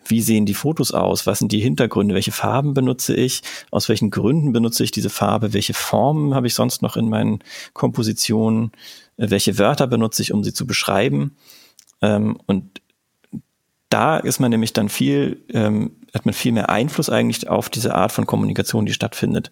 Wie 0.04 0.20
sehen 0.20 0.44
die 0.44 0.54
Fotos 0.54 0.90
aus? 0.90 1.28
Was 1.28 1.38
sind 1.38 1.52
die 1.52 1.60
Hintergründe? 1.60 2.16
Welche 2.16 2.32
Farben 2.32 2.74
benutze 2.74 3.14
ich? 3.14 3.42
Aus 3.70 3.88
welchen 3.88 4.10
Gründen 4.10 4.52
benutze 4.52 4.82
ich 4.82 4.90
diese 4.90 5.08
Farbe? 5.08 5.52
Welche 5.52 5.74
Formen 5.74 6.34
habe 6.34 6.48
ich 6.48 6.54
sonst 6.54 6.82
noch 6.82 6.96
in 6.96 7.08
meinen 7.08 7.38
Kompositionen? 7.74 8.72
Welche 9.16 9.56
Wörter 9.56 9.86
benutze 9.86 10.20
ich, 10.22 10.32
um 10.32 10.42
sie 10.42 10.52
zu 10.52 10.66
beschreiben? 10.66 11.36
Ähm, 12.02 12.38
und 12.46 12.80
da 13.90 14.16
ist 14.16 14.40
man 14.40 14.50
nämlich 14.50 14.72
dann 14.72 14.88
viel, 14.88 15.42
ähm, 15.52 15.96
hat 16.12 16.26
man 16.26 16.34
viel 16.34 16.52
mehr 16.52 16.68
Einfluss 16.70 17.10
eigentlich 17.10 17.48
auf 17.48 17.68
diese 17.68 17.94
Art 17.94 18.12
von 18.12 18.26
Kommunikation, 18.26 18.86
die 18.86 18.92
stattfindet. 18.92 19.50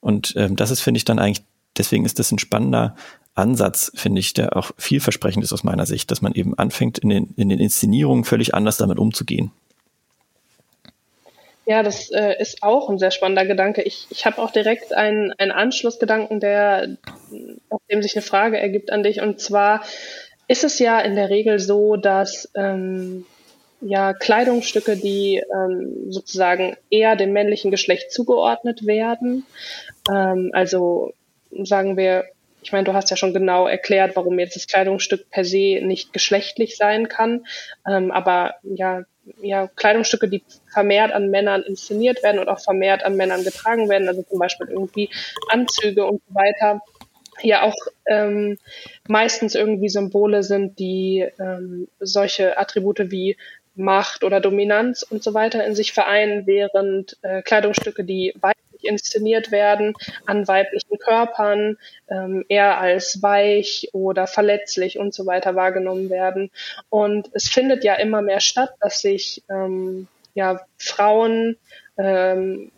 Und 0.00 0.34
ähm, 0.36 0.56
das 0.56 0.70
ist, 0.70 0.80
finde 0.80 0.98
ich, 0.98 1.04
dann 1.04 1.18
eigentlich, 1.18 1.44
deswegen 1.76 2.04
ist 2.04 2.18
das 2.18 2.32
ein 2.32 2.38
spannender 2.38 2.96
Ansatz, 3.34 3.92
finde 3.94 4.20
ich, 4.20 4.34
der 4.34 4.56
auch 4.56 4.72
vielversprechend 4.76 5.44
ist 5.44 5.52
aus 5.52 5.64
meiner 5.64 5.86
Sicht, 5.86 6.10
dass 6.10 6.22
man 6.22 6.34
eben 6.34 6.58
anfängt, 6.58 6.98
in 6.98 7.08
den, 7.08 7.34
in 7.36 7.48
den 7.48 7.60
Inszenierungen 7.60 8.24
völlig 8.24 8.54
anders 8.54 8.78
damit 8.78 8.98
umzugehen. 8.98 9.52
Ja, 11.64 11.82
das 11.82 12.10
äh, 12.10 12.34
ist 12.40 12.62
auch 12.62 12.88
ein 12.88 12.98
sehr 12.98 13.10
spannender 13.10 13.44
Gedanke. 13.44 13.82
Ich, 13.82 14.06
ich 14.08 14.24
habe 14.24 14.40
auch 14.40 14.50
direkt 14.50 14.94
einen, 14.94 15.32
einen 15.36 15.52
Anschlussgedanken, 15.52 16.40
der, 16.40 16.96
auf 17.68 17.82
dem 17.90 18.02
sich 18.02 18.16
eine 18.16 18.22
Frage 18.22 18.58
ergibt 18.58 18.90
an 18.90 19.02
dich. 19.02 19.20
Und 19.20 19.38
zwar, 19.38 19.82
ist 20.48 20.64
es 20.64 20.78
ja 20.78 20.98
in 21.00 21.14
der 21.14 21.30
Regel 21.30 21.58
so, 21.60 21.96
dass 21.96 22.50
ähm, 22.54 23.24
ja 23.80 24.14
Kleidungsstücke, 24.14 24.96
die 24.96 25.42
ähm, 25.54 26.10
sozusagen 26.10 26.76
eher 26.90 27.16
dem 27.16 27.32
männlichen 27.32 27.70
Geschlecht 27.70 28.10
zugeordnet 28.10 28.86
werden, 28.86 29.46
ähm, 30.10 30.50
also 30.52 31.12
sagen 31.52 31.96
wir, 31.96 32.24
ich 32.62 32.72
meine, 32.72 32.84
du 32.84 32.92
hast 32.92 33.10
ja 33.10 33.16
schon 33.16 33.34
genau 33.34 33.66
erklärt, 33.66 34.16
warum 34.16 34.38
jetzt 34.38 34.56
das 34.56 34.66
Kleidungsstück 34.66 35.30
per 35.30 35.44
se 35.44 35.80
nicht 35.82 36.12
geschlechtlich 36.12 36.76
sein 36.76 37.08
kann, 37.08 37.46
ähm, 37.86 38.10
aber 38.10 38.54
ja, 38.62 39.04
ja, 39.42 39.68
Kleidungsstücke, 39.68 40.28
die 40.28 40.42
vermehrt 40.72 41.12
an 41.12 41.30
Männern 41.30 41.62
inszeniert 41.62 42.22
werden 42.22 42.38
und 42.38 42.48
auch 42.48 42.60
vermehrt 42.60 43.04
an 43.04 43.16
Männern 43.16 43.44
getragen 43.44 43.88
werden, 43.88 44.08
also 44.08 44.22
zum 44.22 44.38
Beispiel 44.38 44.68
irgendwie 44.68 45.10
Anzüge 45.50 46.06
und 46.06 46.22
so 46.28 46.34
weiter, 46.34 46.80
ja 47.42 47.62
auch 47.62 47.76
ähm, 48.06 48.58
meistens 49.06 49.54
irgendwie 49.54 49.88
Symbole 49.88 50.42
sind, 50.42 50.78
die 50.78 51.26
ähm, 51.38 51.88
solche 52.00 52.58
Attribute 52.58 53.10
wie 53.10 53.36
Macht 53.74 54.24
oder 54.24 54.40
Dominanz 54.40 55.02
und 55.02 55.22
so 55.22 55.34
weiter 55.34 55.64
in 55.64 55.74
sich 55.74 55.92
vereinen, 55.92 56.46
während 56.46 57.16
äh, 57.22 57.42
Kleidungsstücke, 57.42 58.02
die 58.02 58.34
weiblich 58.40 58.58
inszeniert 58.82 59.52
werden, 59.52 59.94
an 60.26 60.48
weiblichen 60.48 60.98
Körpern 60.98 61.78
ähm, 62.08 62.44
eher 62.48 62.78
als 62.78 63.22
weich 63.22 63.88
oder 63.92 64.26
verletzlich 64.26 64.98
und 64.98 65.14
so 65.14 65.26
weiter 65.26 65.54
wahrgenommen 65.54 66.10
werden. 66.10 66.50
Und 66.90 67.30
es 67.32 67.48
findet 67.48 67.84
ja 67.84 67.94
immer 67.94 68.20
mehr 68.20 68.40
statt, 68.40 68.70
dass 68.80 69.00
sich 69.00 69.42
ähm, 69.48 70.08
ja 70.34 70.60
Frauen 70.76 71.56
ähm, 71.96 72.72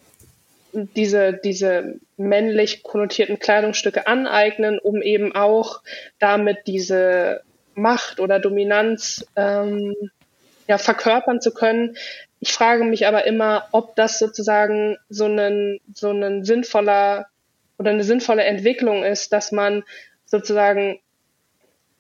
diese, 0.73 1.33
diese 1.33 1.97
männlich 2.21 2.83
konnotierten 2.83 3.39
Kleidungsstücke 3.39 4.07
aneignen, 4.07 4.79
um 4.79 5.01
eben 5.01 5.35
auch 5.35 5.83
damit 6.19 6.59
diese 6.67 7.41
Macht 7.75 8.21
oder 8.21 8.39
Dominanz 8.39 9.27
ähm, 9.37 9.95
ja, 10.69 10.77
verkörpern 10.77 11.41
zu 11.41 11.53
können. 11.53 11.97
Ich 12.39 12.53
frage 12.53 12.85
mich 12.85 13.07
aber 13.07 13.27
immer, 13.27 13.69
ob 13.73 13.97
das 13.97 14.19
sozusagen 14.19 14.99
so 15.09 15.25
ein, 15.27 15.81
so 15.95 16.11
ein 16.11 16.45
sinnvoller 16.45 17.27
oder 17.79 17.91
eine 17.91 18.05
sinnvolle 18.05 18.45
Entwicklung 18.45 19.03
ist, 19.03 19.33
dass 19.33 19.51
man 19.51 19.83
sozusagen 20.27 21.01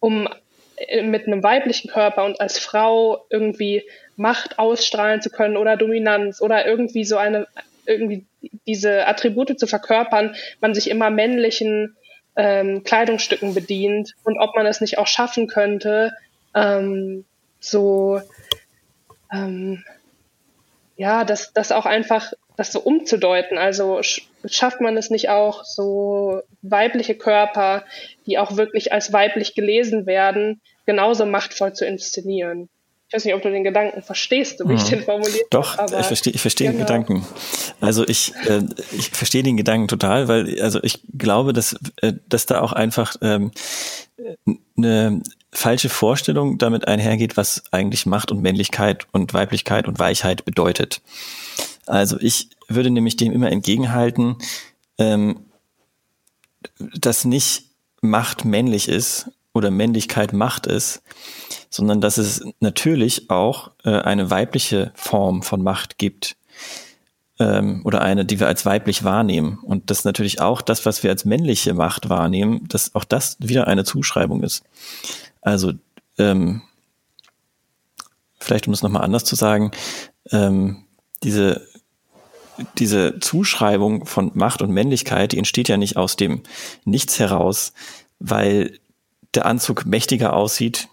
um 0.00 0.28
äh, 0.76 1.02
mit 1.02 1.26
einem 1.26 1.42
weiblichen 1.42 1.90
Körper 1.90 2.24
und 2.24 2.40
als 2.40 2.58
Frau 2.58 3.24
irgendwie 3.30 3.88
Macht 4.16 4.58
ausstrahlen 4.58 5.22
zu 5.22 5.30
können 5.30 5.56
oder 5.56 5.78
Dominanz 5.78 6.42
oder 6.42 6.66
irgendwie 6.66 7.04
so 7.04 7.16
eine, 7.16 7.46
irgendwie 7.91 8.26
diese 8.66 9.07
Attribute 9.07 9.59
zu 9.59 9.66
verkörpern, 9.66 10.34
man 10.61 10.74
sich 10.74 10.91
immer 10.91 11.11
männlichen 11.11 11.97
ähm, 12.36 12.84
Kleidungsstücken 12.84 13.55
bedient 13.55 14.14
und 14.24 14.38
ob 14.38 14.55
man 14.57 14.66
es 14.66 14.80
nicht 14.80 14.99
auch 14.99 15.07
schaffen 15.07 15.47
könnte, 15.47 16.12
ähm, 16.55 17.24
so 17.61 18.20
ähm, 19.32 19.84
ja, 20.97 21.24
das, 21.24 21.53
das 21.53 21.72
auch 21.72 21.86
einfach, 21.86 22.32
das 22.57 22.72
so 22.72 22.80
umzudeuten. 22.80 23.57
Also 23.57 24.03
schafft 24.45 24.80
man 24.80 24.97
es 24.97 25.09
nicht 25.09 25.30
auch, 25.30 25.64
so 25.64 26.43
weibliche 26.61 27.14
Körper, 27.14 27.84
die 28.26 28.38
auch 28.38 28.57
wirklich 28.57 28.93
als 28.93 29.12
weiblich 29.12 29.55
gelesen 29.55 30.05
werden, 30.05 30.61
genauso 30.84 31.24
machtvoll 31.24 31.72
zu 31.72 31.86
inszenieren? 31.86 32.68
Ich 33.11 33.14
weiß 33.14 33.24
nicht, 33.24 33.34
ob 33.34 33.42
du 33.42 33.50
den 33.50 33.64
Gedanken 33.64 34.02
verstehst, 34.02 34.61
wie 34.64 34.74
ich 34.74 34.82
hm. 34.82 34.90
den 34.90 35.02
formuliert 35.02 35.46
Doch, 35.50 35.76
habe. 35.76 35.90
Doch, 35.90 35.98
ich 35.98 36.06
verstehe 36.06 36.32
ich 36.32 36.40
verstehe 36.40 36.68
genau. 36.68 36.78
den 36.78 36.86
Gedanken. 36.86 37.26
Also 37.80 38.06
ich, 38.06 38.32
äh, 38.46 38.62
ich 38.92 39.11
verstehe 39.11 39.42
den 39.42 39.56
Gedanken 39.56 39.88
total, 39.88 40.28
weil 40.28 40.62
also 40.62 40.80
ich 40.84 41.00
glaube, 41.18 41.52
dass, 41.52 41.76
äh, 42.02 42.12
dass 42.28 42.46
da 42.46 42.61
auch 42.61 42.72
einfach 42.72 43.16
ähm, 43.20 43.50
eine 44.76 45.22
falsche 45.50 45.88
Vorstellung 45.88 46.58
damit 46.58 46.86
einhergeht, 46.86 47.36
was 47.36 47.64
eigentlich 47.72 48.06
Macht 48.06 48.30
und 48.30 48.42
Männlichkeit 48.42 49.08
und 49.11 49.34
Weiblichkeit 49.34 49.88
und 49.88 49.98
Weichheit 49.98 50.44
bedeutet. 50.44 51.02
Also 51.86 52.16
ich 52.20 52.50
würde 52.68 52.90
nämlich 52.90 53.16
dem 53.16 53.32
immer 53.32 53.50
entgegenhalten, 53.50 54.36
ähm, 54.98 55.46
dass 56.78 57.24
nicht 57.24 57.64
Macht 58.02 58.44
männlich 58.44 58.88
ist 58.88 59.32
oder 59.53 59.70
Männlichkeit 59.70 60.32
Macht 60.32 60.66
ist, 60.66 61.03
sondern 61.70 62.01
dass 62.01 62.18
es 62.18 62.44
natürlich 62.61 63.30
auch 63.30 63.72
äh, 63.84 63.90
eine 63.90 64.30
weibliche 64.30 64.92
Form 64.94 65.42
von 65.42 65.62
Macht 65.62 65.98
gibt 65.98 66.36
ähm, 67.38 67.82
oder 67.84 68.03
eine, 68.03 68.24
die 68.24 68.38
wir 68.38 68.46
als 68.46 68.64
weiblich 68.64 69.03
wahrnehmen. 69.03 69.59
Und 69.62 69.90
das 69.90 70.05
natürlich 70.05 70.40
auch 70.40 70.62
das, 70.62 70.86
was 70.86 71.03
wir 71.03 71.11
als 71.11 71.24
männliche 71.24 71.74
Macht 71.74 72.09
wahrnehmen, 72.09 72.68
dass 72.68 72.94
auch 72.94 73.05
das 73.05 73.36
wieder 73.40 73.66
eine 73.66 73.84
Zuschreibung 73.84 74.42
ist. 74.42 74.62
Also 75.40 75.72
ähm, 76.18 76.62
vielleicht 78.38 78.68
um 78.68 78.72
es 78.72 78.82
nochmal 78.82 79.03
anders 79.03 79.24
zu 79.24 79.34
sagen, 79.34 79.72
ähm, 80.30 80.84
diese 81.22 81.68
diese 82.78 83.18
Zuschreibung 83.20 84.05
von 84.05 84.32
Macht 84.34 84.61
und 84.61 84.70
Männlichkeit, 84.70 85.32
die 85.32 85.38
entsteht 85.38 85.68
ja 85.68 85.78
nicht 85.78 85.96
aus 85.96 86.16
dem 86.16 86.42
Nichts 86.84 87.18
heraus, 87.18 87.72
weil 88.18 88.78
der 89.34 89.46
Anzug 89.46 89.86
mächtiger 89.86 90.32
aussieht, 90.32 90.88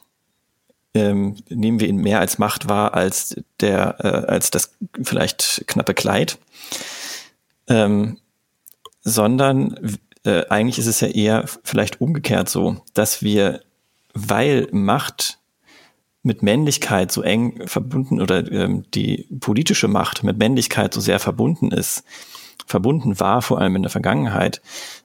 ähm, 0.93 1.37
nehmen 1.49 1.79
wir 1.79 1.87
ihn 1.87 1.97
mehr 1.97 2.19
als 2.19 2.37
Macht 2.37 2.69
wahr 2.69 2.93
als 2.93 3.35
der, 3.59 3.97
äh, 4.03 4.31
als 4.31 4.51
das 4.51 4.73
vielleicht 5.01 5.63
knappe 5.67 5.93
Kleid. 5.93 6.37
Ähm, 7.67 8.17
sondern 9.01 9.97
äh, 10.25 10.45
eigentlich 10.49 10.79
ist 10.79 10.87
es 10.87 10.99
ja 10.99 11.07
eher 11.07 11.45
vielleicht 11.63 12.01
umgekehrt 12.01 12.49
so, 12.49 12.77
dass 12.93 13.21
wir, 13.21 13.61
weil 14.13 14.67
Macht 14.71 15.39
mit 16.23 16.43
Männlichkeit 16.43 17.11
so 17.11 17.21
eng 17.21 17.67
verbunden 17.67 18.21
oder 18.21 18.51
ähm, 18.51 18.83
die 18.93 19.27
politische 19.39 19.87
Macht 19.87 20.23
mit 20.23 20.37
Männlichkeit 20.37 20.93
so 20.93 20.99
sehr 20.99 21.19
verbunden 21.19 21.71
ist, 21.71 22.03
verbunden 22.65 23.19
war, 23.19 23.41
vor 23.41 23.59
allem 23.59 23.75
in 23.75 23.83
der 23.83 23.91
Vergangenheit, 23.91 24.61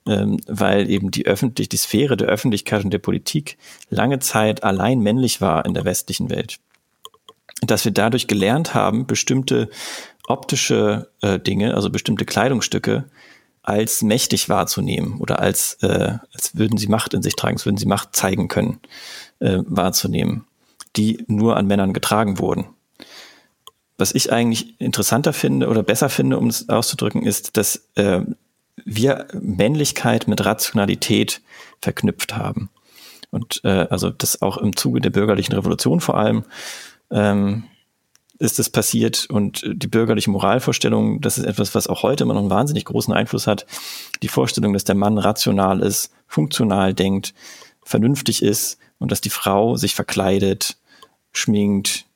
ähm, 0.07 0.39
weil 0.47 0.91
eben 0.91 1.11
die 1.11 1.27
öffentlich, 1.27 1.69
die 1.69 1.77
Sphäre 1.77 2.17
der 2.17 2.29
Öffentlichkeit 2.29 2.85
und 2.85 2.91
der 2.91 2.99
Politik 2.99 3.59
lange 3.91 4.19
Zeit 4.19 4.65
allein 4.65 5.01
männlich 5.01 5.41
war 5.41 5.65
in 5.65 5.75
der 5.75 5.85
westlichen 5.85 6.31
Welt. 6.31 6.59
Dass 7.61 7.85
wir 7.85 7.93
dadurch 7.93 8.27
gelernt 8.27 8.75
haben, 8.75 9.07
bestimmte 9.07 9.71
optische 10.27 11.11
äh, 11.21 11.39
Dinge, 11.39 11.75
also 11.75 11.91
bestimmte 11.91 12.25
Kleidungsstücke, 12.25 13.05
als 13.63 14.03
mächtig 14.03 14.49
wahrzunehmen 14.49 15.21
oder 15.21 15.39
als, 15.39 15.75
äh, 15.83 16.19
als 16.35 16.57
würden 16.57 16.79
sie 16.79 16.89
Macht 16.89 17.15
in 17.15 17.23
sich 17.23 17.37
tragen, 17.37 17.57
als 17.57 17.65
würden 17.65 17.77
sie 17.77 17.87
Macht 17.87 18.17
zeigen 18.17 18.49
können, 18.49 18.81
äh, 19.39 19.59
wahrzunehmen, 19.67 20.47
die 20.97 21.25
nur 21.29 21.57
an 21.57 21.67
Männern 21.67 21.93
getragen 21.93 22.39
wurden. 22.39 22.67
Was 24.03 24.17
ich 24.17 24.33
eigentlich 24.33 24.81
interessanter 24.81 25.33
finde 25.33 25.69
oder 25.69 25.85
besser 25.85 26.09
finde, 26.09 26.37
um 26.37 26.49
es 26.49 26.69
auszudrücken, 26.69 27.23
ist, 27.23 27.57
dass 27.57 27.89
äh, 27.95 28.23
wir 28.85 29.29
Männlichkeit 29.41 30.27
mit 30.27 30.45
Rationalität 30.45 31.41
verknüpft 31.81 32.35
haben. 32.35 32.69
Und 33.31 33.61
äh, 33.63 33.87
also 33.91 34.11
das 34.11 34.43
auch 34.43 34.57
im 34.57 34.75
Zuge 34.75 35.01
der 35.01 35.11
bürgerlichen 35.11 35.55
Revolution 35.55 36.01
vor 36.01 36.17
allem 36.17 36.43
ähm, 37.13 37.63
ist 38.41 38.59
das 38.59 38.71
passiert 38.71 39.31
und 39.31 39.63
die 39.73 39.87
bürgerliche 39.87 40.33
Moralvorstellung, 40.33 41.21
das 41.21 41.39
ist 41.39 41.45
etwas, 41.45 41.77
was 41.77 41.87
auch 41.87 42.03
heute 42.03 42.25
immer 42.25 42.35
noch 42.35 42.41
einen 42.41 42.51
wahnsinnig 42.51 42.87
großen 42.87 43.15
Einfluss 43.15 43.47
hat. 43.47 43.67
Die 44.21 44.27
Vorstellung, 44.29 44.73
dass 44.73 44.83
der 44.83 44.97
Mann 44.97 45.17
rational 45.17 45.79
ist, 45.79 46.11
funktional 46.27 46.93
denkt, 46.93 47.35
vernünftig 47.85 48.43
ist 48.43 48.79
und 48.99 49.13
dass 49.13 49.21
die 49.21 49.31
Frau 49.31 49.77
sich 49.77 49.95
verkleidet, 49.95 50.77
schminkt, 51.31 52.07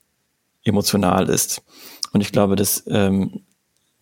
emotional 0.66 1.28
ist. 1.28 1.62
Und 2.12 2.20
ich 2.20 2.32
glaube, 2.32 2.56
dass, 2.56 2.84
ähm, 2.88 3.42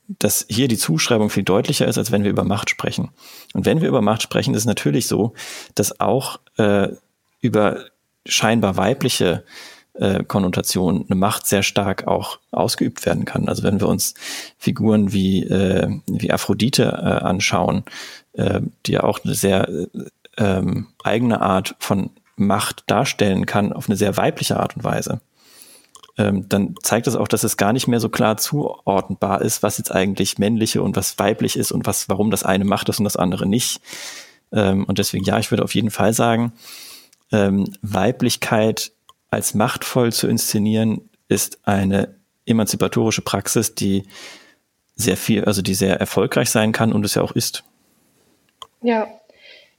dass 0.08 0.46
hier 0.48 0.68
die 0.68 0.76
Zuschreibung 0.76 1.30
viel 1.30 1.42
deutlicher 1.42 1.86
ist, 1.86 1.98
als 1.98 2.12
wenn 2.12 2.24
wir 2.24 2.30
über 2.30 2.44
Macht 2.44 2.70
sprechen. 2.70 3.10
Und 3.54 3.66
wenn 3.66 3.80
wir 3.80 3.88
über 3.88 4.02
Macht 4.02 4.22
sprechen, 4.22 4.54
ist 4.54 4.60
es 4.60 4.66
natürlich 4.66 5.06
so, 5.06 5.34
dass 5.74 6.00
auch 6.00 6.40
äh, 6.56 6.88
über 7.40 7.84
scheinbar 8.26 8.76
weibliche 8.76 9.44
äh, 9.94 10.24
Konnotationen 10.24 11.04
eine 11.08 11.14
Macht 11.18 11.46
sehr 11.46 11.62
stark 11.62 12.06
auch 12.06 12.38
ausgeübt 12.50 13.06
werden 13.06 13.24
kann. 13.24 13.48
Also 13.48 13.62
wenn 13.62 13.80
wir 13.80 13.88
uns 13.88 14.14
Figuren 14.58 15.12
wie, 15.12 15.44
äh, 15.44 15.88
wie 16.06 16.32
Aphrodite 16.32 16.84
äh, 16.84 17.24
anschauen, 17.24 17.84
äh, 18.32 18.60
die 18.86 18.92
ja 18.92 19.04
auch 19.04 19.20
eine 19.24 19.34
sehr 19.34 19.68
äh, 19.68 19.86
ähm, 20.36 20.88
eigene 21.02 21.40
Art 21.40 21.76
von 21.78 22.10
Macht 22.36 22.82
darstellen 22.88 23.46
kann, 23.46 23.72
auf 23.72 23.88
eine 23.88 23.96
sehr 23.96 24.16
weibliche 24.16 24.58
Art 24.58 24.74
und 24.76 24.82
Weise 24.82 25.20
ähm, 26.16 26.48
dann 26.48 26.74
zeigt 26.82 27.06
das 27.06 27.16
auch, 27.16 27.28
dass 27.28 27.44
es 27.44 27.56
gar 27.56 27.72
nicht 27.72 27.88
mehr 27.88 28.00
so 28.00 28.08
klar 28.08 28.36
zuordnbar 28.36 29.42
ist, 29.42 29.62
was 29.62 29.78
jetzt 29.78 29.90
eigentlich 29.90 30.38
männliche 30.38 30.82
und 30.82 30.96
was 30.96 31.18
weiblich 31.18 31.56
ist 31.56 31.72
und 31.72 31.86
was, 31.86 32.08
warum 32.08 32.30
das 32.30 32.44
eine 32.44 32.64
macht 32.64 32.88
das 32.88 32.98
und 32.98 33.04
das 33.04 33.16
andere 33.16 33.46
nicht. 33.46 33.80
Ähm, 34.52 34.84
und 34.84 34.98
deswegen, 34.98 35.24
ja, 35.24 35.38
ich 35.38 35.50
würde 35.50 35.64
auf 35.64 35.74
jeden 35.74 35.90
Fall 35.90 36.12
sagen, 36.12 36.52
ähm, 37.32 37.64
Weiblichkeit 37.82 38.92
als 39.30 39.54
machtvoll 39.54 40.12
zu 40.12 40.28
inszenieren, 40.28 41.08
ist 41.28 41.58
eine 41.64 42.14
emanzipatorische 42.46 43.22
Praxis, 43.22 43.74
die 43.74 44.04
sehr 44.94 45.16
viel, 45.16 45.44
also 45.44 45.62
die 45.62 45.74
sehr 45.74 45.98
erfolgreich 45.98 46.50
sein 46.50 46.70
kann 46.70 46.92
und 46.92 47.04
es 47.04 47.16
ja 47.16 47.22
auch 47.22 47.32
ist. 47.32 47.64
Ja, 48.82 49.08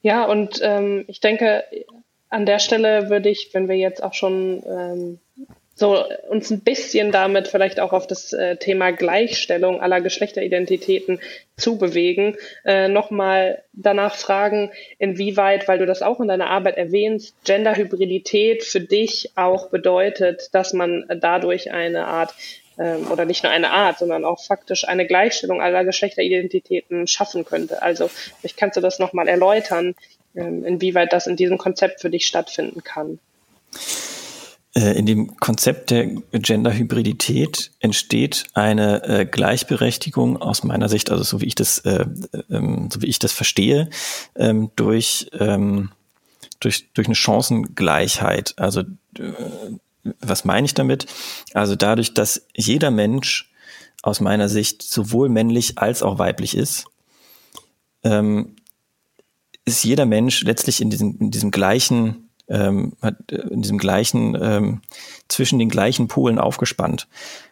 ja, 0.01 0.25
und 0.25 0.59
ähm, 0.61 1.05
ich 1.07 1.21
denke, 1.21 1.63
an 2.29 2.45
der 2.45 2.59
Stelle 2.59 3.09
würde 3.09 3.29
ich, 3.29 3.51
wenn 3.53 3.69
wir 3.69 3.77
jetzt 3.77 4.03
auch 4.03 4.13
schon 4.13 4.61
ähm, 4.67 5.19
so 5.75 6.05
uns 6.29 6.49
ein 6.51 6.61
bisschen 6.61 7.11
damit 7.11 7.49
vielleicht 7.49 7.81
auch 7.81 7.91
auf 7.91 8.07
das 8.07 8.31
äh, 8.31 8.55
Thema 8.55 8.91
Gleichstellung 8.91 9.81
aller 9.81 9.99
Geschlechteridentitäten 9.99 11.19
zu 11.57 11.77
bewegen, 11.77 12.37
äh, 12.63 12.87
nochmal 12.87 13.61
danach 13.73 14.15
fragen, 14.15 14.71
inwieweit, 14.99 15.67
weil 15.67 15.77
du 15.77 15.85
das 15.85 16.01
auch 16.01 16.21
in 16.21 16.29
deiner 16.29 16.49
Arbeit 16.49 16.77
erwähnst, 16.77 17.35
Genderhybridität 17.43 18.63
für 18.63 18.79
dich 18.79 19.31
auch 19.35 19.69
bedeutet, 19.69 20.49
dass 20.53 20.71
man 20.71 21.05
dadurch 21.19 21.71
eine 21.71 22.07
Art 22.07 22.33
ähm, 22.79 23.11
oder 23.11 23.25
nicht 23.25 23.43
nur 23.43 23.51
eine 23.51 23.71
Art, 23.71 23.99
sondern 23.99 24.23
auch 24.23 24.41
faktisch 24.41 24.87
eine 24.87 25.05
Gleichstellung 25.05 25.61
aller 25.61 25.83
Geschlechteridentitäten 25.83 27.05
schaffen 27.07 27.43
könnte. 27.43 27.81
Also 27.81 28.07
vielleicht 28.07 28.57
kannst 28.57 28.77
du 28.77 28.81
das 28.81 28.99
nochmal 28.99 29.27
erläutern, 29.27 29.95
ähm, 30.35 30.65
inwieweit 30.65 31.11
das 31.11 31.27
in 31.27 31.35
diesem 31.35 31.57
Konzept 31.57 31.99
für 31.99 32.09
dich 32.09 32.25
stattfinden 32.25 32.81
kann. 32.81 33.19
Äh, 34.77 34.91
in 34.97 35.05
dem 35.05 35.37
Konzept 35.37 35.91
der 35.91 36.07
Genderhybridität 36.33 37.71
entsteht 37.79 38.43
eine 38.53 39.03
äh, 39.03 39.25
Gleichberechtigung 39.25 40.41
aus 40.41 40.63
meiner 40.63 40.89
Sicht, 40.89 41.09
also 41.09 41.23
so 41.23 41.39
wie 41.39 41.45
ich 41.45 41.55
das, 41.55 41.79
äh, 41.79 42.05
ähm, 42.49 42.89
so 42.91 43.01
wie 43.01 43.07
ich 43.07 43.17
das 43.19 43.31
verstehe, 43.31 43.89
ähm, 44.35 44.71
durch, 44.75 45.27
ähm, 45.39 45.91
durch, 46.59 46.91
durch 46.93 47.07
eine 47.07 47.15
Chancengleichheit. 47.15 48.53
Also 48.57 48.81
äh, 48.81 49.31
was 50.19 50.43
meine 50.43 50.65
ich 50.65 50.73
damit? 50.73 51.07
Also 51.53 51.75
dadurch, 51.75 52.13
dass 52.13 52.45
jeder 52.53 52.91
Mensch 52.91 53.49
aus 54.01 54.19
meiner 54.19 54.49
Sicht 54.49 54.83
sowohl 54.83 55.29
männlich 55.29 55.77
als 55.77 56.03
auch 56.03 56.19
weiblich 56.19 56.55
ist, 56.55 56.85
ähm, 58.03 58.57
ist 59.63 59.85
jeder 59.85 60.05
Mensch 60.05 60.43
letztlich 60.43 60.81
in 60.81 60.89
diesem, 60.89 61.17
in 61.17 61.31
diesem 61.31 61.49
gleichen, 61.49 62.24
ähm, 62.47 62.93
hat, 63.01 63.15
äh, 63.31 63.37
in 63.49 63.61
diesem 63.61 63.77
gleichen, 63.77 64.37
ähm, 64.39 64.81
zwischen 65.27 65.59
den 65.59 65.69
gleichen 65.69 66.07
Polen 66.07 66.39
aufgespannt. 66.39 67.07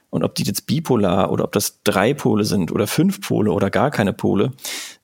Und 0.09 0.23
ob 0.23 0.35
die 0.35 0.43
jetzt 0.43 0.67
bipolar 0.67 1.31
oder 1.31 1.43
ob 1.43 1.53
das 1.53 1.81
drei 1.83 2.13
Pole 2.13 2.45
sind 2.45 2.71
oder 2.71 2.85
fünf 2.85 3.19
Pole 3.21 3.51
oder 3.51 3.71
gar 3.71 3.89
keine 3.89 4.13
Pole, 4.13 4.51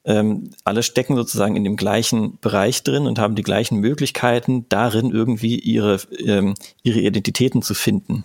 ähm, 0.05 0.51
alle 0.65 0.83
stecken 0.83 1.15
sozusagen 1.15 1.55
in 1.55 1.63
dem 1.63 1.77
gleichen 1.77 2.37
Bereich 2.41 2.83
drin 2.83 3.07
und 3.07 3.17
haben 3.17 3.33
die 3.33 3.41
gleichen 3.41 3.79
Möglichkeiten, 3.79 4.67
darin 4.69 5.09
irgendwie 5.09 5.57
ihre, 5.57 5.99
ähm, 6.23 6.53
ihre 6.83 6.99
Identitäten 6.99 7.63
zu 7.63 7.73
finden 7.73 8.23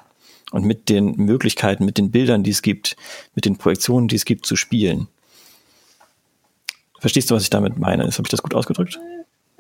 und 0.53 0.67
mit 0.67 0.91
den 0.91 1.17
Möglichkeiten, 1.17 1.87
mit 1.87 1.97
den 1.97 2.11
Bildern, 2.11 2.43
die 2.43 2.51
es 2.51 2.61
gibt, 2.61 2.97
mit 3.35 3.47
den 3.47 3.57
Projektionen, 3.57 4.09
die 4.09 4.17
es 4.17 4.27
gibt, 4.27 4.45
zu 4.45 4.55
spielen. 4.55 5.09
Verstehst 7.01 7.31
du, 7.31 7.35
was 7.35 7.45
ich 7.45 7.51
damit 7.51 7.79
meine? 7.79 8.03
Habe 8.03 8.11
ich 8.11 8.29
das 8.29 8.43
gut 8.43 8.55
ausgedrückt? 8.55 8.99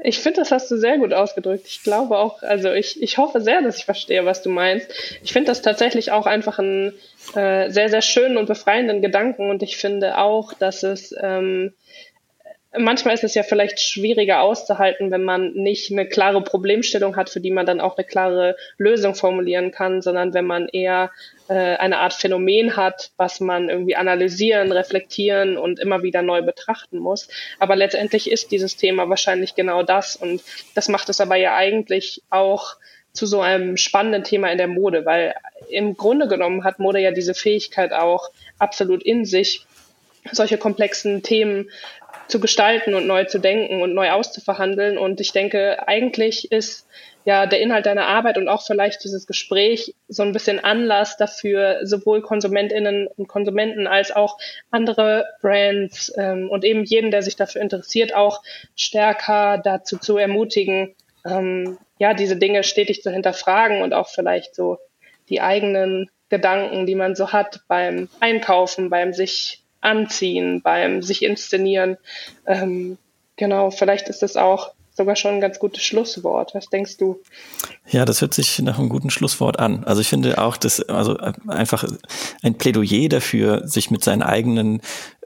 Ich 0.07 0.19
finde, 0.19 0.41
das 0.41 0.51
hast 0.51 0.71
du 0.71 0.77
sehr 0.77 0.99
gut 0.99 1.15
ausgedrückt. 1.15 1.67
Ich 1.67 1.83
glaube 1.83 2.19
auch, 2.19 2.43
also 2.43 2.71
ich, 2.71 3.03
ich 3.03 3.17
hoffe 3.17 3.41
sehr, 3.41 3.63
dass 3.63 3.79
ich 3.79 3.87
verstehe, 3.87 4.27
was 4.27 4.43
du 4.43 4.51
meinst. 4.51 4.93
Ich 5.23 5.33
finde 5.33 5.47
das 5.47 5.63
tatsächlich 5.63 6.13
auch 6.13 6.27
einfach 6.27 6.59
einen 6.59 6.93
äh, 7.35 7.71
sehr, 7.71 7.89
sehr 7.89 8.03
schönen 8.03 8.37
und 8.37 8.45
befreienden 8.45 9.01
Gedanken 9.01 9.49
und 9.49 9.63
ich 9.63 9.79
finde 9.79 10.19
auch, 10.19 10.53
dass 10.53 10.83
es 10.83 11.15
ähm, 11.23 11.73
manchmal 12.79 13.14
ist 13.14 13.25
es 13.25 13.35
ja 13.35 13.43
vielleicht 13.43 13.81
schwieriger 13.81 14.43
auszuhalten, 14.43 15.11
wenn 15.11 15.25
man 15.25 15.53
nicht 15.53 15.91
eine 15.91 16.07
klare 16.07 16.43
Problemstellung 16.43 17.16
hat, 17.16 17.31
für 17.31 17.41
die 17.41 17.51
man 17.51 17.66
dann 17.66 17.81
auch 17.81 17.97
eine 17.97 18.07
klare 18.07 18.57
Lösung 18.79 19.14
formulieren 19.14 19.70
kann, 19.70 20.03
sondern 20.03 20.35
wenn 20.35 20.45
man 20.45 20.68
eher 20.68 21.11
äh, 21.49 21.55
eine 21.55 21.99
Art 21.99 22.14
Phänomen 22.14 22.77
hat, 22.77 23.11
was 23.16 23.41
man 23.41 23.68
irgendwie 23.68 23.97
analysieren, 23.97 24.72
reflektieren 24.72 25.57
und 25.57 25.79
immer 25.79 26.03
wieder 26.03 26.22
neu 26.22 26.43
betrachten 26.43 26.99
muss. 26.99 27.29
Aber 27.59 27.77
letztendlich 27.77 28.31
ist 28.31 28.51
dieses 28.51 28.77
Thema 28.77 29.09
wahrscheinlich 29.09 29.55
genau 29.55 29.83
das 29.83 30.16
und 30.16 30.43
das 30.75 30.89
macht 30.89 31.09
es 31.09 31.20
aber 31.20 31.37
ja 31.37 31.55
eigentlich 31.55 32.22
auch 32.31 32.77
zu 33.12 33.27
so 33.27 33.41
einem 33.41 33.77
spannenden 33.77 34.25
Thema 34.25 34.51
in 34.51 34.59
der 34.59 34.66
Mode, 34.66 35.07
weil 35.07 35.35
im 35.68 35.97
Grunde 35.97 36.27
genommen 36.27 36.64
hat 36.64 36.81
Mode 36.81 36.99
ja 36.99 37.12
diese 37.12 37.35
Fähigkeit 37.35 37.93
auch 37.93 38.31
absolut 38.59 39.03
in 39.05 39.25
sich, 39.25 39.66
solche 40.33 40.59
komplexen 40.59 41.22
Themen 41.22 41.70
zu 42.29 42.41
gestalten 42.41 42.95
und 42.95 43.07
neu 43.07 43.25
zu 43.25 43.39
denken 43.39 43.83
und 43.83 43.95
neu 43.95 44.11
auszuverhandeln. 44.11 44.99
Und 44.99 45.20
ich 45.20 45.33
denke, 45.33 45.87
eigentlich 45.89 46.51
ist 46.51 46.87
ja 47.25 47.47
der 47.47 47.61
Inhalt 47.61 47.87
deiner 47.87 48.07
Arbeit 48.07 48.37
und 48.39 48.49
auch 48.49 48.62
vielleicht 48.62 49.03
dieses 49.05 49.27
Gespräch 49.27 49.95
so 50.09 50.22
ein 50.22 50.33
bisschen 50.33 50.62
Anlass 50.62 51.16
dafür, 51.16 51.81
sowohl 51.83 52.20
Konsumentinnen 52.20 53.07
und 53.07 53.29
Konsumenten 53.29 53.87
als 53.87 54.14
auch 54.14 54.39
andere 54.70 55.27
Brands 55.41 56.12
ähm, 56.16 56.51
und 56.51 56.64
eben 56.64 56.85
jeden, 56.85 57.11
der 57.11 57.22
sich 57.22 57.37
dafür 57.37 57.62
interessiert, 57.62 58.14
auch 58.14 58.43
stärker 58.77 59.59
dazu 59.59 59.99
zu 59.99 60.18
ermutigen, 60.18 60.95
ähm, 61.27 61.79
ja, 61.99 62.12
diese 62.12 62.37
Dinge 62.37 62.62
stetig 62.62 63.03
zu 63.03 63.11
hinterfragen 63.11 63.83
und 63.83 63.95
auch 63.95 64.09
vielleicht 64.09 64.55
so 64.55 64.79
die 65.31 65.41
eigenen 65.41 66.11
Gedanken, 66.29 66.87
die 66.87 66.95
man 66.95 67.14
so 67.14 67.33
hat 67.33 67.61
beim 67.68 68.09
Einkaufen, 68.20 68.91
beim 68.91 69.12
sich 69.12 69.64
Anziehen, 69.85 70.62
beim 70.62 71.03
sich 71.03 71.22
inszenieren. 71.22 71.97
Ähm, 72.47 72.99
genau, 73.37 73.70
vielleicht 73.70 74.09
ist 74.09 74.22
das 74.22 74.37
auch 74.37 74.72
sogar 74.97 75.16
schon 75.16 75.35
ein 75.35 75.41
ganz 75.41 75.59
gutes 75.59 75.82
Schlusswort. 75.82 76.55
Was 76.55 76.68
denkst 76.68 76.99
du? 76.99 77.20
Ja, 77.89 78.05
das 78.05 78.20
hört 78.20 78.32
sich 78.32 78.61
nach 78.61 78.78
einem 78.78 78.89
guten 78.89 79.11
Schlusswort 79.11 79.59
an. 79.59 79.85
Also 79.85 80.01
ich 80.01 80.09
finde 80.09 80.39
auch, 80.39 80.57
dass 80.57 80.80
also 80.80 81.16
einfach 81.49 81.85
ein 82.43 82.57
Plädoyer 82.57 83.09
dafür, 83.09 83.66
sich 83.66 83.91
mit 83.91 84.05
seinen 84.05 84.22
eigenen 84.22 84.80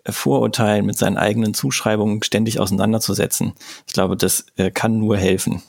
Vorurteilen, 0.06 0.86
mit 0.86 0.96
seinen 0.96 1.18
eigenen 1.18 1.54
Zuschreibungen 1.54 2.22
ständig 2.22 2.60
auseinanderzusetzen. 2.60 3.52
Ich 3.86 3.92
glaube, 3.92 4.16
das 4.16 4.46
äh, 4.56 4.70
kann 4.70 4.98
nur 4.98 5.18
helfen. 5.18 5.62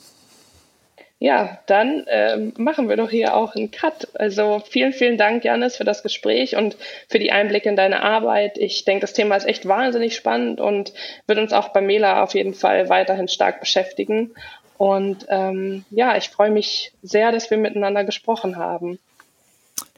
Ja, 1.22 1.60
dann 1.66 2.06
ähm, 2.08 2.54
machen 2.58 2.88
wir 2.88 2.96
doch 2.96 3.10
hier 3.10 3.36
auch 3.36 3.54
einen 3.54 3.72
Cut. 3.72 4.08
Also 4.14 4.64
vielen, 4.70 4.94
vielen 4.94 5.18
Dank, 5.18 5.44
Janis, 5.44 5.76
für 5.76 5.84
das 5.84 6.02
Gespräch 6.02 6.56
und 6.56 6.78
für 7.10 7.20
die 7.20 7.34
Einblicke 7.34 7.68
in 7.68 7.76
deine 7.76 8.02
Arbeit. 8.04 8.58
Ich 8.58 8.86
denke, 8.86 9.02
das 9.02 9.12
Thema 9.12 9.36
ist 9.36 9.46
echt 9.46 9.68
wahnsinnig 9.68 10.16
spannend 10.16 10.62
und 10.62 10.94
wird 11.28 11.38
uns 11.38 11.52
auch 11.52 11.70
bei 11.70 11.82
Mela 11.82 12.24
auf 12.24 12.36
jeden 12.36 12.54
Fall 12.54 12.88
weiterhin 12.88 13.28
stark 13.28 13.60
beschäftigen. 13.60 14.32
Und 14.78 15.26
ähm, 15.28 15.84
ja, 15.90 16.16
ich 16.16 16.30
freue 16.30 16.52
mich 16.52 16.94
sehr, 17.04 17.34
dass 17.34 17.52
wir 17.52 17.58
miteinander 17.58 18.06
gesprochen 18.06 18.56
haben. 18.56 18.98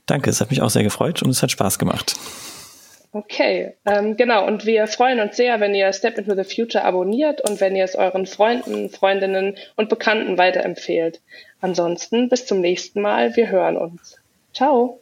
Danke, 0.08 0.32
es 0.32 0.42
hat 0.42 0.50
mich 0.50 0.64
auch 0.64 0.72
sehr 0.72 0.84
gefreut 0.84 1.22
und 1.22 1.30
es 1.30 1.44
hat 1.44 1.52
Spaß 1.52 1.78
gemacht. 1.78 2.16
Okay, 3.14 3.76
ähm, 3.86 4.16
genau. 4.16 4.48
Und 4.48 4.66
wir 4.66 4.88
freuen 4.88 5.20
uns 5.20 5.36
sehr, 5.36 5.60
wenn 5.60 5.76
ihr 5.76 5.92
Step 5.92 6.18
into 6.18 6.34
the 6.34 6.46
Future 6.46 6.86
abonniert 6.86 7.42
und 7.42 7.60
wenn 7.60 7.76
ihr 7.76 7.84
es 7.84 7.96
euren 7.96 8.26
Freunden, 8.26 8.90
Freundinnen 8.90 9.58
und 9.76 9.90
Bekannten 9.90 10.38
weiterempfehlt. 10.38 11.22
Ansonsten 11.60 12.30
bis 12.30 12.46
zum 12.46 12.62
nächsten 12.62 13.02
Mal. 13.02 13.36
Wir 13.36 13.50
hören 13.50 13.76
uns. 13.76 14.18
Ciao. 14.54 15.02